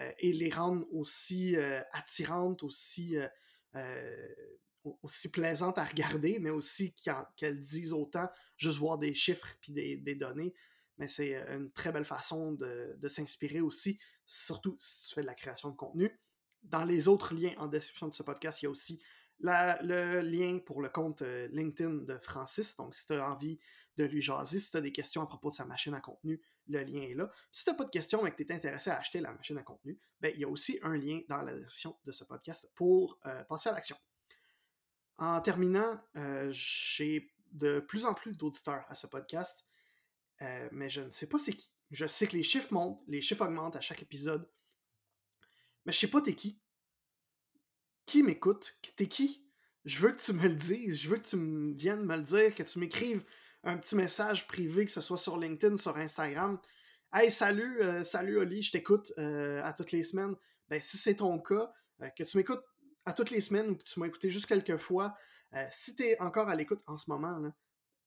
euh, 0.00 0.12
et 0.18 0.32
les 0.32 0.50
rendre 0.50 0.86
aussi 0.92 1.56
euh, 1.56 1.82
attirantes, 1.92 2.62
aussi 2.62 3.16
aussi 5.02 5.30
plaisante 5.30 5.78
à 5.78 5.84
regarder, 5.84 6.38
mais 6.40 6.50
aussi 6.50 6.94
qu'elles 7.36 7.60
disent 7.60 7.92
autant, 7.92 8.28
juste 8.56 8.78
voir 8.78 8.98
des 8.98 9.14
chiffres 9.14 9.46
puis 9.60 9.72
des, 9.72 10.14
données. 10.14 10.54
Mais 10.98 11.08
c'est 11.08 11.36
euh, 11.36 11.56
une 11.56 11.70
très 11.70 11.92
belle 11.92 12.04
façon 12.04 12.52
de, 12.52 13.08
s'inspirer 13.08 13.60
aussi, 13.60 13.98
surtout 14.26 14.76
si 14.78 15.08
tu 15.08 15.14
fais 15.14 15.22
de 15.22 15.26
la 15.26 15.34
création 15.34 15.70
de 15.70 15.76
contenu. 15.76 16.18
Dans 16.62 16.84
les 16.84 17.08
autres 17.08 17.34
liens 17.34 17.54
en 17.58 17.66
description 17.66 18.08
de 18.08 18.14
ce 18.14 18.22
podcast, 18.22 18.62
il 18.62 18.66
y 18.66 18.68
a 18.68 18.70
aussi 18.70 19.00
le 19.40 20.20
lien 20.20 20.58
pour 20.58 20.82
le 20.82 20.88
compte 20.88 21.22
euh, 21.22 21.48
LinkedIn 21.52 22.04
de 22.04 22.18
Francis. 22.18 22.76
Donc, 22.76 22.94
si 22.94 23.06
tu 23.06 23.14
as 23.14 23.30
envie 23.30 23.60
de 23.96 24.04
lui 24.04 24.20
jaser, 24.20 24.58
si 24.58 24.70
tu 24.70 24.76
as 24.76 24.80
des 24.80 24.92
questions 24.92 25.22
à 25.22 25.26
propos 25.26 25.50
de 25.50 25.54
sa 25.54 25.64
machine 25.64 25.94
à 25.94 26.00
contenu, 26.00 26.42
le 26.66 26.82
lien 26.82 27.02
est 27.02 27.14
là. 27.14 27.30
Si 27.52 27.64
tu 27.64 27.70
n'as 27.70 27.76
pas 27.76 27.84
de 27.84 27.90
questions 27.90 28.22
mais 28.22 28.32
que 28.32 28.42
tu 28.42 28.42
es 28.42 28.52
intéressé 28.52 28.90
à 28.90 28.98
acheter 28.98 29.20
la 29.20 29.32
machine 29.32 29.56
à 29.56 29.62
contenu, 29.62 29.98
ben, 30.20 30.32
il 30.34 30.40
y 30.40 30.44
a 30.44 30.48
aussi 30.48 30.78
un 30.82 30.96
lien 30.96 31.20
dans 31.28 31.42
la 31.42 31.54
description 31.54 31.96
de 32.04 32.12
ce 32.12 32.24
podcast 32.24 32.68
pour 32.74 33.18
euh, 33.26 33.44
passer 33.44 33.68
à 33.68 33.72
l'action. 33.72 33.96
En 35.18 35.40
terminant, 35.40 36.00
j'ai 36.50 37.28
de 37.50 37.80
plus 37.80 38.04
en 38.04 38.14
plus 38.14 38.36
d'auditeurs 38.36 38.84
à 38.88 38.94
ce 38.94 39.08
podcast, 39.08 39.66
euh, 40.42 40.68
mais 40.72 40.88
je 40.88 41.02
ne 41.02 41.10
sais 41.10 41.28
pas 41.28 41.38
c'est 41.38 41.52
qui. 41.52 41.72
Je 41.90 42.06
sais 42.06 42.26
que 42.26 42.36
les 42.36 42.42
chiffres 42.42 42.72
montent, 42.72 43.02
les 43.06 43.20
chiffres 43.20 43.44
augmentent 43.44 43.76
à 43.76 43.80
chaque 43.80 44.02
épisode, 44.02 44.48
mais 45.84 45.92
je 45.92 45.98
sais 45.98 46.10
pas 46.10 46.20
t'es 46.20 46.34
qui. 46.34 46.60
Qui 48.06 48.22
m'écoute? 48.22 48.76
T'es 48.96 49.06
qui? 49.06 49.44
Je 49.84 49.98
veux 49.98 50.12
que 50.12 50.20
tu 50.20 50.32
me 50.32 50.48
le 50.48 50.54
dises, 50.54 51.00
je 51.00 51.08
veux 51.08 51.16
que 51.18 51.26
tu 51.26 51.74
viennes 51.74 52.04
me 52.04 52.16
le 52.16 52.22
dire, 52.22 52.54
que 52.54 52.62
tu 52.62 52.78
m'écrives 52.78 53.24
un 53.64 53.76
petit 53.78 53.96
message 53.96 54.46
privé, 54.46 54.84
que 54.84 54.90
ce 54.90 55.00
soit 55.00 55.18
sur 55.18 55.38
LinkedIn, 55.38 55.78
sur 55.78 55.96
Instagram. 55.96 56.58
Hey, 57.12 57.30
salut, 57.30 57.82
euh, 57.82 58.04
salut 58.04 58.38
Oli, 58.38 58.62
je 58.62 58.72
t'écoute 58.72 59.12
à 59.18 59.72
toutes 59.72 59.92
les 59.92 60.02
semaines. 60.02 60.34
Ben, 60.68 60.80
si 60.82 60.98
c'est 60.98 61.16
ton 61.16 61.38
cas, 61.38 61.72
que 62.16 62.22
tu 62.22 62.36
m'écoutes 62.36 62.62
à 63.06 63.12
toutes 63.12 63.30
les 63.30 63.40
semaines 63.40 63.70
ou 63.70 63.76
que 63.76 63.84
tu 63.84 63.98
m'as 63.98 64.06
écouté 64.06 64.28
juste 64.28 64.46
quelques 64.46 64.76
fois, 64.76 65.16
euh, 65.54 65.66
si 65.70 65.96
tu 65.96 66.02
es 66.04 66.20
encore 66.20 66.48
à 66.48 66.54
l'écoute 66.54 66.82
en 66.86 66.98
ce 66.98 67.10
moment, 67.10 67.50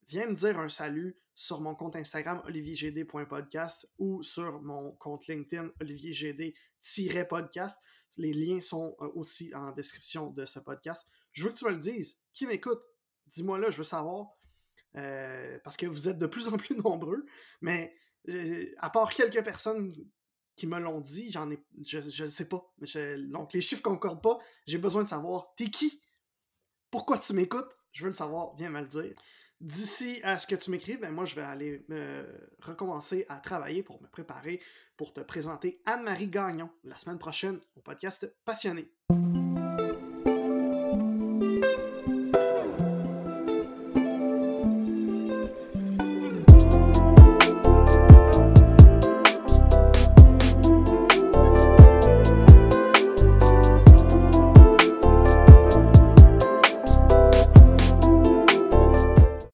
viens 0.08 0.28
me 0.28 0.36
dire 0.36 0.60
un 0.60 0.70
salut 0.70 1.18
sur 1.34 1.62
mon 1.62 1.76
compte 1.76 1.96
Instagram 1.96 2.42
oliviergd.podcast 2.46 3.90
ou 3.98 4.22
sur 4.24 4.62
mon 4.62 4.92
compte 4.94 5.28
LinkedIn 5.28 5.70
oliviergd-podcast. 5.80 7.78
Les 8.18 8.34
liens 8.34 8.62
sont 8.62 8.96
euh, 9.02 9.10
aussi 9.16 9.54
en 9.56 9.72
description 9.72 10.30
de 10.32 10.46
ce 10.46 10.60
podcast. 10.60 11.08
Je 11.32 11.46
veux 11.46 11.52
que 11.52 11.58
tu 11.58 11.66
me 11.66 11.72
le 11.72 11.80
dises. 11.80 12.20
Qui 12.34 12.46
m'écoute? 12.46 12.82
Dis-moi 13.28 13.58
là, 13.60 13.70
je 13.70 13.78
veux 13.78 13.84
savoir. 13.84 14.38
Euh, 14.98 15.58
parce 15.64 15.78
que 15.78 15.86
vous 15.86 16.10
êtes 16.10 16.20
de 16.20 16.28
plus 16.28 16.50
en 16.50 16.58
plus 16.58 16.76
nombreux, 16.84 17.26
mais 17.62 17.96
à 18.78 18.90
part 18.90 19.14
quelques 19.14 19.44
personnes 19.44 19.96
qui 20.56 20.68
me 20.68 20.80
l'ont 20.80 21.02
dit, 21.02 21.32
j'en 21.32 21.50
ai, 21.50 21.60
je 21.84 22.24
ne 22.24 22.30
sais 22.30 22.48
pas. 22.48 22.64
donc 23.30 23.54
les 23.54 23.62
chiffres 23.62 23.82
concordent 23.82 24.22
pas. 24.22 24.38
J'ai 24.68 24.78
besoin 24.78 25.04
de 25.04 25.08
savoir, 25.08 25.56
t'es 25.56 25.70
qui? 25.70 26.02
Pourquoi 26.92 27.18
tu 27.18 27.34
m'écoutes? 27.34 27.72
Je 27.94 28.04
veux 28.04 28.10
le 28.10 28.16
savoir, 28.16 28.56
viens 28.56 28.70
me 28.70 28.82
le 28.82 28.88
dire. 28.88 29.16
D'ici 29.62 30.20
à 30.24 30.40
ce 30.40 30.48
que 30.48 30.56
tu 30.56 30.72
m'écrives, 30.72 31.00
ben 31.00 31.12
moi 31.12 31.26
je 31.26 31.36
vais 31.36 31.44
aller 31.44 31.86
me 31.88 32.26
recommencer 32.64 33.28
à 33.30 33.36
travailler 33.36 33.84
pour 33.84 34.02
me 34.02 34.08
préparer 34.08 34.60
pour 34.98 35.14
te 35.14 35.22
présenter 35.22 35.84
Anne-Marie 35.86 36.30
Gagnon 36.30 36.72
la 36.84 36.98
semaine 36.98 37.20
prochaine 37.20 37.60
au 37.76 37.82
podcast 37.82 38.28
Passionné. 38.44 38.92